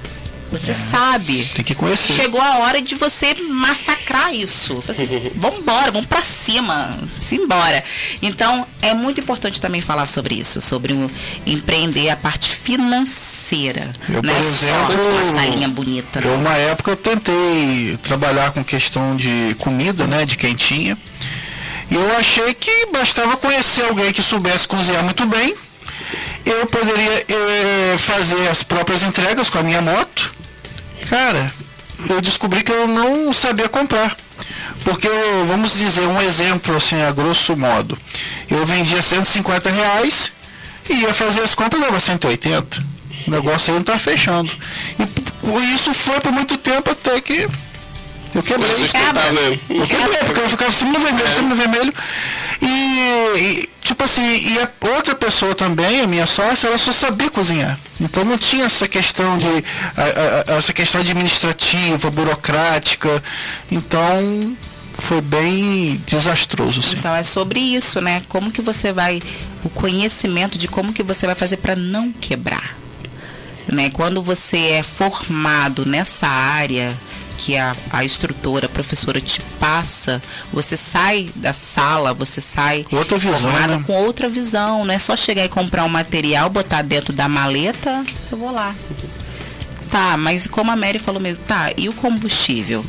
Você 0.51 0.71
É. 0.73 0.75
sabe. 0.75 1.51
Tem 1.55 1.65
que 1.65 1.75
conhecer. 1.75 2.13
Chegou 2.13 2.41
a 2.41 2.59
hora 2.59 2.81
de 2.81 2.95
você 2.95 3.35
massacrar 3.49 4.35
isso. 4.35 4.83
Assim, 4.89 5.05
vambora, 5.37 5.91
vamos 5.93 6.07
pra 6.09 6.21
cima. 6.21 6.97
Simbora. 7.17 7.83
Então, 8.23 8.67
é 8.83 8.95
muito 8.95 9.21
importante 9.21 9.61
também 9.61 9.81
falar 9.81 10.07
sobre 10.07 10.35
isso, 10.37 10.61
sobre 10.61 10.93
o 10.93 11.11
empreender 11.47 12.11
a 12.11 12.17
parte 12.17 12.51
financeira. 12.51 13.34
Eu, 14.09 14.23
não 14.23 14.33
é 14.35 14.37
por 14.37 14.45
só 14.45 14.67
exemplo, 14.67 15.09
uma 15.11 15.33
salinha 15.35 15.69
bonita. 15.69 16.21
Eu, 16.21 16.31
não. 16.33 16.39
uma 16.41 16.55
época, 16.55 16.91
eu 16.93 16.97
tentei 16.97 17.99
trabalhar 18.03 18.53
com 18.53 18.65
questão 18.65 19.17
de 19.17 19.55
comida, 19.59 20.07
né? 20.07 20.25
De 20.25 20.37
quentinha. 20.37 20.97
E 21.91 21.95
eu 21.95 22.17
achei 22.17 22.55
que 22.55 22.87
bastava 22.93 23.37
conhecer 23.37 23.85
alguém 23.85 24.13
que 24.13 24.23
soubesse 24.23 24.67
cozinhar 24.67 25.05
muito 25.05 25.27
bem. 25.27 25.55
Eu 26.45 26.67
poderia 26.67 27.25
eh, 27.29 27.97
fazer 27.99 28.49
as 28.49 28.63
próprias 28.63 29.03
entregas 29.03 29.49
com 29.51 29.59
a 29.59 29.63
minha 29.63 29.81
moto. 29.83 30.35
Cara, 31.09 31.51
eu 32.09 32.21
descobri 32.21 32.63
que 32.63 32.73
eu 32.73 32.87
não 32.89 33.33
sabia 33.33 33.69
comprar. 33.69 34.17
Porque, 34.85 35.07
eu- 35.07 35.47
vamos 35.47 35.73
dizer, 35.79 36.03
um 36.07 36.21
exemplo, 36.21 36.77
assim, 36.77 37.01
a 37.03 37.11
grosso 37.13 37.57
modo. 37.57 37.97
Eu 38.51 38.65
vendia 38.67 39.01
150 39.01 39.71
reais 39.71 40.33
e 40.91 40.95
ia 41.03 41.15
fazer 41.15 41.41
as 41.43 41.55
compras, 41.55 41.81
dava 41.83 41.99
180. 42.01 42.85
O 43.27 43.31
negócio 43.31 43.73
aí 43.73 43.79
não 43.79 43.85
tá 43.85 43.99
fechando. 43.99 44.51
E 44.99 45.75
isso 45.75 45.93
foi 45.95 46.21
por 46.21 46.33
muito 46.33 46.57
tempo 46.57 46.91
até 46.91 47.21
que 47.21 47.47
eu 48.35 48.43
quebrei. 48.43 48.71
Né? 48.71 49.59
Eu 49.71 49.87
quebrei, 49.87 50.19
porque 50.25 50.41
eu 50.41 50.49
ficava 50.49 50.73
sempre 50.73 50.99
no 50.99 51.05
vermelho, 51.05 51.29
sempre 51.29 51.45
no 51.51 51.57
vermelho. 51.57 51.95
E, 52.63 53.39
e, 53.39 53.69
tipo 53.81 54.03
assim, 54.05 54.23
e 54.23 54.59
a 54.59 54.69
outra 54.97 55.15
pessoa 55.15 55.55
também, 55.55 56.01
a 56.01 56.07
minha 56.07 56.27
sócia, 56.27 56.67
ela 56.69 56.79
só 56.79 56.93
sabia 56.93 57.31
cozinhar. 57.31 57.79
Então 58.01 58.25
não 58.25 58.39
tinha 58.39 58.65
essa 58.67 58.89
questão 58.89 59.39
de. 59.39 59.47
a- 59.97 60.53
a- 60.53 60.57
essa 60.57 60.73
questão 60.73 61.01
administrativa, 61.01 62.11
burocrática. 62.11 63.23
Então 63.71 64.57
foi 64.99 65.21
bem 65.21 66.01
desastroso, 66.07 66.81
assim. 66.81 66.97
Então 66.99 67.15
é 67.15 67.23
sobre 67.23 67.61
isso, 67.61 68.01
né? 68.01 68.23
Como 68.29 68.51
que 68.51 68.63
você 68.63 68.93
vai 68.93 69.21
o 69.65 69.69
conhecimento 69.69 70.57
de 70.59 70.69
como 70.69 70.93
que 70.93 71.03
você 71.03 71.27
vai 71.27 71.35
fazer 71.35 71.57
para 71.59 71.75
não 71.77 72.13
quebrar, 72.13 72.77
né? 73.75 73.91
Quando 73.91 74.23
você 74.23 74.57
é 74.57 74.83
formado 74.83 75.85
nessa 75.85 76.27
área 76.27 76.95
que 77.37 77.57
a, 77.57 77.75
a 77.91 78.05
instrutora, 78.05 78.67
a 78.67 78.69
professora 78.69 79.21
te 79.21 79.41
passa, 79.59 80.23
você 80.53 80.77
sai 80.77 81.29
da 81.35 81.53
sala, 81.53 82.15
você 82.15 82.41
sai 82.41 82.87
Outra 82.91 83.19
visão, 83.19 83.37
formado 83.37 83.77
né? 83.77 83.85
com 83.87 83.93
outra 83.93 84.29
visão, 84.29 84.85
não 84.85 84.95
é 84.95 84.99
só 84.99 85.17
chegar 85.17 85.45
e 85.45 85.49
comprar 85.49 85.85
um 85.85 85.89
material, 85.89 86.49
botar 86.49 86.83
dentro 86.83 87.13
da 87.13 87.29
maleta, 87.29 88.05
eu 88.31 88.39
vou 88.39 88.51
lá. 88.51 88.75
Tá, 89.91 90.17
mas 90.17 90.47
como 90.47 90.71
a 90.71 90.77
Mary 90.77 90.99
falou 90.99 91.21
mesmo, 91.21 91.45
tá, 91.45 91.73
e 91.77 91.89
o 91.89 91.93
combustível? 91.93 92.85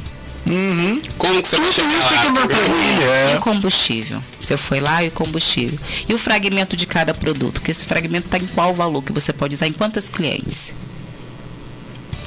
Uhum. 0.45 1.01
Como 1.17 1.41
que 1.41 1.47
você 1.47 1.57
vai 1.57 1.71
chegar 1.71 1.97
isso 1.97 2.09
tem 2.09 2.19
que 2.19 2.25
lá? 2.25 2.31
na 2.33 2.47
planilha. 2.47 3.05
E 3.29 3.33
é. 3.33 3.37
o 3.37 3.39
combustível? 3.39 4.21
Você 4.39 4.55
foi 4.55 4.79
lá 4.79 5.03
e 5.03 5.07
o 5.07 5.11
combustível. 5.11 5.79
E 6.07 6.13
o 6.13 6.17
fragmento 6.17 6.77
de 6.77 6.85
cada 6.85 7.13
produto? 7.13 7.61
Que 7.61 7.71
esse 7.71 7.83
fragmento 7.83 8.27
está 8.27 8.37
em 8.37 8.45
qual 8.47 8.73
valor 8.73 9.01
que 9.01 9.11
você 9.11 9.33
pode 9.33 9.55
usar 9.55 9.67
em 9.67 9.73
quantas 9.73 10.07
clientes? 10.07 10.73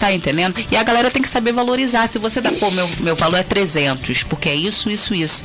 Tá 0.01 0.13
entendendo? 0.13 0.57
E 0.71 0.77
a 0.77 0.83
galera 0.83 1.11
tem 1.11 1.23
que 1.23 1.29
saber 1.29 1.53
valorizar. 1.53 2.09
Se 2.09 2.19
você 2.19 2.41
dá, 2.41 2.53
pô, 2.53 2.71
meu, 2.71 2.89
meu 3.01 3.17
valor 3.17 3.37
é 3.37 3.43
300, 3.43 4.25
porque 4.25 4.49
é 4.49 4.55
isso, 4.55 4.91
isso, 4.91 5.15
isso. 5.15 5.45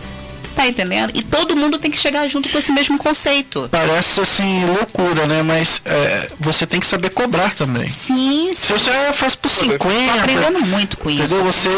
Tá 0.56 0.68
entendendo? 0.68 1.12
E 1.16 1.24
todo 1.24 1.56
mundo 1.56 1.80
tem 1.80 1.90
que 1.90 1.98
chegar 1.98 2.28
junto 2.28 2.48
com 2.50 2.58
esse 2.60 2.72
mesmo 2.72 2.98
conceito. 2.98 3.68
Parece 3.72 4.22
assim 4.22 4.66
loucura, 4.66 5.26
né? 5.26 5.42
Mas 5.42 5.82
é, 5.84 6.30
você 6.40 6.68
tem 6.68 6.80
que 6.80 6.86
saber 6.86 7.10
cobrar 7.10 7.54
também. 7.56 7.90
Sim, 7.90 8.52
Se 8.54 8.68
sim. 8.68 8.74
você 8.74 8.92
faz 9.14 9.36
por 9.36 9.50
50, 9.50 9.78
Tô 10.14 10.20
aprendendo 10.20 10.60
muito 10.62 10.98
com 10.98 11.10
isso. 11.10 11.24
entendeu? 11.24 11.44
Você. 11.44 11.70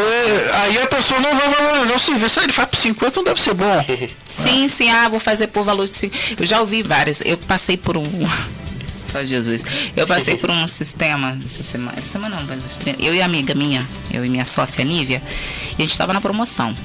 Aí 0.61 0.77
a 0.81 0.87
pessoa 0.87 1.19
não 1.21 1.33
vai 1.35 1.49
valorizar 1.49 1.95
o 1.95 1.99
serviço. 1.99 2.39
Ah, 2.39 2.43
ele 2.43 2.53
faz 2.53 2.67
por 2.69 2.77
50, 2.77 3.17
não 3.19 3.23
deve 3.23 3.41
ser 3.41 3.53
bom. 3.53 3.85
Sim, 4.29 4.67
sim, 4.67 4.89
ah, 4.91 5.07
vou 5.07 5.19
fazer 5.19 5.47
por 5.47 5.63
valor 5.63 5.87
de 5.87 5.93
cinco. 5.93 6.15
Eu 6.37 6.45
já 6.45 6.59
ouvi 6.59 6.83
várias. 6.83 7.21
Eu 7.23 7.37
passei 7.37 7.77
por 7.77 7.95
um. 7.95 8.03
Só 9.11 9.23
Jesus. 9.23 9.63
Eu 9.95 10.05
passei 10.05 10.35
por 10.35 10.49
um 10.49 10.67
sistema, 10.67 11.37
essa 11.45 11.63
semana, 11.63 11.97
essa 11.97 12.11
semana 12.11 12.35
não, 12.35 12.43
mas 12.47 12.79
eu 12.99 13.15
e 13.15 13.21
a 13.21 13.25
amiga 13.25 13.55
minha, 13.55 13.87
eu 14.13 14.25
e 14.25 14.29
minha 14.29 14.45
sócia 14.45 14.83
Nívia, 14.83 15.23
e 15.71 15.75
a 15.77 15.81
gente 15.81 15.91
estava 15.91 16.11
na 16.11 16.19
promoção. 16.19 16.75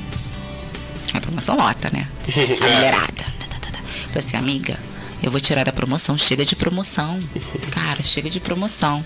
A 1.14 1.20
promoção 1.20 1.56
lota, 1.56 1.90
né? 1.92 2.08
A 2.28 2.74
mulherada. 2.74 3.12
Tá, 3.12 3.46
tá, 3.48 3.58
tá, 3.60 3.70
tá. 3.72 3.78
Falei 4.08 4.26
assim, 4.26 4.36
amiga, 4.36 4.78
eu 5.22 5.30
vou 5.30 5.40
tirar 5.40 5.68
a 5.68 5.72
promoção, 5.72 6.16
chega 6.16 6.44
de 6.44 6.56
promoção. 6.56 7.20
Cara, 7.70 8.02
chega 8.02 8.30
de 8.30 8.40
promoção. 8.40 9.04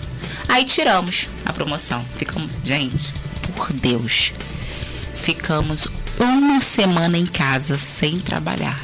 Aí 0.48 0.64
tiramos 0.64 1.28
a 1.44 1.52
promoção. 1.52 2.04
Ficamos, 2.16 2.60
gente, 2.64 3.12
por 3.56 3.72
Deus. 3.72 4.32
Ficamos 5.14 5.88
uma 6.18 6.60
semana 6.60 7.18
em 7.18 7.26
casa 7.26 7.78
sem 7.78 8.18
trabalhar. 8.18 8.80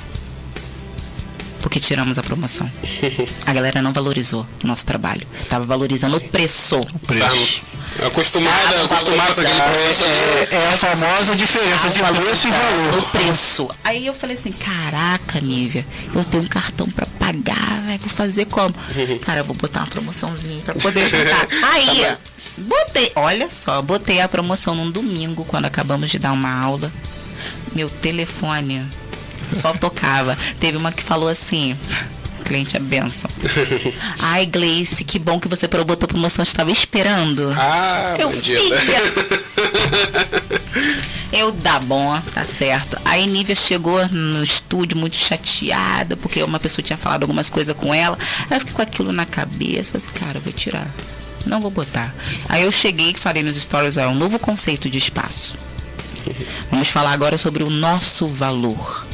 Porque 1.71 1.79
tiramos 1.79 2.19
a 2.19 2.23
promoção. 2.25 2.69
A 3.47 3.53
galera 3.53 3.81
não 3.81 3.93
valorizou 3.93 4.45
o 4.65 4.67
nosso 4.67 4.85
trabalho. 4.85 5.25
Tava 5.49 5.65
valorizando 5.65 6.17
o 6.17 6.21
preço. 6.21 6.81
O 6.81 6.99
preço. 6.99 7.63
Tá 7.97 8.09
acostumada, 8.09 8.83
acostumada 8.83 9.33
com 9.35 9.41
aquele 9.41 9.61
preço. 9.63 10.05
É, 10.05 10.49
é 10.57 10.69
a 10.69 10.77
famosa 10.77 11.37
diferença 11.37 11.89
de 11.91 12.01
preço 12.01 12.49
e 12.49 12.51
O 12.51 12.53
valor. 12.55 13.11
preço. 13.13 13.69
Aí 13.85 14.05
eu 14.05 14.13
falei 14.13 14.37
assim, 14.37 14.51
caraca, 14.51 15.41
Nívia, 15.41 15.87
eu 16.13 16.25
tenho 16.25 16.43
um 16.43 16.47
cartão 16.49 16.91
pra 16.91 17.07
pagar, 17.07 17.83
velho, 17.87 18.01
vou 18.01 18.09
fazer 18.09 18.47
como? 18.47 18.75
Cara, 19.23 19.41
eu 19.41 19.45
vou 19.45 19.55
botar 19.55 19.81
uma 19.81 19.87
promoçãozinha 19.87 20.63
pra 20.63 20.75
poder 20.75 21.07
juntar. 21.09 21.47
Aí, 21.73 22.17
botei, 22.59 23.13
olha 23.15 23.49
só, 23.49 23.81
botei 23.81 24.21
a 24.21 24.27
promoção 24.29 24.75
num 24.75 24.91
domingo, 24.91 25.45
quando 25.45 25.67
acabamos 25.67 26.11
de 26.11 26.19
dar 26.19 26.33
uma 26.33 26.53
aula. 26.53 26.91
Meu 27.77 27.89
telefone 27.89 28.85
só 29.55 29.73
tocava. 29.73 30.37
Teve 30.59 30.77
uma 30.77 30.93
que 30.93 31.03
falou 31.03 31.29
assim, 31.29 31.77
cliente 32.51 32.77
é 32.77 32.81
benção. 32.81 33.31
Ai, 34.19 34.45
Gleice, 34.45 35.05
que 35.05 35.19
bom 35.19 35.39
que 35.39 35.47
você 35.47 35.69
botou 35.69 36.09
promoção, 36.09 36.43
estava 36.43 36.71
esperando. 36.71 37.55
Ah, 37.57 38.17
Eu 38.19 38.29
bandida. 38.29 38.77
Eu 41.33 41.53
dá 41.53 41.79
bom, 41.79 42.21
tá 42.35 42.45
certo. 42.45 42.99
Aí 43.05 43.25
Nívia 43.25 43.55
chegou 43.55 44.05
no 44.09 44.43
estúdio 44.43 44.99
muito 44.99 45.15
chateada, 45.15 46.17
porque 46.17 46.43
uma 46.43 46.59
pessoa 46.59 46.85
tinha 46.85 46.97
falado 46.97 47.23
algumas 47.23 47.49
coisas 47.49 47.75
com 47.77 47.95
ela. 47.95 48.19
Aí 48.51 48.57
eu 48.57 48.61
fiquei 48.61 48.75
com 48.75 48.83
aquilo 48.83 49.13
na 49.13 49.25
cabeça, 49.25 49.93
falei 49.93 50.09
assim, 50.09 50.19
cara, 50.19 50.39
eu 50.39 50.43
vou 50.43 50.53
tirar. 50.53 50.89
Não 51.47 51.61
vou 51.61 51.71
botar. 51.71 52.13
Aí 52.49 52.65
eu 52.65 52.73
cheguei 52.73 53.13
e 53.13 53.15
falei 53.15 53.45
nos 53.45 53.57
stories, 53.57 53.97
é 53.97 54.09
um 54.09 54.15
novo 54.15 54.41
conceito 54.41 54.91
de 54.91 54.99
espaço. 54.99 55.55
Vamos 56.69 56.89
falar 56.89 57.13
agora 57.13 57.39
sobre 57.39 57.63
o 57.63 57.71
nosso 57.71 58.27
valor. 58.27 59.07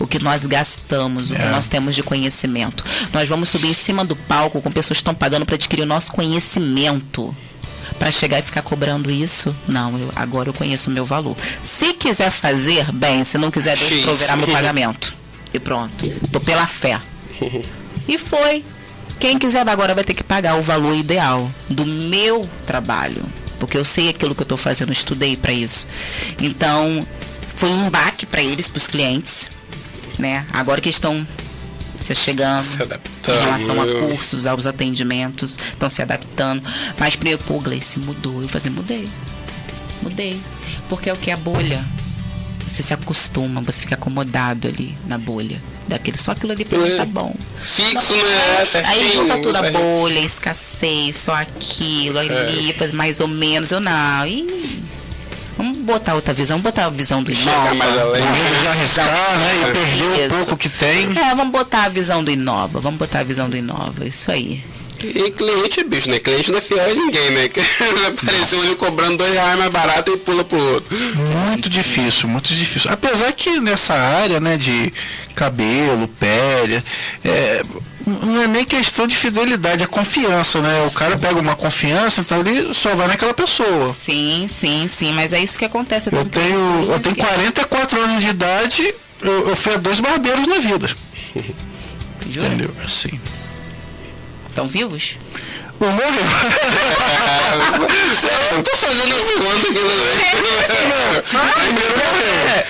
O 0.00 0.06
que 0.06 0.18
nós 0.18 0.46
gastamos, 0.46 1.30
o 1.30 1.34
que 1.34 1.42
É. 1.42 1.50
nós 1.50 1.68
temos 1.68 1.94
de 1.94 2.02
conhecimento. 2.02 2.82
Nós 3.12 3.28
vamos 3.28 3.50
subir 3.50 3.68
em 3.68 3.74
cima 3.74 4.04
do 4.04 4.16
palco 4.16 4.60
com 4.62 4.72
pessoas 4.72 4.96
que 4.98 5.02
estão 5.02 5.14
pagando 5.14 5.44
para 5.46 5.54
adquirir 5.54 5.82
o 5.82 5.86
nosso 5.86 6.10
conhecimento. 6.12 7.36
Para 7.98 8.10
chegar 8.10 8.38
e 8.38 8.42
ficar 8.42 8.62
cobrando 8.62 9.10
isso, 9.10 9.54
não, 9.68 9.98
eu- 9.98 10.10
agora 10.16 10.48
eu 10.48 10.54
conheço 10.54 10.88
o 10.88 10.92
meu 10.92 11.04
valor. 11.04 11.36
Se 11.62 11.92
quiser 11.92 12.30
fazer, 12.30 12.90
bem, 12.92 13.22
se 13.24 13.36
não 13.36 13.50
quiser, 13.50 13.76
Deus 13.76 14.02
proverá 14.02 14.36
meu 14.36 14.48
pagamento. 14.48 15.12
E 15.52 15.58
pronto. 15.58 16.08
Tô 16.32 16.40
pela 16.40 16.66
fé. 16.66 16.98
E 18.08 18.16
foi. 18.16 18.64
Quem 19.18 19.38
quiser 19.38 19.68
agora 19.68 19.94
vai 19.94 20.02
ter 20.02 20.14
que 20.14 20.22
pagar 20.24 20.54
o 20.58 20.62
valor 20.62 20.94
ideal 20.96 21.50
do 21.68 21.84
meu 21.84 22.48
trabalho. 22.66 23.22
Porque 23.58 23.76
eu 23.76 23.84
sei 23.84 24.08
aquilo 24.08 24.34
que 24.34 24.40
eu 24.40 24.44
estou 24.44 24.56
fazendo, 24.56 24.88
eu 24.88 24.92
estudei 24.94 25.36
para 25.36 25.52
isso. 25.52 25.86
Então, 26.40 27.06
foi 27.56 27.68
um 27.68 27.90
baque 27.90 28.24
para 28.24 28.40
eles, 28.40 28.66
para 28.68 28.78
os 28.78 28.86
clientes. 28.86 29.50
Né? 30.20 30.46
Agora 30.52 30.80
que 30.80 30.88
estão 30.90 31.26
se 32.00 32.14
chegando 32.14 32.62
Se 32.62 32.78
em 32.78 32.82
adaptando. 32.82 33.40
relação 33.44 33.80
a 33.82 33.86
cursos, 34.08 34.46
aos 34.46 34.66
atendimentos, 34.66 35.58
estão 35.72 35.88
se 35.88 36.02
adaptando. 36.02 36.62
Mas 36.98 37.16
primeiro, 37.16 37.42
pô, 37.44 37.58
Gleice, 37.58 37.98
mudou. 37.98 38.42
Eu 38.42 38.48
falei, 38.48 38.70
mudei. 38.70 39.08
Mudei. 40.02 40.40
Porque 40.88 41.08
é 41.10 41.12
o 41.12 41.16
que? 41.16 41.30
A 41.30 41.36
bolha. 41.36 41.84
Você 42.66 42.82
se 42.82 42.94
acostuma, 42.94 43.60
você 43.60 43.80
fica 43.80 43.94
acomodado 43.96 44.68
ali 44.68 44.94
na 45.06 45.18
bolha. 45.18 45.60
Daquele, 45.88 46.16
só 46.16 46.30
aquilo 46.32 46.52
ali 46.52 46.64
pra 46.64 46.78
mim 46.78 46.88
É. 46.90 46.96
tá 46.96 47.04
bom. 47.04 47.34
Fixo, 47.60 48.14
né? 48.14 48.64
Certinho, 48.64 48.94
Aí 48.94 49.12
junta 49.12 49.38
tudo 49.38 49.56
a 49.56 49.70
bolha, 49.72 50.20
escassez, 50.20 51.16
só 51.16 51.32
aquilo, 51.34 52.18
É. 52.18 52.20
ali, 52.20 52.72
faz 52.78 52.92
mais 52.92 53.18
ou 53.20 53.26
menos. 53.26 53.72
Eu 53.72 53.80
não. 53.80 54.24
Ih, 54.26 54.46
vamos 55.62 55.78
botar 55.78 56.14
outra 56.14 56.32
visão, 56.32 56.56
vamos 56.56 56.72
botar 56.72 56.86
a 56.86 56.90
visão 56.90 57.22
do 57.22 57.34
Chegar 57.34 57.52
Inova. 57.52 57.74
mais 57.74 57.98
além. 57.98 58.22
De 58.60 58.68
arriscar, 58.68 59.38
né? 59.38 59.60
E 59.60 59.72
perder 59.72 60.26
Isso. 60.26 60.34
o 60.34 60.38
pouco 60.38 60.56
que 60.56 60.68
tem. 60.68 61.18
É, 61.18 61.34
vamos 61.34 61.52
botar 61.52 61.84
a 61.84 61.88
visão 61.88 62.24
do 62.24 62.30
Inova, 62.30 62.80
vamos 62.80 62.98
botar 62.98 63.20
a 63.20 63.24
visão 63.24 63.48
do 63.48 63.56
Inova, 63.56 64.06
isso 64.06 64.30
aí. 64.30 64.64
E 65.02 65.30
cliente 65.30 65.80
é 65.80 65.84
bicho, 65.84 66.10
né? 66.10 66.18
Cliente 66.18 66.50
não 66.50 66.58
é 66.58 66.60
fiel 66.60 66.84
a 66.84 66.94
ninguém, 66.94 67.30
né? 67.30 67.48
Apareceu 68.08 68.62
ele 68.62 68.74
cobrando 68.74 69.16
dois 69.16 69.32
reais 69.32 69.58
mais 69.58 69.70
barato 69.70 70.12
e 70.12 70.18
pula 70.18 70.44
pro 70.44 70.58
outro. 70.74 70.94
Muito 71.48 71.70
difícil, 71.70 72.28
muito 72.28 72.54
difícil. 72.54 72.90
Apesar 72.90 73.32
que 73.32 73.60
nessa 73.60 73.94
área, 73.94 74.38
né, 74.38 74.58
de 74.58 74.92
cabelo, 75.34 76.06
pele, 76.06 76.82
é, 77.24 77.62
não 78.26 78.42
é 78.42 78.46
nem 78.46 78.64
questão 78.64 79.06
de 79.06 79.16
fidelidade, 79.16 79.82
é 79.82 79.86
confiança, 79.86 80.60
né? 80.60 80.86
O 80.86 80.90
cara 80.90 81.16
pega 81.18 81.38
uma 81.38 81.56
confiança, 81.56 82.20
então 82.20 82.40
ele 82.40 82.74
só 82.74 82.94
vai 82.94 83.08
naquela 83.08 83.34
pessoa. 83.34 83.94
Sim, 83.94 84.46
sim, 84.48 84.86
sim, 84.88 85.12
mas 85.12 85.32
é 85.32 85.42
isso 85.42 85.58
que 85.58 85.64
acontece. 85.64 86.10
Eu 86.12 86.24
tenho, 86.24 86.92
eu 86.92 87.00
tenho 87.00 87.16
44 87.16 88.00
anos 88.00 88.22
de 88.22 88.30
idade, 88.30 88.94
eu, 89.22 89.48
eu 89.48 89.56
fui 89.56 89.74
a 89.74 89.76
dois 89.76 90.00
barbeiros 90.00 90.46
na 90.46 90.58
vida. 90.58 90.88
Jura? 92.30 92.46
Entendeu? 92.46 92.70
Assim. 92.84 93.20
Estão 94.48 94.66
vivos? 94.66 95.16
O 95.80 95.84
morreu. 95.86 96.10
Eu 98.50 98.56
não 98.56 98.62
tô 98.62 98.76
fazendo 98.76 99.14
as 99.16 99.30
contas 99.32 99.70
aqui. 99.70 99.80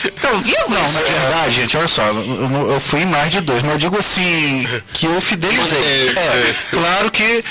Estão 0.08 0.40
vivos? 0.40 0.68
Não, 0.68 0.92
na 0.92 1.00
verdade, 1.00 1.50
gente, 1.56 1.76
olha 1.76 1.88
só, 1.88 2.02
eu, 2.02 2.14
eu- 2.14 2.70
eu 2.74 2.80
fui 2.80 3.00
em 3.00 3.06
mais 3.06 3.30
de 3.32 3.40
dois, 3.40 3.62
mas 3.62 3.72
eu 3.72 3.78
digo 3.78 3.98
assim, 3.98 4.66
que 4.92 5.06
eu 5.06 5.20
fidelizei. 5.20 5.78
É, 5.78 6.12
é. 6.20 6.54
claro 6.70 7.11
que 7.11 7.44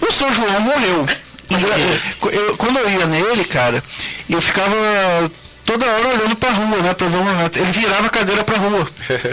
o 0.00 0.12
São 0.12 0.32
João 0.34 0.60
morreu. 0.60 1.06
Engra- 1.50 1.74
eu- 2.32 2.56
quando 2.56 2.78
eu 2.78 2.90
ia 2.90 3.06
nele, 3.06 3.44
cara, 3.44 3.82
eu 4.28 4.40
ficava 4.40 4.74
toda 5.64 5.86
hora 5.86 6.08
olhando 6.08 6.36
pra 6.36 6.50
rua, 6.50 6.78
né, 6.82 6.92
pra 6.94 7.06
ver 7.08 7.16
momento. 7.16 7.56
Ele 7.58 7.72
virava 7.72 8.06
a 8.06 8.10
cadeira 8.10 8.44
pra 8.44 8.58
rua 8.58 8.86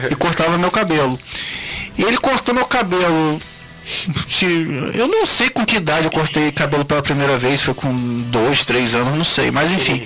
e 0.10 0.16
cortava 0.16 0.58
meu 0.58 0.72
cabelo. 0.72 1.20
E 1.98 2.04
ele 2.04 2.18
cortou 2.18 2.54
meu 2.56 2.66
cabelo. 2.66 3.40
Eu 4.94 5.08
não 5.08 5.26
sei 5.26 5.50
com 5.50 5.66
que 5.66 5.78
idade 5.78 6.06
eu 6.06 6.12
cortei 6.12 6.52
cabelo 6.52 6.86
pela 6.86 7.02
primeira 7.02 7.38
vez, 7.38 7.62
foi 7.62 7.74
com 7.74 7.92
dois, 8.30 8.64
três 8.66 8.96
anos, 8.96 9.16
não 9.16 9.24
sei, 9.24 9.52
mas 9.52 9.72
enfim. 9.72 10.04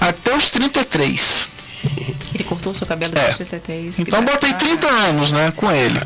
Até 0.00 0.34
os 0.34 0.50
33. 0.50 1.48
Ele 2.34 2.44
cortou 2.44 2.72
o 2.72 2.74
seu 2.74 2.86
cabelo 2.86 3.12
É. 3.16 3.30
de 3.30 3.36
33. 3.36 3.98
Então 4.00 4.24
botei 4.24 4.52
30 4.54 4.86
anos, 4.86 5.32
né, 5.32 5.52
com 5.56 5.70
ele. 5.70 5.98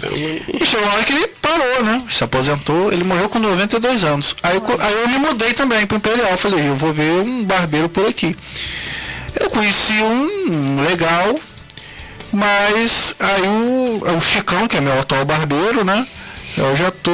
E 0.60 0.64
chegou 0.64 0.84
uma 0.86 0.94
hora 0.94 1.04
que 1.04 1.12
ele 1.12 1.26
parou, 1.40 1.82
né? 1.82 2.02
Se 2.10 2.22
aposentou, 2.24 2.92
ele 2.92 3.04
morreu 3.04 3.28
com 3.28 3.38
92 3.38 4.04
anos. 4.04 4.36
Aí 4.42 4.56
eu, 4.56 4.62
aí 4.80 4.92
eu 5.02 5.08
me 5.08 5.18
mudei 5.18 5.52
também 5.52 5.86
pro 5.86 5.96
Imperial. 5.96 6.36
Falei, 6.36 6.68
eu 6.68 6.76
vou 6.76 6.92
ver 6.92 7.10
um 7.22 7.42
barbeiro 7.44 7.88
por 7.88 8.06
aqui. 8.06 8.36
Eu 9.38 9.50
conheci 9.50 9.94
um 9.94 10.82
legal, 10.82 11.34
mas 12.32 13.14
aí 13.18 13.42
o, 13.42 14.00
o 14.16 14.20
Chicão, 14.20 14.66
que 14.68 14.76
é 14.76 14.80
meu 14.80 14.98
atual 15.00 15.24
barbeiro, 15.24 15.84
né? 15.84 16.06
Eu 16.56 16.76
já 16.76 16.90
tô, 16.90 17.10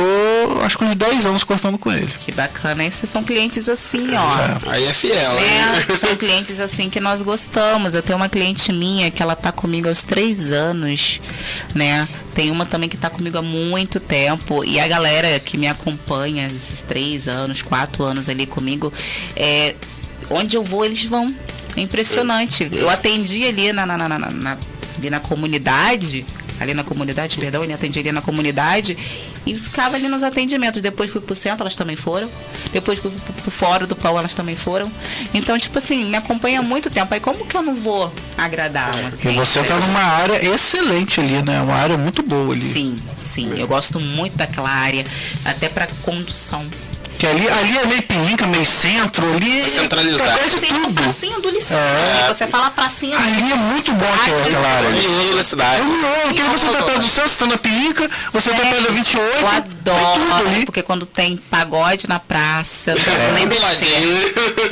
acho 0.65 0.77
que 0.77 0.85
uns 0.85 0.97
10 0.97 1.27
anos 1.27 1.45
cortando 1.45 1.79
com 1.79 1.93
ele. 1.93 2.09
Que 2.25 2.33
bacana. 2.33 2.85
Isso 2.85 3.07
são 3.07 3.23
clientes 3.23 3.69
assim, 3.69 4.09
ó. 4.15 4.71
Aí 4.71 4.85
é 4.85 4.93
fiel, 4.93 5.35
né? 5.35 5.85
né? 5.89 5.97
São 5.97 6.17
clientes 6.17 6.61
assim 6.61 6.91
que 6.91 6.99
nós 7.01 7.23
gostamos. 7.23 7.95
Eu 7.95 8.03
tenho 8.03 8.17
uma 8.17 8.29
cliente 8.29 8.73
minha 8.73 9.11
que 9.11 9.23
ela 9.23 9.37
tá 9.37 9.53
comigo 9.53 9.89
aos 9.89 10.03
três 10.03 10.51
anos, 10.51 11.21
né? 11.75 12.09
Tem 12.35 12.51
uma 12.51 12.67
também 12.67 12.89
que 12.89 12.97
tá 12.97 13.09
comigo 13.09 13.39
há 13.39 13.43
muito 13.43 14.01
tempo. 14.01 14.65
E 14.65 14.81
a 14.81 14.89
galera 14.89 15.39
que 15.41 15.57
me 15.57 15.69
acompanha 15.69 16.47
esses 16.47 16.83
três 16.83 17.29
anos, 17.29 17.63
quatro 17.63 18.03
anos 18.05 18.29
ali 18.29 18.47
comigo, 18.47 18.93
é, 19.37 19.75
onde 20.31 20.57
eu 20.57 20.63
vou, 20.65 20.85
eles 20.85 21.05
vão. 21.05 21.33
É 21.77 21.81
impressionante. 21.81 22.69
Eu 22.73 22.91
atendi 22.91 23.47
ali 23.47 23.73
na, 23.73 23.87
na, 23.87 23.97
na, 23.97 24.09
na- 24.09 24.31
na- 24.31 24.57
ali 24.99 25.11
na 25.11 25.21
comunidade. 25.21 26.27
Ali 26.61 26.75
na 26.75 26.85
comunidade, 26.85 27.39
perdão, 27.39 27.65
eu 27.65 27.75
atendi 27.75 27.99
ali 27.99 28.13
na 28.13 28.23
comunidade 28.23 28.97
e 29.47 29.55
ficava 29.55 29.97
ali 29.97 30.09
nos 30.09 30.23
atendimentos. 30.23 30.81
Depois 30.81 31.11
fui 31.11 31.21
pro 31.21 31.35
centro, 31.35 31.63
elas 31.63 31.75
também 31.75 31.97
foram. 31.97 32.29
Depois 32.73 32.99
fui 32.99 33.11
pro, 33.11 33.33
pro 33.33 33.51
fórum 33.51 33.87
do 33.87 33.97
pau, 33.97 34.19
elas 34.19 34.35
também 34.35 34.57
foram. 34.57 34.91
Então, 35.33 35.59
tipo 35.59 35.79
assim, 35.79 36.05
me 36.05 36.17
acompanha 36.17 36.61
há 36.61 36.63
muito 36.63 36.91
tempo. 36.91 37.13
Aí 37.13 37.21
como 37.21 37.47
que 37.47 37.57
eu 37.57 37.63
não 37.63 37.75
vou 37.75 38.13
agradar 38.37 38.91
E 39.25 39.29
você 39.31 39.63
tá 39.63 39.77
numa 39.77 40.01
área 40.01 40.45
excelente 40.45 41.21
ali, 41.21 41.43
né? 41.43 41.61
Uma 41.61 41.75
área 41.75 41.97
muito 41.97 42.23
boa 42.23 42.55
ali. 42.55 42.73
Sim, 42.73 42.97
sim. 43.21 43.59
Eu 43.59 43.67
gosto 43.67 44.01
muito 44.01 44.37
daquela 44.37 44.71
área, 44.71 45.05
até 45.45 45.69
pra 45.69 45.87
condução. 46.03 46.65
Que 47.19 47.27
ali, 47.27 47.49
ali 47.49 47.77
é 47.77 47.87
meio 47.87 48.03
pilinca, 48.03 48.47
meio 48.47 48.65
centro, 48.65 49.27
ali. 49.35 49.65
Centralizado. 49.65 50.31
A 50.31 50.39
tudo. 50.39 51.03
pracinha 51.03 51.41
do 51.41 51.51
liceu. 51.51 51.77
É. 51.77 52.29
Você 52.29 52.47
fala 52.47 52.71
pracinha 52.71 53.19
do 53.19 53.25
Ali 53.25 53.53
é 53.53 53.57
muito 53.57 53.93
bom 53.93 54.15
aquela, 54.15 54.41
aquela 54.41 54.69
área 54.69 54.89
ali. 54.89 55.35
Da 55.35 55.43
cidade. 55.43 55.83
Não, 55.83 56.01
não, 56.01 56.21
porque 56.29 56.43
você 56.43 56.67
tá 56.69 56.83
perto 56.83 57.01
do 57.01 57.09
centro, 57.09 57.31
você 57.31 57.39
tá 57.39 57.47
na 57.47 57.59
pilinca, 57.59 58.11
você 58.33 58.51
tá 58.51 58.57
perto 58.57 58.83
da 58.85 58.91
28, 58.91 59.23
Eu 59.23 59.49
tem 59.49 59.63
tudo 59.63 59.78
adoro, 59.95 60.49
ali. 60.49 60.65
porque 60.65 60.83
quando 60.83 61.07
tem 61.07 61.37
pagode 61.37 62.09
na 62.09 62.19
praça, 62.19 62.95
não 62.95 63.01
precisa 63.03 63.33
nem 63.33 63.47
Do 63.47 63.55
descer. 63.55 63.65
ladinho, 63.65 64.13
né? 64.13 64.21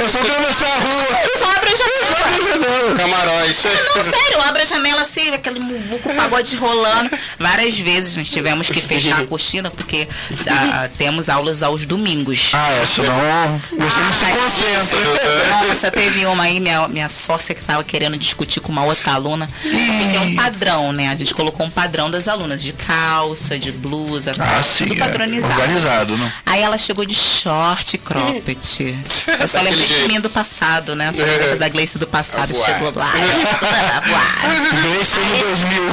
É 0.05 0.09
só 0.09 0.19
atravessar 0.21 0.67
a 0.69 0.79
rua. 0.79 1.21
Eu 1.25 1.39
só 1.39 1.51
abro 1.51 1.71
a 1.71 1.77
janela. 1.77 2.95
Camarote. 2.97 3.37
voz. 3.37 3.65
Não, 3.97 4.03
sério, 4.03 4.33
eu 4.33 4.43
abro 4.43 4.63
a 4.63 4.65
janela 4.65 5.03
assim, 5.03 5.33
aquele 5.35 5.61
muvuco, 5.61 6.13
pagode 6.15 6.57
rolando. 6.57 7.11
Várias 7.39 7.79
vezes 7.79 8.17
nós 8.17 8.29
tivemos 8.29 8.69
que 8.69 8.81
fechar 8.81 9.21
a 9.21 9.27
cortina, 9.27 9.71
porque 9.71 10.09
ah, 10.49 10.89
temos 10.97 11.29
aulas 11.29 11.63
aos 11.63 11.85
domingos. 11.85 12.51
Ah, 12.53 12.73
é, 12.73 12.87
senão 12.87 13.61
você 13.73 14.01
não 14.01 14.13
se 14.13 14.25
concentra. 14.27 15.47
Nossa, 15.67 15.91
teve 15.91 16.27
uma 16.27 16.45
aí, 16.45 16.61
minha, 16.61 16.89
minha 16.89 17.09
sócia 17.09 17.55
que 17.55 17.63
tava 17.63 17.83
querendo 17.85 18.17
discutir 18.19 18.61
com 18.61 18.73
uma 18.73 18.85
outra 18.85 19.13
aluna. 19.13 19.49
Porque 19.63 19.77
tem 19.77 20.19
um 20.21 20.35
padrão, 20.37 20.93
né? 20.93 21.09
A 21.11 21.15
gente 21.15 21.35
colocou 21.35 21.67
um 21.67 21.71
padrão 21.71 22.11
das 22.11 22.29
alunas, 22.29 22.63
de 22.63 22.73
calça, 22.73 23.59
de 23.59 23.73
blusa, 23.73 24.33
Ah, 24.39 24.45
tal, 24.55 24.63
sim. 24.63 24.87
tudo 24.87 25.03
é. 25.03 25.06
Padronizado. 25.09 25.53
Organizado, 25.61 26.19
não? 26.19 26.33
Aí 26.45 26.63
ela 26.63 26.79
chegou 26.79 27.05
de 27.05 27.15
short 27.15 27.99
cropped. 27.99 28.99
Eu 29.41 29.49
só 29.49 29.61
lembrei 29.61 29.87
de 29.87 30.09
mim 30.09 30.21
do 30.21 30.31
passado, 30.31 30.95
né? 30.95 31.13
Só 31.13 31.23
lembro 31.23 31.59
da 31.59 31.69
Gleice 31.69 31.99
do 31.99 32.07
passado. 32.07 32.53
Chegou 32.55 32.93
lá. 32.95 33.11
tem 33.13 34.81
em 34.81 34.83
2000. 34.95 35.87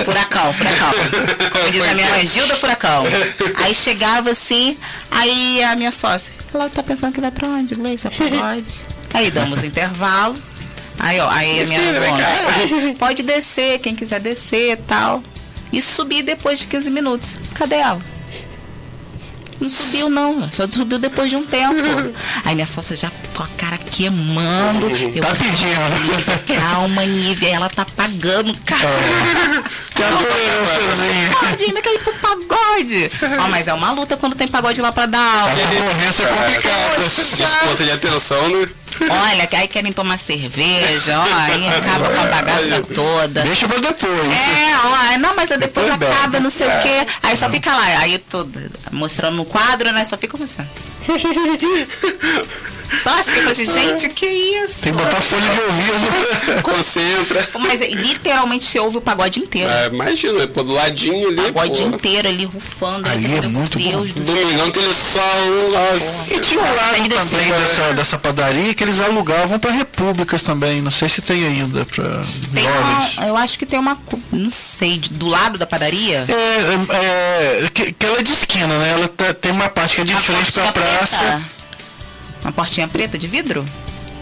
É, 0.00 0.04
furacão, 0.04 0.52
furacão. 0.52 0.90
Como 1.52 1.70
diz 1.72 1.82
a 1.88 1.94
minha 1.94 2.08
mãe, 2.10 2.26
Gilda 2.26 2.56
Furacão. 2.56 3.04
Aí 3.56 3.74
chegava 3.74 4.30
assim, 4.30 4.76
aí 5.10 5.62
a 5.62 5.74
minha 5.76 5.92
sócia, 5.92 6.32
ela 6.52 6.68
tá 6.68 6.82
pensando 6.82 7.12
que 7.12 7.20
vai 7.20 7.30
pra 7.30 7.48
onde, 7.48 7.74
Gleice? 7.74 8.08
Pode. 8.10 8.84
Aí 9.12 9.30
damos 9.30 9.62
o 9.62 9.66
intervalo. 9.66 10.36
Aí, 10.98 11.18
ó, 11.20 11.28
aí 11.28 11.62
a 11.62 11.66
minha 11.66 11.80
dona. 11.92 12.24
"Ah, 12.24 12.94
pode 12.98 13.22
descer, 13.22 13.78
quem 13.80 13.94
quiser 13.94 14.20
descer 14.20 14.72
e 14.72 14.76
tal. 14.76 15.22
E 15.72 15.82
subir 15.82 16.22
depois 16.22 16.60
de 16.60 16.66
15 16.66 16.88
minutos. 16.90 17.36
Cadê 17.54 17.76
ela? 17.76 18.00
Não 19.64 19.70
subiu 19.70 20.10
não, 20.10 20.52
só 20.52 20.68
subiu 20.68 20.98
depois 20.98 21.30
de 21.30 21.36
um 21.36 21.44
tempo. 21.46 21.74
Aí 22.44 22.54
minha 22.54 22.66
sócia 22.66 22.94
já 22.96 23.10
com 23.34 23.42
a 23.42 23.46
cara 23.56 23.78
queimando. 23.78 24.90
Eu 24.90 25.22
Tá 25.22 25.30
pedindo. 25.30 26.60
Calma, 26.60 27.04
Nívia, 27.04 27.48
ela 27.48 27.68
tá 27.70 27.86
pagando, 27.96 28.52
cara. 28.60 28.88
A 29.94 30.00
tolerânciazinha. 30.00 31.30
Pode 31.40 31.64
ainda 31.64 31.80
quer 31.82 31.94
ir 31.94 31.98
pro 32.00 32.12
pagode. 32.14 33.08
Ó, 33.42 33.48
mas 33.48 33.68
é 33.68 33.72
uma 33.72 33.92
luta 33.92 34.16
quando 34.18 34.34
tem 34.36 34.46
pagode 34.46 34.80
lá 34.82 34.92
pra 34.92 35.06
dar 35.06 35.18
A 35.18 35.40
aula. 35.42 35.54
concorrência 35.54 36.24
é 36.24 36.26
complicada. 36.26 37.04
Disputa 37.04 37.84
de 37.84 37.90
atenção, 37.90 38.48
né? 38.50 38.68
Olha, 39.00 39.46
que 39.46 39.56
aí 39.56 39.68
querem 39.68 39.92
tomar 39.92 40.18
cerveja, 40.18 41.18
ó, 41.18 41.22
aí 41.24 41.68
acaba 41.76 42.08
com 42.08 42.20
a 42.20 42.26
bagaça 42.26 42.82
toda. 42.94 43.42
Deixa 43.42 43.66
pra 43.68 43.78
depois. 43.78 44.40
É, 44.40 44.76
ó, 45.14 45.18
não, 45.18 45.34
mas 45.34 45.48
depois 45.48 45.60
Depois 45.60 45.88
bebe. 45.98 46.12
acaba, 46.12 46.40
não 46.40 46.50
sei 46.50 46.66
o 46.68 46.80
quê. 46.82 47.06
Aí 47.22 47.36
só 47.36 47.48
fica 47.50 47.72
lá, 47.72 47.86
aí 48.00 48.18
tudo, 48.18 48.60
mostrando 48.92 49.36
no 49.36 49.44
quadro, 49.44 49.90
né? 49.92 50.04
Só 50.04 50.16
fica 50.16 50.42
assim. 50.42 50.66
Só 53.02 53.10
assim, 53.18 53.32
eu 53.38 53.42
falei, 53.42 53.54
gente, 53.66 54.08
que 54.10 54.24
isso? 54.26 54.82
Tem 54.82 54.92
que 54.92 54.98
botar 55.02 55.20
fone 55.20 55.42
de 55.48 55.60
ouvido. 55.62 56.62
Concentra. 56.62 57.48
Mas 57.58 57.80
literalmente 57.80 58.66
você 58.66 58.78
ouve 58.78 58.98
o 58.98 59.00
pagode 59.00 59.40
inteiro. 59.40 59.68
Ah, 59.68 59.86
imagina, 59.86 60.46
pô, 60.46 60.62
do 60.62 60.72
ladinho 60.74 61.26
ali, 61.28 61.40
o 61.40 61.52
pagode 61.52 61.82
pô. 61.82 61.88
inteiro 61.88 62.28
ali, 62.28 62.44
rufando. 62.44 63.08
Ali 63.08 63.26
é 63.26 63.46
muito 63.48 63.78
bom. 63.78 63.88
Deus 63.90 64.14
do 64.14 64.24
céu. 64.24 64.34
Domingão 64.36 64.66
aquele 64.66 64.92
sol, 64.94 65.70
nossa. 65.72 66.34
E 66.34 66.40
tinha 66.40 66.60
um 66.60 66.74
lado 66.74 67.08
também 67.08 67.08
descer. 67.08 67.52
dessa, 67.58 67.92
dessa 67.94 68.18
padaria 68.18 68.74
que 68.74 68.84
eles 68.84 69.00
alugavam 69.00 69.58
pra 69.58 69.72
repúblicas 69.72 70.42
também. 70.42 70.80
Não 70.80 70.90
sei 70.92 71.08
se 71.08 71.20
tem 71.20 71.44
ainda 71.44 71.84
pra 71.86 72.04
Tem 72.52 72.62
jovens. 72.62 73.18
uma, 73.18 73.26
eu 73.26 73.36
acho 73.36 73.58
que 73.58 73.66
tem 73.66 73.78
uma, 73.78 73.98
não 74.30 74.50
sei, 74.52 75.00
do 75.10 75.26
lado 75.26 75.58
da 75.58 75.66
padaria. 75.66 76.26
É, 76.28 77.64
é, 77.64 77.68
que, 77.72 77.92
que 77.92 78.06
ela 78.06 78.18
é 78.20 78.22
de 78.22 78.32
esquina, 78.32 78.68
né? 78.78 78.92
Ela 78.92 79.08
tá- 79.08 79.34
tem 79.34 79.50
uma 79.50 79.68
parte 79.68 79.96
que 79.96 80.02
é 80.02 80.04
de 80.04 80.12
Uma 80.12 80.20
frente 80.20 80.52
pra 80.52 80.70
praça. 80.70 80.93
Uma 82.42 82.52
portinha 82.52 82.86
preta 82.86 83.18
de 83.18 83.26
vidro? 83.26 83.64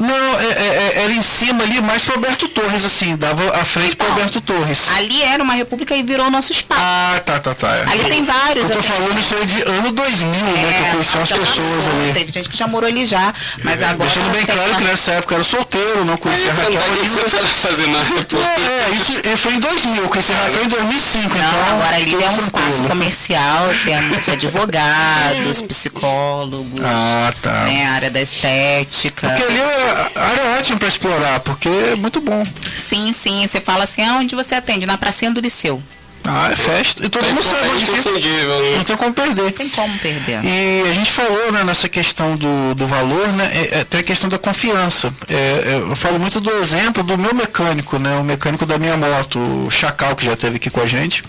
Não, 0.03 0.41
é, 0.41 0.45
é- 0.45 0.93
é- 0.99 1.03
era 1.05 1.13
em 1.13 1.23
cima 1.23 1.63
ali, 1.65 1.81
mais 1.81 2.03
pro 2.05 2.15
Alberto 2.15 2.49
Torres, 2.49 2.85
assim, 2.85 3.17
dava 3.17 3.43
a 3.61 3.65
frente 3.65 3.97
pro 3.97 4.07
Então, 4.07 4.17
Alberto 4.17 4.41
Torres. 4.41 4.89
Ali 4.97 5.23
era 5.23 5.43
uma 5.43 5.55
república 5.55 5.95
e 5.95 6.03
virou 6.03 6.31
nosso 6.31 6.53
espaço. 6.53 6.81
Ah, 6.83 7.21
tá, 7.25 7.39
tá, 7.39 7.55
tá. 7.55 7.69
é. 7.77 7.85
Ali 7.93 8.05
tem 8.05 8.25
vários. 8.25 8.65
Eu 8.65 8.71
tô 8.71 8.79
eu 8.79 8.83
falando 8.83 9.19
isso 9.19 9.35
aí 9.35 9.47
de 9.47 9.63
ano 9.63 9.93
2000, 9.93 10.29
né? 10.31 10.73
Que 10.77 10.83
eu 10.83 10.91
conheci 10.93 11.17
umas 11.17 11.29
já 11.29 11.37
pessoas 11.39 11.85
passou, 11.87 12.01
ali. 12.01 12.13
Teve 12.13 12.33
gente 12.33 12.49
que 12.49 12.57
já 12.57 12.67
morou 12.67 12.89
ali 12.89 13.07
já, 13.07 13.33
mas 13.63 13.83
agora... 13.83 14.09
Deixando 14.11 14.33
bem 14.33 14.45
claro 14.45 14.71
uma- 14.71 14.77
que 14.79 14.85
nessa 14.85 15.13
época 15.13 15.35
eu 15.35 15.39
era 15.39 15.45
solteiro, 15.45 16.05
não 16.05 16.17
conhecia 16.17 16.51
a 16.51 16.55
Raquel 16.55 16.81
ela 16.83 17.47
fazer 17.49 17.87
nada, 17.87 18.25
pô. 18.29 18.37
É, 18.39 18.91
isso 18.95 19.39
foi 19.39 19.55
em 19.55 19.61
2000, 19.61 20.03
eu 20.03 20.09
conheci 20.09 20.33
a 20.33 20.37
Raquel 20.37 20.65
em 20.65 20.69
2005, 20.69 21.39
Não, 21.39 21.47
então. 21.47 21.75
agora 21.75 21.97
ali 21.97 22.15
é 22.15 22.29
um 22.31 22.37
espaço 22.37 22.83
comercial, 22.89 23.69
temos 23.85 24.29
advogados, 24.29 25.63
psicólogos, 25.69 26.81
Ah, 26.85 27.33
tá. 27.41 27.51
né, 27.65 27.87
a 27.87 27.93
área 27.93 28.11
da 28.11 28.21
estética. 28.21 29.29
Porque 29.29 29.43
ali 29.45 29.59
é 29.61 29.91
a 29.91 29.92
área 30.17 30.41
é 30.43 30.59
ótima 30.59 30.79
pra 30.79 30.89
explorar, 30.89 31.41
porque 31.41 31.69
é 31.69 31.95
muito 31.97 32.21
bom. 32.21 32.47
Sim, 32.77 33.13
sim, 33.13 33.47
você 33.47 33.61
fala 33.61 33.85
assim, 33.85 34.03
aonde 34.05 34.35
você 34.35 34.55
atende? 34.55 34.87
Na 34.87 34.97
pracinha 34.99 35.31
do 35.31 35.41
liceu. 35.41 35.83
Ah, 36.25 36.51
é 36.53 36.55
festa. 36.55 37.05
E 37.05 37.09
todo 37.09 37.25
É 37.27 37.31
mundo 37.31 37.43
sabe 37.43 37.69
onde 37.69 37.85
fica. 37.85 38.11
né? 38.13 38.77
Não 38.77 38.85
tem 38.85 38.97
como 38.97 39.13
perder. 39.13 39.43
Não 39.43 39.51
tem 39.51 39.69
como 39.69 39.99
perder. 39.99 40.39
E 40.45 40.89
a 40.89 40.93
gente 40.93 41.11
falou 41.11 41.51
né, 41.51 41.65
nessa 41.65 41.89
questão 41.89 42.37
do, 42.37 42.77
do 42.77 42.87
valor, 42.87 43.27
né? 43.33 43.51
É, 43.53 43.81
é, 43.81 43.85
tem 43.85 43.99
a 43.99 44.03
questão 44.05 44.31
da 44.31 44.39
confiança. 44.39 45.13
É, 45.29 45.35
é, 45.35 45.79
eu 45.91 45.97
falo 45.97 46.21
muito 46.21 46.41
do 46.41 46.49
exemplo 46.59 47.03
do 47.03 47.19
meu 47.19 47.35
mecânico, 47.35 47.99
né? 47.99 48.15
O 48.19 48.23
mecânico 48.23 48.65
da 48.65 48.79
minha 48.79 48.97
moto, 48.97 49.41
o 49.41 49.69
Chacal, 49.69 50.15
que 50.15 50.25
já 50.25 50.35
esteve 50.35 50.57
aqui 50.57 50.71
com 50.71 50.81
a 50.81 50.87
gente. 50.87 51.25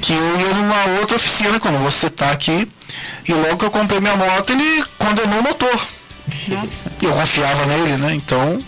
Que 0.00 0.14
eu 0.14 0.40
ia 0.40 0.54
numa 0.54 0.98
outra 1.00 1.16
oficina, 1.16 1.60
como 1.60 1.78
você 1.80 2.08
tá 2.08 2.30
aqui, 2.30 2.66
e 3.28 3.32
logo 3.34 3.58
que 3.58 3.64
eu 3.66 3.70
comprei 3.70 4.00
minha 4.00 4.16
moto, 4.16 4.50
ele 4.50 4.82
condenou 4.98 5.40
o 5.40 5.42
motor. 5.42 5.86
Nossa. 6.48 6.90
E 7.00 7.04
eu 7.04 7.12
confiava 7.12 7.66
nele, 7.66 7.96
né? 7.96 8.14
Então, 8.14 8.58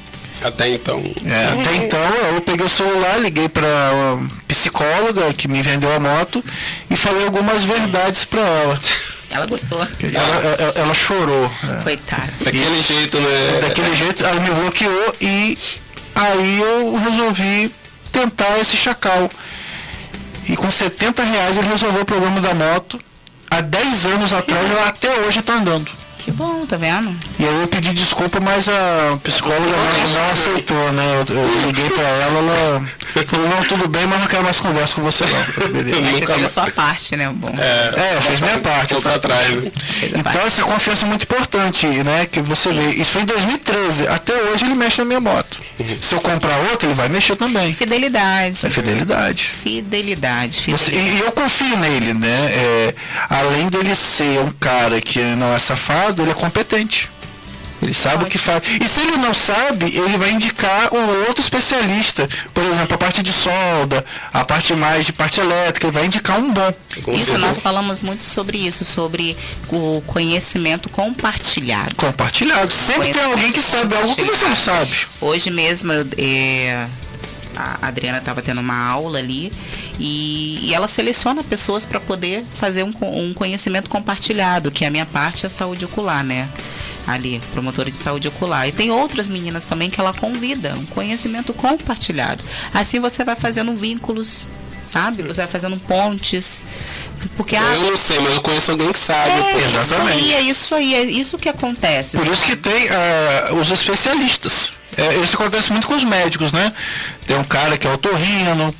Até 0.43 0.69
então. 0.69 0.99
é, 1.27 1.61
até 1.61 1.75
então 1.77 2.01
eu 2.35 2.41
peguei 2.41 2.65
o 2.67 2.69
celular, 2.69 3.19
liguei 3.21 3.49
para 3.49 3.67
psicóloga 4.47 5.33
que 5.35 5.49
me 5.49 5.61
vendeu 5.63 5.93
a 5.95 5.99
moto 5.99 6.45
e 6.91 6.97
falei 6.97 7.25
algumas 7.25 7.65
verdades 7.65 8.25
para 8.25 8.41
ela. 8.41 8.79
Ela 9.31 9.47
gostou. 9.47 9.79
Ela, 9.81 10.57
ela- 10.59 10.73
ela 10.77 10.95
chorou. 10.95 11.51
é. 11.79 11.83
Coitada. 11.83 12.33
Daquele 12.41 12.81
jeito, 12.83 13.19
né? 13.21 13.59
Daquele 13.61 13.95
jeito, 13.95 14.25
ela 14.25 14.41
me 14.41 14.51
bloqueou 14.51 15.15
e 15.21 15.59
aí 16.15 16.59
eu 16.61 16.97
resolvi 16.97 17.71
tentar 18.11 18.59
esse 18.59 18.77
chacal. 18.77 19.29
E 20.49 20.57
com 20.57 20.71
70 20.71 21.23
reais 21.23 21.57
ele 21.59 21.69
resolveu 21.69 22.03
o 22.03 22.07
problema 22.07 22.41
da 22.41 22.55
moto. 22.55 22.99
Há 23.51 23.61
10 23.61 24.07
anos 24.07 24.33
atrás 24.33 24.65
ela 24.71 24.89
até 24.89 25.11
hoje 25.27 25.41
está 25.41 25.55
andando. 25.55 25.91
Que 26.29 26.33
bom, 26.33 26.67
tá 26.67 26.77
vendo? 26.77 27.09
E 27.39 27.43
aí 27.43 27.61
eu 27.63 27.67
pedi 27.69 27.91
desculpa, 27.95 28.39
mas 28.39 28.69
a 28.69 29.19
psicóloga 29.25 29.65
não, 29.65 30.11
não 30.11 30.31
aceitou, 30.31 30.93
né? 30.93 31.25
Eu, 31.31 31.35
eu 31.37 31.67
liguei 31.69 31.89
pra 31.89 32.03
ela, 32.03 32.39
ela 32.39 32.81
falou, 33.27 33.49
não, 33.49 33.65
tudo 33.65 33.89
bem, 33.89 34.07
mas 34.07 34.21
não 34.21 34.27
quero 34.27 34.45
mais 34.45 34.61
conversa 34.61 34.95
com 34.95 35.01
você 35.01 35.25
não. 35.25 35.69
Beleza. 35.73 36.19
Você 36.19 36.27
fez 36.27 36.45
a 36.45 36.49
sua 36.51 36.71
parte, 36.71 37.17
né? 37.17 37.31
Bom. 37.35 37.51
É, 37.59 38.15
eu 38.17 38.21
fiz 38.21 38.41
minha 38.41 38.59
parte. 38.59 38.93
Voltar 38.93 39.15
atrás, 39.15 39.65
né? 39.65 39.73
Então 40.03 40.43
essa 40.43 40.63
confiança 40.65 41.07
é 41.07 41.09
muito 41.09 41.23
importante, 41.23 41.87
né? 41.87 42.27
Que 42.31 42.43
você 42.43 42.71
vê. 42.75 42.91
Isso 42.91 43.13
foi 43.13 43.23
em 43.23 43.25
2013. 43.25 44.09
Até 44.09 44.35
hoje 44.35 44.67
ele 44.67 44.75
mexe 44.75 44.99
na 44.99 45.07
minha 45.07 45.21
moto. 45.21 45.63
Se 46.03 46.15
eu 46.15 46.21
comprar 46.21 46.59
outra, 46.71 46.87
ele 46.89 46.95
vai 46.95 47.09
mexer 47.09 47.37
também. 47.37 47.73
Fidelidade. 47.73 48.67
É 48.67 48.69
fidelidade. 48.69 49.51
Fidelidade. 49.63 50.57
Você- 50.61 50.91
fidelidade. 50.91 51.17
e, 51.17 51.17
e 51.17 51.21
eu 51.21 51.33
confio 51.33 51.79
nele, 51.79 52.13
né? 52.13 52.51
É, 52.53 52.95
além 53.31 53.69
dele 53.69 53.95
ser 53.95 54.41
um 54.41 54.51
cara 54.53 55.01
que 55.01 55.21
não 55.21 55.55
é 55.55 55.59
safado, 55.59 56.18
ele 56.23 56.33
é 56.33 56.35
competente. 56.35 57.11
Ele 57.81 57.95
sabe 57.95 58.25
o 58.25 58.27
que 58.27 58.39
faz. 58.39 58.63
E 58.81 58.89
se 58.89 59.01
ele 59.01 59.17
não 59.19 59.33
sabe, 59.33 59.87
ele 59.97 60.17
vai 60.17 60.33
indicar 60.33 60.93
um 60.93 61.27
outro 61.27 61.41
especialista. 61.41 62.29
Por 62.53 62.65
exemplo, 62.65 62.95
a 62.95 62.99
parte 62.99 63.23
de 63.23 63.33
solda, 63.33 64.05
a 64.33 64.45
parte 64.45 64.75
mais 64.75 65.07
de 65.07 65.13
parte 65.13 65.41
elétrica, 65.41 65.87
ele 65.87 65.95
vai 65.95 66.07
indicar 66.07 66.39
um 66.39 66.51
bom. 66.51 66.75
Isso, 67.15 67.39
nós 67.39 67.61
falamos 67.61 68.01
muito 68.01 68.25
sobre 68.25 68.59
isso, 68.59 68.85
sobre 68.85 69.37
o 69.69 70.03
conhecimento 70.07 70.89
compartilhado. 70.89 71.95
Compartilhado. 71.95 72.73
Sempre 72.73 73.13
tem 73.13 73.23
alguém 73.23 73.53
que 73.53 73.63
sabe 73.63 73.95
algo 73.95 74.15
que 74.15 74.25
você 74.25 74.47
não 74.47 74.57
sabe. 74.57 75.07
Hoje 75.21 75.51
mesmo, 75.51 75.93
eu, 75.93 76.07
é, 76.19 76.87
a 77.59 77.89
Adriana 77.89 78.19
estava 78.19 78.41
tendo 78.41 78.61
uma 78.61 78.87
aula 78.87 79.19
ali 79.19 79.53
e, 79.99 80.59
e 80.63 80.75
ela 80.75 80.87
seleciona 80.87 81.43
pessoas 81.43 81.85
para 81.85 81.99
poder 81.99 82.45
fazer 82.55 82.85
um, 82.85 82.93
um 83.03 83.35
conhecimento 83.35 83.91
compartilhado, 83.91 84.71
que 84.71 84.85
é 84.85 84.89
a 84.89 84.91
minha 84.91 85.07
parte 85.07 85.45
é 85.45 85.49
saúde 85.49 85.85
ocular, 85.85 86.23
né? 86.23 86.49
Ali, 87.07 87.41
promotora 87.53 87.91
de 87.91 87.97
saúde 87.97 88.29
ocular. 88.29 88.69
E 88.69 88.73
tem 88.73 88.91
outras 88.91 89.29
meninas 89.29 89.67
também 89.67 89.91
que 89.91 89.99
ela 89.99 90.13
convida, 90.13 90.75
um 90.79 90.87
conhecimento 90.87 91.53
compartilhado. 91.55 92.45
Assim 92.73 93.01
você 93.01 93.25
vai 93.25 93.35
fazendo 93.35 93.75
vínculos, 93.75 94.47
sabe? 94.83 95.23
Você 95.23 95.41
vai 95.41 95.47
fazendo 95.47 95.79
pontes. 95.81 96.67
Porque 97.37 97.57
ah, 97.57 97.73
Eu 97.75 97.91
não 97.91 97.97
sei, 97.97 98.19
mas 98.21 98.35
eu 98.35 98.41
conheço 98.41 98.71
alguém 98.71 98.93
que 98.93 98.99
sabe. 98.99 99.31
é, 99.31 99.65
exatamente. 99.65 100.19
Isso 100.19 100.25
aí, 100.25 100.33
é 100.33 100.41
isso 100.43 100.75
aí, 100.75 100.95
é 100.95 101.05
isso 101.05 101.39
que 101.39 101.49
acontece. 101.49 102.17
Por 102.17 102.27
isso 102.27 102.45
que 102.45 102.57
tem 102.57 102.89
ah, 102.91 103.55
os 103.55 103.71
especialistas. 103.71 104.73
É, 104.97 105.17
isso 105.17 105.37
acontece 105.37 105.73
muito 105.73 105.87
com 105.87 105.95
os 105.95 106.05
médicos, 106.05 106.53
né? 106.53 106.73
Tem 107.27 107.37
um 107.37 107.45
cara 107.45 107.77
que 107.79 107.87
é 107.87 107.93
otorrino, 107.93 108.75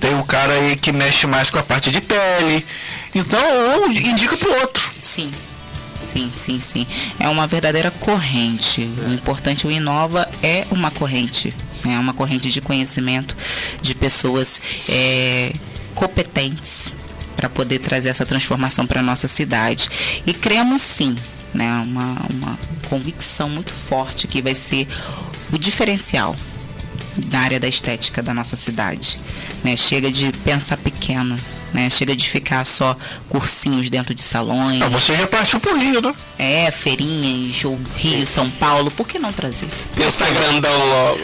tem 0.00 0.14
um 0.14 0.22
cara 0.22 0.52
aí 0.52 0.76
que 0.76 0.90
mexe 0.92 1.26
mais 1.26 1.50
com 1.50 1.58
a 1.58 1.62
parte 1.62 1.90
de 1.90 2.00
pele. 2.00 2.66
Então, 3.14 3.40
um 3.82 3.92
indica 3.92 4.36
pro 4.36 4.52
outro. 4.60 4.90
Sim. 4.98 5.30
Sim, 6.00 6.32
sim, 6.34 6.60
sim. 6.60 6.86
É 7.20 7.28
uma 7.28 7.46
verdadeira 7.46 7.90
corrente. 7.90 8.80
O 9.06 9.12
importante, 9.12 9.66
o 9.66 9.70
Inova 9.70 10.28
é 10.42 10.66
uma 10.70 10.90
corrente. 10.90 11.54
Né? 11.84 11.98
Uma 11.98 12.12
corrente 12.12 12.50
de 12.50 12.60
conhecimento 12.60 13.36
de 13.80 13.94
pessoas 13.94 14.60
é, 14.88 15.52
competentes 15.94 16.92
para 17.36 17.48
poder 17.48 17.78
trazer 17.78 18.08
essa 18.08 18.26
transformação 18.26 18.86
para 18.86 19.02
nossa 19.02 19.26
cidade. 19.26 19.88
E 20.26 20.32
cremos 20.32 20.82
sim, 20.82 21.14
né? 21.52 21.72
Uma, 21.84 22.16
uma 22.30 22.58
convicção 22.88 23.48
muito 23.48 23.70
forte 23.70 24.26
que 24.26 24.42
vai 24.42 24.54
ser 24.54 24.86
o 25.52 25.58
diferencial 25.58 26.36
na 27.30 27.40
área 27.40 27.60
da 27.60 27.68
estética 27.68 28.22
da 28.22 28.32
nossa 28.32 28.56
cidade. 28.56 29.18
Né? 29.62 29.76
Chega 29.76 30.10
de 30.10 30.30
pensar 30.44 30.76
pequeno, 30.76 31.36
né? 31.72 31.88
Chega 31.90 32.14
de 32.14 32.28
ficar 32.28 32.64
só 32.66 32.96
cursinhos 33.28 33.88
dentro 33.90 34.14
de 34.14 34.22
salões. 34.22 34.82
Ah, 34.82 34.88
você 34.88 35.16
já 35.16 35.26
partiu 35.26 35.58
pro 35.60 35.76
Rio, 35.78 36.00
né? 36.00 36.14
É, 36.38 36.70
feirinhas, 36.70 37.64
ou 37.64 37.78
Rio, 37.96 38.26
São 38.26 38.50
Paulo, 38.50 38.90
por 38.90 39.06
que 39.06 39.18
não 39.18 39.32
trazer? 39.32 39.68
Pensar 39.94 40.28
grandão 40.30 40.72
logo. 40.88 41.18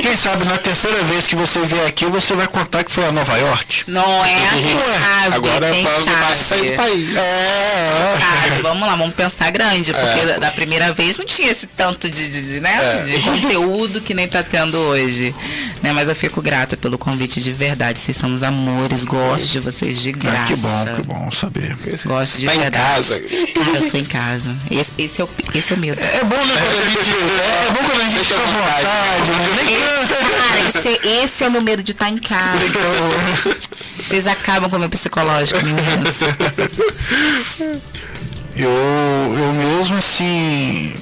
Quem 0.00 0.16
sabe 0.16 0.44
na 0.44 0.56
terceira 0.56 1.02
vez 1.02 1.26
que 1.26 1.36
você 1.36 1.60
vier 1.60 1.86
aqui, 1.86 2.06
você 2.06 2.34
vai 2.34 2.46
contar 2.46 2.82
que 2.82 2.90
foi 2.90 3.04
a 3.04 3.12
Nova 3.12 3.36
York. 3.36 3.82
Não 3.86 4.24
é? 4.24 4.38
Sabe, 4.48 5.34
Agora 5.36 5.66
é 5.66 5.82
para 5.82 6.02
sabe? 6.02 6.34
sair 6.36 6.70
do 6.70 6.76
país. 6.76 7.16
É, 7.16 8.16
Sabe, 8.48 8.62
vamos 8.62 8.88
lá, 8.88 8.96
vamos 8.96 9.14
pensar 9.14 9.50
grande, 9.50 9.92
porque 9.92 10.26
da- 10.26 10.38
da 10.38 10.50
primeira 10.50 10.92
vez 10.92 11.18
não 11.18 11.26
tinha 11.26 11.50
esse 11.50 11.66
tanto 11.66 12.08
de, 12.08 12.30
de, 12.30 12.46
de, 12.54 12.60
né, 12.60 13.02
de 13.04 13.20
conteúdo 13.20 14.00
que 14.00 14.14
nem 14.14 14.26
tá 14.28 14.42
tendo 14.42 14.78
hoje. 14.78 15.34
Né, 15.82 15.92
mas 15.92 16.08
eu 16.08 16.14
fico 16.14 16.40
grata 16.40 16.76
pelo 16.76 16.96
convite 16.96 17.40
de 17.40 17.52
verdade. 17.52 18.00
Vocês 18.00 18.16
são 18.16 18.32
os 18.34 18.42
amores, 18.42 19.04
gosto 19.04 19.46
de 19.48 19.60
vocês 19.60 19.83
de 19.92 20.12
graça. 20.12 20.38
Ah, 20.42 20.46
que 20.46 20.56
bom, 20.56 20.84
que 20.96 21.02
bom 21.02 21.30
saber. 21.30 21.76
Gosto 22.06 22.38
de 22.40 22.46
Tá 22.46 22.54
em 22.54 22.70
casa. 22.70 23.20
Cara, 23.20 23.78
eu 23.78 23.90
tô 23.90 23.96
em 23.98 24.04
casa. 24.04 24.56
Esse, 24.70 24.92
esse, 24.98 25.20
é, 25.20 25.24
o, 25.24 25.28
esse 25.54 25.72
é 25.72 25.76
o 25.76 25.78
medo. 25.78 26.00
É 26.00 26.24
bom, 26.24 26.36
né, 26.44 26.54
quando 26.54 26.80
a 26.82 26.88
gente. 26.90 27.10
É, 27.10 27.70
bom 27.72 27.88
quando 27.88 28.00
a 28.00 28.04
gente 28.08 28.24
fica 28.24 28.40
à 28.40 28.46
vontade. 28.46 29.30
né? 29.32 29.72
Esse, 29.72 30.14
cansa. 30.14 30.36
cara, 30.38 30.60
esse, 30.68 30.88
é- 30.88 31.24
esse 31.24 31.44
é 31.44 31.48
o 31.48 31.50
meu 31.50 31.62
medo 31.62 31.82
de 31.82 31.92
estar 31.92 32.08
em 32.08 32.18
casa. 32.18 32.64
Vocês 33.98 34.26
acabam 34.26 34.68
com 34.70 34.76
o 34.76 34.80
meu 34.80 34.88
psicológico, 34.90 35.58
meninas. 35.64 36.20
Eu, 38.56 38.68
eu 38.70 39.52
mesmo 39.52 39.96
assim. 39.96 40.94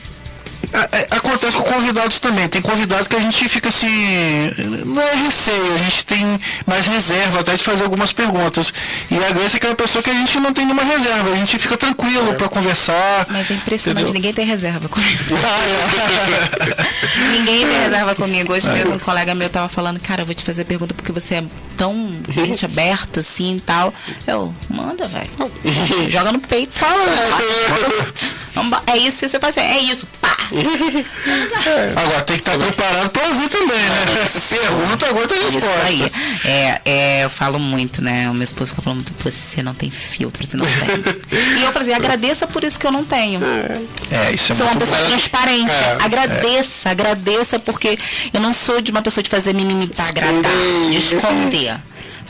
A- 0.73 1.15
a- 1.15 1.17
Acontece 1.23 1.57
com 1.57 1.63
convidados 1.65 2.19
também. 2.21 2.49
Tem 2.49 2.61
convidados 2.61 3.07
que 3.09 3.17
a 3.17 3.21
gente 3.21 3.49
fica 3.49 3.69
assim. 3.69 4.51
Não 4.85 5.01
é 5.03 5.15
receio, 5.15 5.75
a 5.75 5.79
gente 5.79 6.05
tem 6.07 6.41
mais 6.67 6.87
reserva 6.87 7.41
até 7.41 7.55
de 7.55 7.63
fazer 7.63 7.85
algumas 7.85 8.13
perguntas. 8.13 8.73
E 9.11 9.17
a 9.17 9.31
Grace 9.31 9.55
é 9.55 9.57
aquela 9.57 9.75
pessoa 9.75 10.03
que 10.03 10.11
a 10.11 10.15
gente 10.15 10.39
não 10.41 10.53
tem 10.53 10.65
nenhuma 10.65 10.83
reserva, 10.85 11.31
a 11.31 11.37
gente 11.37 11.59
fica 11.59 11.77
tranquilo 11.77 12.35
pra 12.35 12.49
conversar. 12.49 13.27
Mas 13.31 13.51
é 13.51 13.55
impressionante, 13.55 14.03
Entendeu? 14.03 14.15
ninguém 14.15 14.33
tem 14.33 14.45
reserva 14.47 14.89
comigo. 14.89 15.13
Ah, 15.45 16.83
Ninguém 17.33 17.67
tem 17.67 17.81
reserva 17.83 18.15
comigo. 18.15 18.53
Hoje 18.53 18.69
mesmo 18.69 18.95
um 18.95 18.99
colega 18.99 19.35
meu 19.35 19.49
tava 19.51 19.69
falando, 19.69 19.99
cara, 20.01 20.23
eu 20.23 20.27
vou 20.27 20.35
te 20.35 20.43
fazer 20.45 20.65
pergunta 20.65 20.95
porque 20.95 21.13
você 21.13 21.37
é 21.37 21.45
tão 21.77 21.95
mente 22.35 22.65
aberta 22.65 23.21
assim 23.21 23.57
e 23.57 23.61
tal. 23.61 23.93
Eu, 24.27 24.55
manda, 24.69 25.07
velho. 25.09 25.29
Joga 26.09 26.33
no 26.33 26.41
peito. 26.41 26.73
Fala. 26.73 27.03
É 28.87 28.97
isso 28.97 29.21
que 29.21 29.29
você 29.29 29.41
faz. 29.41 29.57
É 29.57 29.79
isso. 29.79 30.07
É. 30.55 31.93
Agora 32.01 32.21
tem 32.23 32.37
que 32.37 32.43
estar 32.43 32.59
preparado 32.59 33.11
pra 33.11 33.27
ouvir 33.29 33.49
também, 33.49 33.79
né? 33.79 34.05
Pergunta, 34.51 35.07
agora 35.09 35.27
tem 35.29 35.39
Isso 35.41 35.53
resposta. 35.59 35.83
aí. 35.87 36.13
É, 36.45 36.81
é, 36.85 37.25
eu 37.25 37.31
falo 37.31 37.59
muito, 37.59 38.03
né? 38.03 38.29
O 38.31 38.35
meu 38.35 38.43
esposo 38.45 38.71
fica 38.71 38.83
falando, 38.83 39.05
você 39.19 39.63
não 39.63 39.75
tem 39.75 39.91
filtro, 39.91 40.47
você 40.47 40.57
não 40.57 40.65
tem. 40.65 40.73
E 41.59 41.63
eu 41.63 41.73
falei 41.73 41.89
assim, 41.89 41.93
agradeça 41.93 42.47
por 42.47 42.63
isso 42.65 42.79
que 42.79 42.87
eu 42.87 42.93
não 42.93 43.05
tenho. 43.05 43.41
É, 44.11 44.33
isso 44.33 44.53
é 44.53 44.55
Sou 44.55 44.67
uma 44.67 44.77
pessoa 44.77 44.99
bom. 45.01 45.07
transparente. 45.07 45.71
É. 45.71 45.99
agradeça, 46.03 46.91
agradeça, 46.91 47.59
porque 47.59 47.99
eu 48.33 48.41
não 48.41 48.53
sou 48.53 48.81
de 48.81 48.91
uma 48.91 49.03
pessoa 49.03 49.23
de 49.23 49.31
fazer 49.31 49.53
mimimi 49.55 49.87
pra 49.89 50.07
agradar, 50.07 50.53
de 50.91 50.97
esconder. 50.97 51.77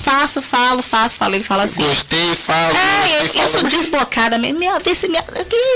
Faço, 0.03 0.43
falo, 0.43 0.83
faço, 0.83 1.19
falo. 1.19 1.35
Ele 1.35 1.45
fala 1.45 1.65
assim. 1.65 1.83
Gostei, 1.83 2.35
falo. 2.35 2.77
É, 2.77 3.21
gostei, 3.21 3.41
eu, 3.41 3.45
eu 3.45 3.49
sou 3.49 3.63
desbocada 3.63 4.37
mesmo. 4.39 4.59
Meu, 4.59 4.79
vê 4.81 4.95
se 4.95 5.09
minha. 5.09 5.25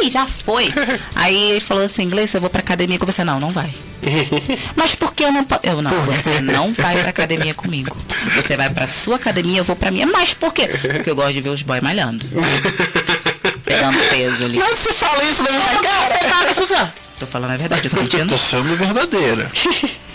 Ih, 0.03 0.11
já 0.11 0.27
foi. 0.27 0.69
Aí 1.15 1.53
ele 1.53 1.61
falou 1.61 1.85
assim, 1.85 2.03
inglês, 2.03 2.35
eu 2.35 2.41
vou 2.41 2.51
pra 2.51 2.61
academia 2.61 2.99
com 2.99 3.07
você. 3.07 3.25
Não, 3.25 3.39
não 3.39 3.53
vai. 3.53 3.73
Mas 4.75 4.95
por 4.95 5.15
que 5.15 5.25
eu 5.25 5.33
não 5.33 5.45
posso? 5.45 5.61
Eu 5.65 5.83
não, 5.83 5.91
você 6.05 6.41
não 6.41 6.73
vai 6.73 6.97
pra 6.99 7.11
academia 7.11 7.55
comigo. 7.55 7.97
Você 8.35 8.57
vai 8.57 8.71
pra 8.71 8.87
sua 8.87 9.17
academia, 9.17 9.59
eu 9.59 9.65
vou 9.65 9.77
pra 9.77 9.91
minha. 9.91 10.07
Mas 10.07 10.35
por 10.35 10.53
quê? 10.53 10.69
Porque 10.69 11.11
eu 11.11 11.17
gosto 11.17 11.33
de 11.33 11.41
ver 11.41 11.51
os 11.51 11.63
boys 11.63 11.83
malhando. 11.83 12.25
Pegando 13.67 13.99
peso 14.09 14.45
ali. 14.45 14.59
Mas 14.59 14.79
você 14.79 14.93
fala 14.93 15.23
isso 15.25 15.43
da 15.43 15.51
minha 15.51 15.67
Não, 15.73 15.81
cara. 15.83 16.09
você 16.09 16.29
fala, 16.29 16.67
fala. 16.67 16.95
Tô 17.19 17.27
falando 17.27 17.51
a 17.53 17.57
verdade, 17.57 17.85
eu 17.87 17.91
tô 17.91 17.97
mentindo. 18.01 18.29
Tô 18.29 18.39
sendo 18.39 18.77
verdadeira. 18.77 19.51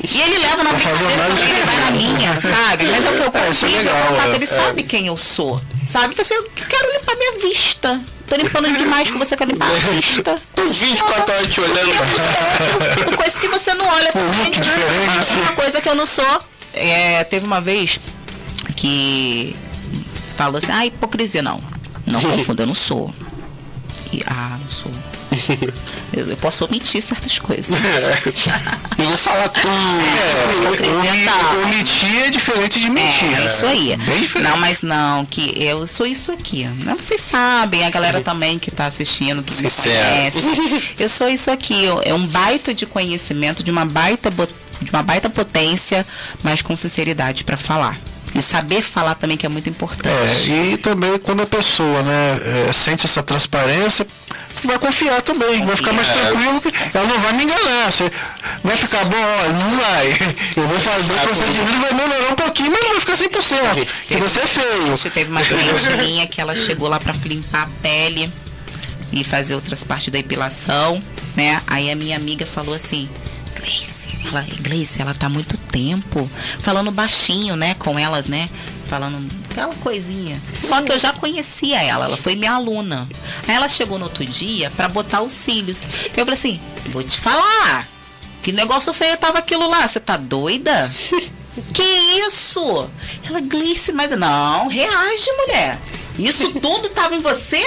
E 0.04 0.22
ele 0.22 0.38
leva 0.38 0.64
na 0.64 0.72
brincadeira 0.72 1.28
também, 1.28 1.50
ele 1.50 1.64
vai 1.64 1.78
na 1.78 1.92
minha, 1.92 2.42
sabe? 2.42 2.86
Mas 2.86 3.06
é 3.06 3.10
o 3.10 3.14
que 3.14 3.22
eu 3.38 3.42
É, 3.42 3.50
isso 3.50 3.66
é 3.66 3.70
convivo, 3.70 3.84
legal, 3.84 3.98
eu 3.98 4.08
contato, 4.12 4.30
é, 4.30 4.36
ele 4.36 4.44
é. 4.44 4.48
sabe 4.48 4.84
quem 4.84 5.08
eu 5.08 5.18
sou. 5.18 5.62
Sabe? 5.86 6.16
Você, 6.16 6.36
eu 6.36 6.50
quero 6.70 6.92
limpar 6.94 7.16
minha 7.18 7.40
vista. 7.40 8.00
Tô 8.28 8.36
limpando 8.36 8.72
demais 8.78 9.10
que 9.12 9.18
você 9.18 9.36
quer 9.36 9.48
limpar 9.48 9.68
a 9.68 9.92
vista. 9.92 10.40
Tô 10.56 10.66
24 10.68 11.36
horas 11.36 11.54
te 11.54 11.60
olhando. 11.62 13.16
Coisa 13.18 13.40
que 13.40 13.48
você 13.48 13.74
não 13.74 13.86
olha 13.88 14.12
pra 14.12 14.34
frente. 14.34 14.62
diferente. 14.62 15.40
Uma 15.42 15.54
coisa 15.54 15.82
que 15.82 15.90
eu 15.90 15.96
não 15.96 16.06
sou. 16.06 16.42
É, 16.74 17.24
teve 17.26 17.46
uma 17.46 17.60
vez 17.60 18.00
que 18.76 19.56
falou 20.38 20.60
assim, 20.60 20.72
ah, 20.72 20.86
hipocrisia, 20.86 21.42
não. 21.42 21.62
Não 22.06 22.22
confunda, 22.22 22.64
eu 22.64 22.68
não 22.68 22.76
sou. 22.76 23.14
E, 24.12 24.22
ah, 24.28 24.58
não 24.62 24.70
sou. 24.70 24.92
Eu, 26.14 26.28
eu 26.28 26.36
posso 26.36 26.66
omitir 26.66 27.02
certas 27.02 27.40
coisas. 27.40 27.70
Não 28.98 29.06
vou 29.06 29.16
falar 29.18 29.48
tudo. 29.48 29.64
tá. 31.26 31.58
Omitir 31.64 32.24
é 32.24 32.30
diferente 32.30 32.82
de 32.82 32.90
mentir. 32.90 33.40
É, 33.40 33.46
isso 33.46 33.66
aí. 33.66 33.98
Não, 34.44 34.58
mas 34.58 34.82
não, 34.82 35.26
que 35.26 35.54
eu 35.64 35.88
sou 35.88 36.06
isso 36.06 36.34
aqui. 36.34 36.66
Não, 36.84 36.98
vocês 36.98 37.22
sabem, 37.22 37.86
a 37.86 37.90
galera 37.90 38.20
também 38.20 38.60
que 38.60 38.70
tá 38.70 38.88
assistindo, 38.88 39.42
que 39.42 39.54
me 39.64 39.70
Sincero. 39.70 40.34
conhece. 40.34 40.94
Eu 41.00 41.08
sou 41.08 41.30
isso 41.30 41.50
aqui. 41.50 41.82
eu- 41.86 42.02
É 42.04 42.14
um 42.14 42.28
baita 42.28 42.74
de 42.74 42.86
conhecimento, 42.86 43.64
de 43.64 43.72
uma 43.72 43.86
baita, 43.86 44.30
de 44.30 44.90
uma 44.92 45.02
baita 45.02 45.30
potência, 45.30 46.06
mas 46.44 46.62
com 46.62 46.76
sinceridade 46.76 47.46
para 47.46 47.56
falar. 47.56 47.98
E 48.34 48.42
saber 48.42 48.82
falar 48.82 49.16
também 49.16 49.36
que 49.36 49.46
é 49.46 49.50
muito 49.50 49.70
importante. 49.70 50.52
É, 50.52 50.66
e 50.72 50.78
também 50.78 51.18
quando 51.20 51.42
a 51.42 51.46
pessoa 51.46 52.02
né, 52.02 52.40
é, 52.70 52.74
sente 52.74 53.06
essa 53.06 53.22
transparência, 53.22 54.08
vai 54.64 54.80
confiar 54.80 55.22
também, 55.22 55.66
vai 55.66 55.76
ficar 55.76 55.92
mais 55.92 56.08
Confia. 56.08 56.26
tranquilo 56.28 56.62
que 56.62 56.72
ela 56.98 57.08
não 57.08 57.20
vai 57.20 57.34
me 57.34 57.44
enganar. 57.44 57.92
Você 57.92 58.10
vai 58.64 58.78
ficar 58.78 59.04
bom, 59.06 59.18
olha, 59.18 59.50
não 59.54 59.70
vai. 59.72 60.08
Eu 60.56 60.68
vou 60.68 60.80
fazer 60.80 61.14
o 61.14 61.18
procedimento, 61.20 61.80
vai 61.82 61.94
melhorar 61.94 62.32
um 62.32 62.36
pouquinho, 62.36 62.72
mas 62.72 62.82
não 62.84 62.92
vai 62.92 63.00
ficar 63.02 63.14
100%. 63.18 63.88
Que 64.08 64.16
você 64.18 64.40
é 64.40 64.46
feio. 64.46 64.88
Gente, 64.96 65.10
Teve 65.10 65.32
uma 65.32 65.42
cliente 65.42 65.90
minha 65.98 66.26
que 66.28 66.40
ela 66.40 66.56
chegou 66.56 66.88
lá 66.88 67.00
pra 67.00 67.14
limpar 67.26 67.64
a 67.64 67.70
pele 67.82 68.32
e 69.12 69.24
fazer 69.26 69.56
outras 69.56 69.84
partes 69.84 70.10
da 70.10 70.20
epilação, 70.20 71.04
né? 71.36 71.62
Aí 71.68 71.92
a 71.92 71.96
minha 71.96 72.16
amiga 72.16 72.46
falou 72.46 72.74
assim, 72.74 73.10
Gleice, 73.58 74.01
ela, 74.26 74.46
Gleice, 74.60 75.02
ela 75.02 75.14
tá 75.14 75.30
muito 75.30 75.58
tempo 75.58 76.30
falando 76.60 76.92
baixinho, 76.92 77.56
né, 77.56 77.74
com 77.76 77.98
ela, 77.98 78.24
né? 78.28 78.50
Falando 78.88 79.26
aquela 79.50 79.74
coisinha. 79.76 80.40
Só 80.60 80.82
que 80.82 80.92
eu 80.92 81.00
já 81.00 81.14
conhecia 81.14 81.82
ela, 81.82 82.06
ela 82.06 82.18
foi 82.18 82.36
minha 82.36 82.54
aluna. 82.54 83.08
Aí 83.48 83.56
ela 83.56 83.70
chegou 83.70 83.98
no 83.98 84.06
outro 84.06 84.26
dia 84.26 84.70
pra 84.72 84.90
botar 84.90 85.22
os 85.22 85.32
cílios. 85.32 85.82
Eu 86.16 86.26
falei 86.26 86.34
assim, 86.34 86.60
vou 86.88 87.04
te 87.04 87.18
falar. 87.18 87.88
Que 88.42 88.52
negócio 88.52 88.92
feio 88.92 89.18
tava 89.18 89.40
aquilo 89.40 89.70
lá, 89.70 89.88
você 89.88 90.00
tá 90.00 90.18
doida? 90.18 90.92
Que 91.74 91.84
isso? 92.26 92.90
Ela, 93.28 93.42
Gleice, 93.42 93.92
mas 93.92 94.18
não, 94.18 94.70
reage, 94.70 95.32
mulher. 95.34 95.78
Isso 96.18 96.50
tudo 96.54 96.90
tava 96.90 97.14
em 97.14 97.20
você? 97.20 97.62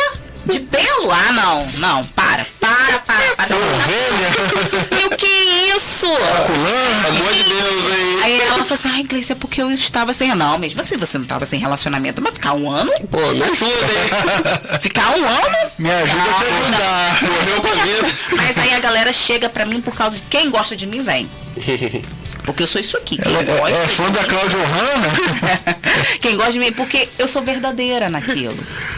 De 0.46 0.60
pelo? 0.60 1.10
Ah, 1.10 1.32
não, 1.32 1.66
não, 1.78 2.04
para, 2.08 2.46
para, 2.60 2.98
para, 3.00 3.36
para. 3.36 3.54
E 5.00 5.06
o 5.06 5.16
que 5.16 5.26
é 5.26 5.76
isso? 5.76 6.06
Pelo 6.06 7.16
amor 7.16 7.32
de 7.32 7.42
Deus, 7.42 7.84
hein? 7.86 8.18
Aí 8.22 8.40
ela 8.40 8.64
falou 8.64 8.72
assim, 8.72 8.88
ai, 8.88 9.02
Gleice, 9.04 9.32
é 9.32 9.34
porque 9.34 9.60
eu 9.62 9.70
estava 9.70 10.12
sem. 10.12 10.34
Não, 10.34 10.58
mesmo 10.58 10.80
assim 10.80 10.96
você 10.96 11.18
não 11.18 11.24
estava 11.24 11.46
sem 11.46 11.58
relacionamento, 11.58 12.22
mas 12.22 12.34
ficar 12.34 12.54
um 12.54 12.70
ano? 12.70 12.92
Pô, 13.10 13.18
me 13.32 13.42
ajuda, 13.42 13.70
hein? 13.70 14.78
Ficar 14.80 15.10
um 15.10 15.26
ano? 15.26 15.56
Me 15.78 15.90
ajuda 15.90 16.22
a 16.22 16.34
te 16.34 16.44
ajudar. 16.44 17.22
Morreu 17.22 17.60
pra 17.60 17.72
vida. 17.72 18.12
Mas 18.36 18.58
aí 18.58 18.74
a 18.74 18.80
galera 18.80 19.12
chega 19.12 19.48
pra 19.48 19.64
mim 19.64 19.80
por 19.80 19.94
causa 19.94 20.16
de 20.16 20.22
quem 20.24 20.50
gosta 20.50 20.76
de 20.76 20.86
mim, 20.86 21.02
vem. 21.02 21.28
Porque 22.44 22.62
eu 22.62 22.66
sou 22.66 22.80
isso 22.80 22.96
aqui. 22.96 23.16
Quem 23.16 23.34
É, 23.34 23.42
gosta 23.42 23.70
é 23.70 23.88
fã 23.88 24.10
da 24.10 24.22
Cláudia 24.24 24.58
Hanna? 24.58 25.78
Quem 26.20 26.36
gosta 26.36 26.52
de 26.52 26.58
mim, 26.58 26.72
porque 26.72 27.08
eu 27.18 27.26
sou 27.26 27.42
verdadeira 27.42 28.08
naquilo. 28.10 28.56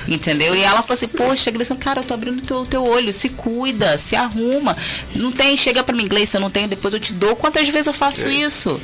Entendeu? 0.09 0.55
E 0.55 0.63
ela 0.63 0.83
falou 0.83 0.95
assim, 0.95 1.09
poxa, 1.09 1.51
Gleison, 1.51 1.77
cara, 1.77 2.01
eu 2.01 2.05
tô 2.05 2.13
abrindo 2.15 2.43
teu, 2.43 2.67
teu 2.67 2.85
olho, 2.85 3.13
se 3.13 3.29
cuida, 3.31 3.97
se 3.99 4.17
arruma. 4.17 4.77
Não 5.15 5.31
tem, 5.31 5.57
chega 5.57 5.83
pra 5.85 5.95
mim, 5.95 6.09
Gleison, 6.09 6.39
eu 6.39 6.43
não 6.43 6.51
tenho, 6.51 6.69
depois 6.69 6.93
eu 6.93 7.01
te 7.01 7.13
dou. 7.13 7.37
Quantas 7.37 7.69
vezes 7.69 7.87
eu 7.87 7.93
faço 7.93 8.29
isso? 8.29 8.81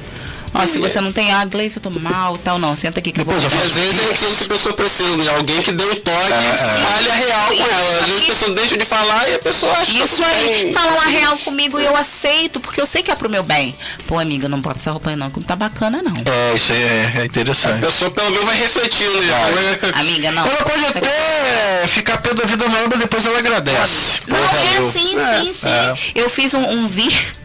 Ó, 0.54 0.66
se 0.66 0.78
você 0.78 1.00
não 1.00 1.10
tem, 1.12 1.32
ah, 1.32 1.44
Gleice, 1.44 1.78
eu 1.78 1.82
tô 1.82 1.88
mal, 1.90 2.36
tal, 2.36 2.58
não, 2.58 2.76
senta 2.76 2.98
aqui 2.98 3.10
que 3.10 3.20
eu 3.20 3.24
vou... 3.24 3.34
Depois 3.34 3.52
eu 3.52 3.58
E 3.58 3.62
às 3.62 3.72
vezes 3.72 4.00
é 4.00 4.12
aquilo 4.12 4.36
que 4.36 4.44
a 4.44 4.48
pessoa 4.48 4.74
precisa, 4.74 5.16
de 5.22 5.28
alguém 5.30 5.62
que 5.62 5.72
dê 5.72 5.82
um 5.84 5.94
toque 5.96 6.16
e 6.26 6.86
fale 6.86 7.10
a 7.10 7.14
real 7.14 7.46
com 7.48 7.54
ela. 7.54 8.00
Às 8.00 8.06
vezes 8.08 8.22
a 8.22 8.26
pessoa 8.26 8.50
deixa 8.54 8.76
de 8.76 8.84
falar 8.84 9.28
e 9.30 9.34
a 9.34 9.38
pessoa 9.38 9.72
acha 9.72 9.92
que 9.92 9.98
tá 9.98 10.04
Isso 10.04 10.22
aí, 10.24 10.48
bem. 10.64 10.72
fala 10.74 10.92
uma 10.92 11.06
real 11.06 11.38
comigo 11.38 11.80
e 11.80 11.84
eu 11.86 11.96
aceito, 11.96 12.60
porque 12.60 12.80
eu 12.80 12.86
sei 12.86 13.02
que 13.02 13.10
é 13.10 13.14
pro 13.14 13.30
meu 13.30 13.42
bem. 13.42 13.74
Pô, 14.06 14.18
amiga, 14.18 14.48
não 14.48 14.60
bota 14.60 14.78
essa 14.78 14.90
roupa 14.90 15.08
aí 15.10 15.16
não, 15.16 15.30
que 15.30 15.38
não 15.40 15.46
tá 15.46 15.56
bacana, 15.56 16.02
não. 16.02 16.12
É, 16.30 16.54
isso 16.54 16.72
aí 16.72 16.82
é, 16.82 17.12
é 17.16 17.20
A 17.22 17.24
interessante. 17.24 17.80
pessoa 17.80 18.10
pelo 18.10 18.30
menos 18.30 18.44
vai 18.44 18.56
refletir, 18.58 19.08
né? 19.08 19.78
Amiga, 19.94 20.32
não. 20.32 20.44
Ela 20.46 20.56
pode 20.64 20.84
até 20.86 21.86
ficar 21.86 22.18
pé 22.18 22.34
da 22.34 22.44
vida 22.44 22.68
nova, 22.68 22.88
mas 22.90 22.98
depois 22.98 23.24
ela 23.24 23.38
agradece. 23.38 24.20
Pô, 24.22 24.36
Não, 24.36 24.38
é 24.44 24.74
valeu. 24.74 24.92
sim, 24.92 25.18
É, 25.18 25.40
sim, 25.40 25.52
sim. 25.54 25.68
Eu 26.14 26.28
fiz 26.28 26.52
um, 26.54 26.62
um 26.62 26.86
vídeo. 26.86 27.40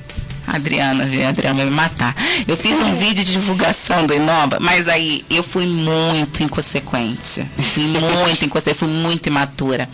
Adriana, 0.48 1.06
viu? 1.06 1.26
A 1.26 1.30
Adriana 1.30 1.58
vai 1.58 1.66
me 1.66 1.76
matar. 1.76 2.16
Eu 2.48 2.56
fiz 2.56 2.80
um 2.80 2.96
vídeo 2.96 3.24
de 3.24 3.34
divulgação 3.34 4.08
do 4.08 4.14
Inova, 4.14 4.58
mas 4.62 4.88
aí 4.88 5.26
eu 5.30 5.44
fui 5.44 5.66
muito 5.66 6.42
inconsequente. 6.42 7.46
Fui 7.74 7.84
muito 7.84 8.46
inconsequente, 8.46 8.80
fui 8.80 8.88
muito 8.88 9.28
imatura. 9.28 9.90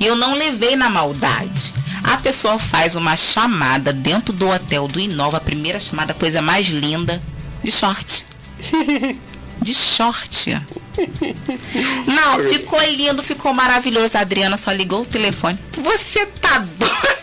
E 0.00 0.06
eu 0.06 0.16
não 0.16 0.34
levei 0.34 0.74
na 0.74 0.88
maldade. 0.88 1.74
A 2.02 2.16
pessoa 2.16 2.58
faz 2.58 2.96
uma 2.96 3.16
chamada 3.16 3.92
dentro 3.92 4.32
do 4.32 4.48
hotel 4.48 4.88
do 4.88 4.98
Inova, 4.98 5.36
a 5.36 5.40
primeira 5.40 5.78
chamada, 5.78 6.14
coisa 6.14 6.40
mais 6.40 6.68
linda, 6.68 7.20
de 7.62 7.70
short. 7.70 8.24
De 9.60 9.74
short. 9.74 10.56
Não, 12.06 12.48
ficou 12.48 12.80
lindo, 12.82 13.22
ficou 13.22 13.52
maravilhoso. 13.54 14.16
A 14.16 14.20
Adriana 14.20 14.56
só 14.56 14.72
ligou 14.72 15.02
o 15.02 15.06
telefone. 15.06 15.58
Você 15.76 16.26
tá 16.26 16.58
doido? 16.58 17.18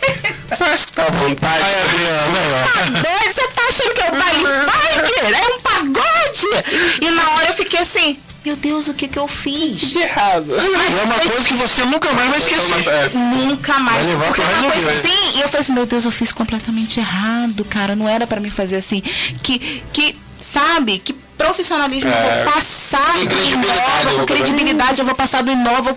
Você 0.49 0.63
acha 0.63 0.86
que 0.86 0.93
tá 0.93 1.03
à 1.03 1.09
vontade? 1.09 1.63
Aí, 1.63 1.76
Adriana. 1.82 2.67
Tá 2.73 2.86
doido? 2.86 3.34
Você 3.34 3.47
tá 3.47 3.61
achando 3.67 3.93
que 3.93 4.01
é 4.01 4.11
um 4.11 4.19
baile 4.19 4.45
funk? 4.45 5.36
É 5.36 5.55
um 5.55 5.59
pagode? 5.59 7.01
E 7.01 7.09
na 7.09 7.30
hora 7.32 7.47
eu 7.47 7.53
fiquei 7.53 7.80
assim, 7.80 8.17
meu 8.45 8.55
Deus, 8.55 8.88
o 8.88 8.93
que 8.93 9.07
que 9.07 9.17
eu 9.17 9.28
fiz? 9.28 9.82
De 9.82 9.99
errado. 9.99 10.55
É 10.55 11.03
uma 11.03 11.19
coisa 11.19 11.47
que 11.47 11.55
você 11.55 11.84
nunca 11.86 12.11
mais 12.13 12.30
vai 12.30 12.38
esquecer. 12.38 12.88
É. 12.88 13.09
Nunca 13.09 13.80
mais. 13.80 14.05
Vai 14.05 14.13
levar 14.13 14.28
Porque 14.28 14.41
uma 14.41 14.71
coisa 14.71 14.89
assim, 14.91 15.38
e 15.38 15.41
eu 15.41 15.47
falei 15.47 15.61
assim, 15.61 15.73
meu 15.73 15.86
Deus, 15.86 16.05
eu 16.05 16.11
fiz 16.11 16.32
completamente 16.32 16.99
errado, 16.99 17.65
cara. 17.65 17.95
Não 17.95 18.07
era 18.07 18.28
pra 18.28 18.39
mim 18.39 18.51
fazer 18.51 18.78
assim. 18.78 19.01
Que, 19.41 19.84
que 19.91 20.15
sabe, 20.39 20.99
que 20.99 21.15
profissionalismo 21.38 22.09
eu 22.09 22.15
É. 22.15 22.43
vou 22.43 22.53
passar 22.53 23.13
Com 23.13 23.25
do 23.25 23.36
credibilidade, 23.36 23.79
Inova, 23.81 24.01
eu 24.01 24.09
com 24.11 24.17
vou- 24.17 24.25
credibilidade, 24.25 24.99
eu 24.99 25.05
vou 25.05 25.15
passar 25.15 25.43
do 25.43 25.51
Inova. 25.51 25.95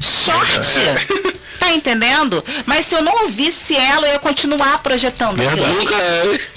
Short! 0.00 0.78
É. 0.80 1.34
Tá 1.58 1.72
entendendo? 1.72 2.44
Mas 2.66 2.84
se 2.84 2.94
eu 2.94 3.00
não 3.02 3.22
ouvisse 3.22 3.74
ela, 3.74 4.06
eu 4.06 4.12
ia 4.14 4.18
continuar 4.18 4.82
projetando 4.82 5.36
Verdade. 5.36 5.62
Nunca 5.72 5.94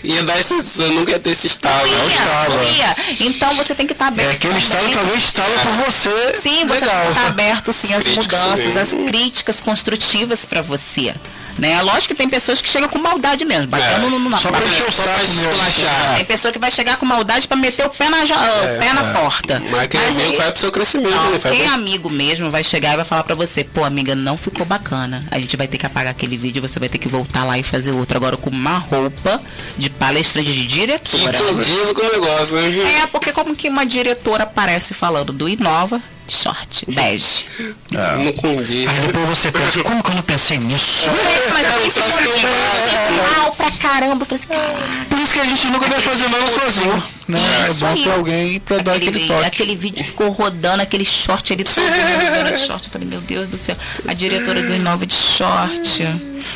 ia 0.03 0.23
dar 0.23 0.37
esse. 0.39 0.53
Nunca 0.91 1.11
ia 1.11 1.19
ter 1.19 1.29
esse 1.29 1.47
estado. 1.47 1.87
Não 1.87 1.97
é 2.01 2.07
ia, 2.07 2.13
estalo, 2.19 2.53
não 2.55 2.61
é. 2.63 2.71
ia. 2.73 2.95
Então 3.21 3.55
você 3.55 3.73
tem 3.75 3.85
que 3.87 3.93
estar 3.93 4.07
aberto. 4.07 4.29
É 4.31 4.33
aquele 4.33 4.57
estado 4.57 4.79
que 4.85 4.91
também. 4.91 4.97
talvez 4.97 5.23
estala 5.23 5.59
por 5.59 5.71
você. 5.85 6.33
Sim, 6.33 6.65
você 6.65 6.79
Legal. 6.85 6.95
tem 6.95 7.05
que 7.05 7.09
estar 7.19 7.27
aberto 7.27 7.71
sim 7.73 7.93
às 7.93 8.07
mudanças, 8.07 8.73
também. 8.73 8.81
às 8.81 8.93
críticas 9.09 9.59
construtivas 9.61 10.45
pra 10.45 10.61
você. 10.61 11.13
Né? 11.57 11.81
Lógico 11.81 12.09
que 12.09 12.15
tem 12.15 12.29
pessoas 12.29 12.61
que 12.61 12.69
chegam 12.69 12.87
com 12.89 12.99
maldade 12.99 13.43
mesmo, 13.43 13.67
batendo 13.67 14.05
É, 14.05 14.09
no, 14.09 14.19
no, 14.19 14.29
na 14.29 14.37
só 14.37 14.49
pra 14.49 14.63
encher 14.65 14.87
o 14.87 14.91
saco 14.91 15.21
esculachar. 15.23 16.15
Tem 16.15 16.25
pessoa 16.25 16.51
que 16.51 16.59
vai 16.59 16.69
chegar 16.71 16.97
com 16.97 17.05
maldade 17.05 17.47
pra 17.47 17.57
meter 17.57 17.85
o 17.85 17.89
pé 17.89 18.09
na, 18.09 18.23
o 18.23 18.79
pé 18.79 18.93
na 18.93 19.03
porta. 19.13 19.61
Mas 19.71 19.87
quem 19.87 19.99
é 19.99 20.07
amigo 20.07 20.31
aí- 20.31 20.37
vai 20.37 20.51
pro 20.51 20.61
seu 20.61 20.71
crescimento, 20.71 21.09
não, 21.15 21.31
né? 21.31 21.39
Quem 21.49 21.63
é 21.63 21.67
amigo 21.67 22.09
mesmo 22.11 22.51
vai 22.51 22.63
chegar 22.63 22.93
e 22.93 22.97
vai 22.97 23.05
falar 23.05 23.23
pra 23.23 23.35
você, 23.35 23.63
pô, 23.63 23.83
amiga, 23.83 24.13
não 24.15 24.37
ficou 24.37 24.65
bacana. 24.65 25.23
A 25.31 25.39
gente 25.39 25.55
vai 25.57 25.67
ter 25.67 25.77
que 25.77 25.85
apagar 25.85 26.11
aquele 26.11 26.37
vídeo, 26.37 26.61
você 26.61 26.79
vai 26.79 26.89
ter 26.89 26.97
que 26.97 27.07
voltar 27.07 27.43
lá 27.43 27.57
e 27.57 27.63
fazer 27.63 27.91
outro. 27.91 28.17
Agora 28.17 28.37
com 28.37 28.49
uma 28.49 28.77
roupa 28.77 29.41
de 29.77 29.89
palestrante 29.89 30.51
de 30.51 30.61
Que 30.61 30.67
diretora. 30.67 31.37
condiz 31.39 31.91
com 31.93 32.01
o 32.01 32.11
negócio, 32.11 32.55
né? 32.55 33.01
É, 33.03 33.07
porque 33.07 33.31
como 33.31 33.55
que 33.55 33.67
uma 33.69 33.85
diretora 33.85 34.43
aparece 34.43 34.93
falando 34.93 35.33
do 35.33 35.49
Inova, 35.49 36.01
short, 36.35 36.85
bege. 36.89 37.45
Não 38.23 38.31
condiz. 38.33 38.89
Aí 38.89 38.95
depois 39.07 39.29
você 39.29 39.51
pensa, 39.51 39.81
como 39.83 40.03
que 40.03 40.09
eu 40.11 40.15
não 40.15 40.21
pensei 40.21 40.57
nisso? 40.57 41.09
É, 41.09 41.51
mas 41.53 41.67
É 41.67 41.77
eu 41.77 41.87
isso 41.87 41.99
básico. 41.99 43.39
mal 43.39 43.51
pra 43.55 43.71
caramba. 43.71 44.23
Eu 44.23 44.37
falei 44.37 44.43
assim, 44.43 45.05
Por 45.09 45.19
isso 45.19 45.33
que 45.33 45.39
a 45.39 45.45
gente 45.45 45.67
nunca 45.67 45.87
vai 45.87 45.99
fazer 46.01 46.29
nada 46.29 46.47
sozinho. 46.47 47.03
Né? 47.27 47.39
É 47.69 47.73
bom 47.73 48.03
ter 48.03 48.11
alguém 48.11 48.59
pra 48.61 48.77
dar 48.77 48.93
aquele, 48.93 49.09
aquele 49.09 49.27
toque. 49.27 49.45
aquele 49.45 49.75
vídeo 49.75 50.03
ficou 50.05 50.29
rodando, 50.31 50.81
aquele 50.81 51.03
short 51.03 51.51
ali 51.51 51.63
todo 51.63 51.83
short. 52.65 52.85
Eu 52.85 52.91
falei, 52.91 53.07
meu 53.07 53.19
Deus 53.21 53.49
do 53.49 53.57
céu, 53.57 53.75
a 54.07 54.13
diretora 54.13 54.61
do 54.61 54.73
Inova 54.73 55.05
de 55.05 55.13
short, 55.13 56.03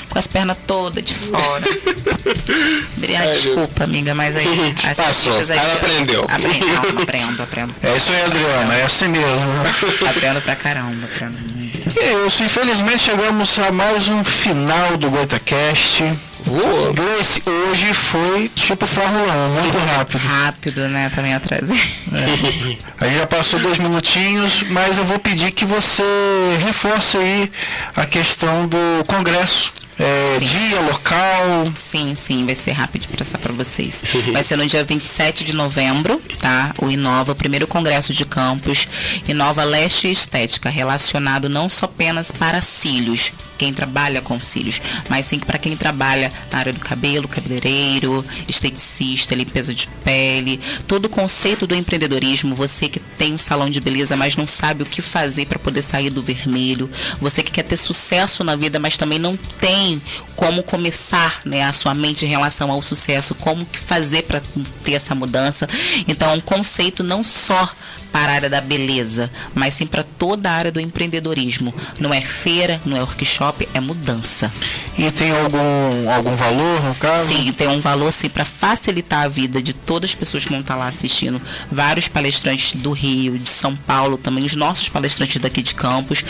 com 0.10 0.20
as 0.20 0.28
pernas 0.28 0.58
todas 0.68 1.04
de 1.04 1.14
fora. 1.14 1.64
Ai, 3.20 3.28
desculpa, 3.36 3.84
amiga, 3.84 4.14
mas 4.16 4.36
aí. 4.36 4.48
as 4.84 4.98
Passou. 4.98 5.38
aí- 5.38 5.46
Ela 5.58 5.74
aprendeu. 5.74 6.26
Aprendo, 6.30 6.66
não, 6.68 7.02
aprendo, 7.04 7.44
aprendo. 7.44 7.76
É 7.84 7.96
isso 7.98 8.12
aí, 8.12 8.22
Adriana, 8.24 8.74
é 8.76 8.84
assim 8.84 9.08
mesmo. 9.08 10.08
Aprendo 10.10 10.42
pra 10.42 10.56
caramba, 10.56 11.06
aprendo 11.06 11.38
muito. 11.56 12.00
É 12.00 12.26
isso, 12.28 12.44
infelizmente 12.44 13.00
chegamos 13.04 13.58
a 13.60 13.72
mais 13.72 14.08
um 14.08 14.24
final 14.24 14.98
do 14.98 15.10
GoitaCast. 15.10 16.04
Gleice, 16.94 17.44
hoje 17.46 17.94
foi 17.94 18.50
tipo 18.50 18.86
Fórmula 18.86 19.34
1, 19.34 19.50
muito 19.62 19.78
rápido. 19.78 20.18
Rápido, 20.20 20.88
né? 20.88 21.12
Também 21.14 21.34
atrasei. 21.34 21.82
É. 22.14 23.06
Aí 23.06 23.18
já 23.18 23.26
passou 23.26 23.60
dois 23.60 23.78
minutinhos, 23.78 24.64
mas 24.70 24.98
eu 24.98 25.06
vou 25.06 25.18
pedir 25.18 25.52
que 25.52 25.64
você 25.64 26.04
reforce 26.62 27.18
aí 27.18 27.52
a 27.96 28.06
questão 28.06 28.68
do 28.68 28.78
congresso. 29.08 29.72
É, 30.04 30.39
dia, 30.39 30.82
local. 30.82 31.72
Sim, 31.80 32.16
sim, 32.16 32.43
vai 32.43 32.56
ser 32.56 32.72
rápido 32.72 33.04
de 33.04 33.16
passar 33.16 33.38
para 33.38 33.54
vocês. 33.54 34.04
Vai 34.34 34.41
ser 34.41 34.56
no 34.56 34.66
dia 34.66 34.84
27 34.84 35.43
de 35.43 35.54
novembro, 35.54 36.20
tá? 36.39 36.74
O 36.82 36.89
Inova, 36.89 37.34
o 37.34 37.36
primeiro 37.36 37.68
congresso 37.68 38.12
de 38.12 38.26
campus, 38.26 38.88
Inova 39.28 39.64
Leste 39.64 40.12
Estética, 40.12 40.72
relacionado 40.72 41.47
não 41.47 41.70
só 41.70 41.86
apenas 41.86 42.32
para 42.32 42.62
cílios, 42.62 43.32
quem 43.60 43.72
trabalha 43.72 44.24
com 44.24 44.41
cílios, 44.41 44.82
mas 45.08 45.28
sim 45.28 45.38
para 45.38 45.60
quem 45.60 45.78
trabalha 45.78 46.32
na 46.52 46.58
área 46.58 46.74
do 46.74 46.80
cabelo, 46.80 47.28
cabeleireiro, 47.28 48.26
esteticista, 48.47 49.36
limpeza 49.36 49.72
de 49.72 49.88
pele, 50.04 50.60
todo 50.88 51.06
o 51.06 51.10
conceito 51.10 51.68
do 51.68 51.76
empreendedorismo, 51.76 52.56
você 52.56 52.89
que 52.89 52.99
tem 52.99 53.36
um 53.36 53.38
salão 53.38 53.70
de 53.70 53.80
beleza, 53.80 54.18
mas 54.18 54.36
não 54.36 54.47
sabe 54.47 54.82
o 54.82 54.86
que 54.86 54.99
fazer 54.99 55.45
para 55.45 55.60
poder 55.60 55.84
sair 55.84 56.10
do 56.10 56.24
vermelho, 56.24 56.89
você 57.20 57.43
que 57.43 57.52
quer 57.52 57.62
ter 57.62 57.78
sucesso 57.78 58.43
na 58.43 58.56
vida, 58.56 58.80
mas 58.80 58.97
também 58.97 59.20
não 59.20 59.38
tem 59.38 59.91
como 60.36 60.64
começar, 60.64 61.42
né, 61.46 61.64
a 61.64 61.74
sua 61.74 61.94
mente 61.94 62.26
em 62.26 62.30
relação 62.30 62.70
ao 62.70 62.84
sucesso, 62.84 63.34
como 63.36 63.66
fazer 63.86 64.24
para 64.24 64.42
ter 64.84 64.94
essa 64.94 65.16
mudança. 65.16 65.68
Então, 66.08 66.30
é 66.30 66.34
um 66.34 66.42
conceito 66.42 67.04
não 67.04 67.24
só 67.24 67.70
para 68.12 68.32
a 68.32 68.36
área 68.36 68.49
da 68.49 68.62
beleza, 68.62 69.32
mas 69.55 69.74
sim 69.74 69.86
para 69.86 70.03
toda 70.03 70.49
a 70.49 70.53
área 70.53 70.72
do 70.72 70.80
empreendedorismo. 70.80 71.74
Não 71.99 72.14
é 72.14 72.22
feira, 72.22 72.82
não 72.86 72.97
é 72.97 73.01
workshop, 73.01 73.68
é 73.74 73.80
mudança. 73.80 74.51
E 74.97 75.09
tem 75.12 75.32
algum, 75.32 76.12
algum 76.12 76.36
valor 76.36 76.84
no 76.84 76.95
caso? 76.95 77.30
Sim, 77.30 77.51
tem 77.53 77.68
um 77.68 77.80
valor 77.80 78.12
sim 78.12 78.30
para 78.30 78.45
facilitar 78.45 79.24
a 79.24 79.28
vida 79.28 79.62
de 79.62 79.74
todas 79.74 80.12
as 80.12 80.16
pessoas 80.16 80.43
que 80.43 80.49
vão 80.49 80.59
estar 80.59 80.76
lá 80.76 80.88
assistindo. 80.88 81.41
Vários 81.72 82.07
palestrantes 82.07 82.80
do 82.80 82.91
Rio, 82.91 83.38
de 83.38 83.49
São 83.49 83.76
Paulo, 83.76 84.18
também 84.18 84.45
os 84.45 84.55
nossos 84.55 84.89
palestrantes 84.89 85.41
daqui 85.41 85.64
de 85.64 85.74
Campos. 85.74 86.24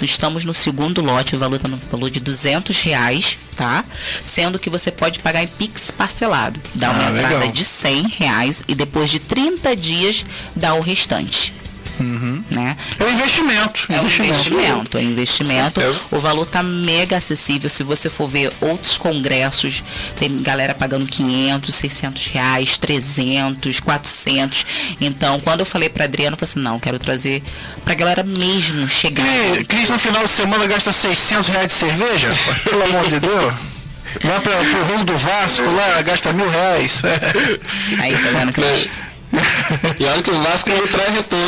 Estamos 0.00 0.44
no 0.44 0.54
segundo 0.54 1.02
lote, 1.02 1.36
o 1.36 1.38
valor 1.38 1.56
está 1.56 1.68
no 1.68 1.76
valor 1.90 2.10
de 2.10 2.20
200 2.20 2.80
reais, 2.82 3.38
tá? 3.54 3.84
Sendo 4.24 4.58
que 4.58 4.68
você 4.70 4.90
pode 4.90 5.18
pagar 5.20 5.42
em 5.42 5.46
Pix 5.46 5.90
parcelado. 5.90 6.60
Dá 6.74 6.90
uma 6.90 7.06
Ah, 7.06 7.10
entrada 7.10 7.34
legal. 7.38 7.52
de 7.52 7.64
100 7.64 8.08
reais 8.08 8.64
e 8.68 8.74
depois 8.74 9.10
de 9.10 9.18
30 9.20 9.74
dias 9.76 10.24
dá 10.54 10.74
o 10.74 10.80
restante. 10.80 11.52
Né? 12.50 12.76
É 12.98 13.04
um 13.04 13.10
investimento. 13.10 13.86
É 13.88 14.00
um 14.00 14.06
investimento, 14.06 14.98
é 14.98 15.00
um 15.00 15.04
investimento. 15.04 15.80
O 16.10 16.18
valor 16.18 16.46
tá 16.46 16.62
mega 16.62 17.16
acessível. 17.16 17.68
Se 17.70 17.82
você 17.82 18.10
for 18.10 18.28
ver 18.28 18.52
outros 18.60 18.98
congressos, 18.98 19.82
tem 20.16 20.42
galera 20.42 20.74
pagando 20.74 21.06
500, 21.06 21.74
600 21.74 22.26
reais, 22.26 22.78
300, 22.78 23.80
400. 23.80 24.66
Então, 25.00 25.40
quando 25.40 25.60
eu 25.60 25.66
falei 25.66 25.88
pra 25.88 26.04
Adriana, 26.04 26.34
eu 26.34 26.38
falei 26.38 26.50
assim, 26.50 26.60
não, 26.60 26.78
quero 26.80 26.98
trazer 26.98 27.42
pra 27.84 27.94
galera 27.94 28.22
mesmo 28.22 28.88
chegar. 28.88 29.24
Cris, 29.24 29.66
Cris 29.66 29.90
no 29.90 29.98
final 29.98 30.24
de 30.24 30.30
semana 30.30 30.66
gasta 30.66 30.92
600 30.92 31.48
reais 31.48 31.66
de 31.66 31.72
cerveja? 31.72 32.28
Pelo 32.64 32.82
amor 32.84 33.08
de 33.08 33.20
Deus. 33.20 33.54
Vai 34.22 34.40
para 34.40 34.60
o 34.60 34.84
rumo 34.84 35.04
do 35.04 35.16
Vasco 35.16 35.68
lá, 35.70 36.00
gasta 36.02 36.32
mil 36.32 36.48
reais. 36.48 37.02
Aí, 37.98 38.12
tá 38.12 38.38
vendo? 38.38 38.52
Cris? 38.52 38.88
E 39.98 40.04
olha 40.04 40.22
que 40.22 40.30
o 40.30 40.42
Vasco 40.42 40.70
não 40.70 40.86
traz 40.88 41.14
retorno 41.14 41.46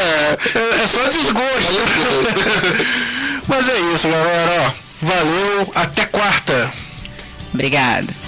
É, 0.00 0.58
é- 0.58 0.82
é 0.82 0.86
só 0.86 1.02
desgosto. 1.08 1.72
Mas 3.48 3.68
é 3.68 3.78
isso, 3.94 4.08
galera. 4.08 4.66
Ó, 4.66 4.70
valeu, 5.06 5.72
até 5.74 6.04
quarta. 6.06 6.72
Obrigada. 7.54 8.00
ainda. 8.00 8.26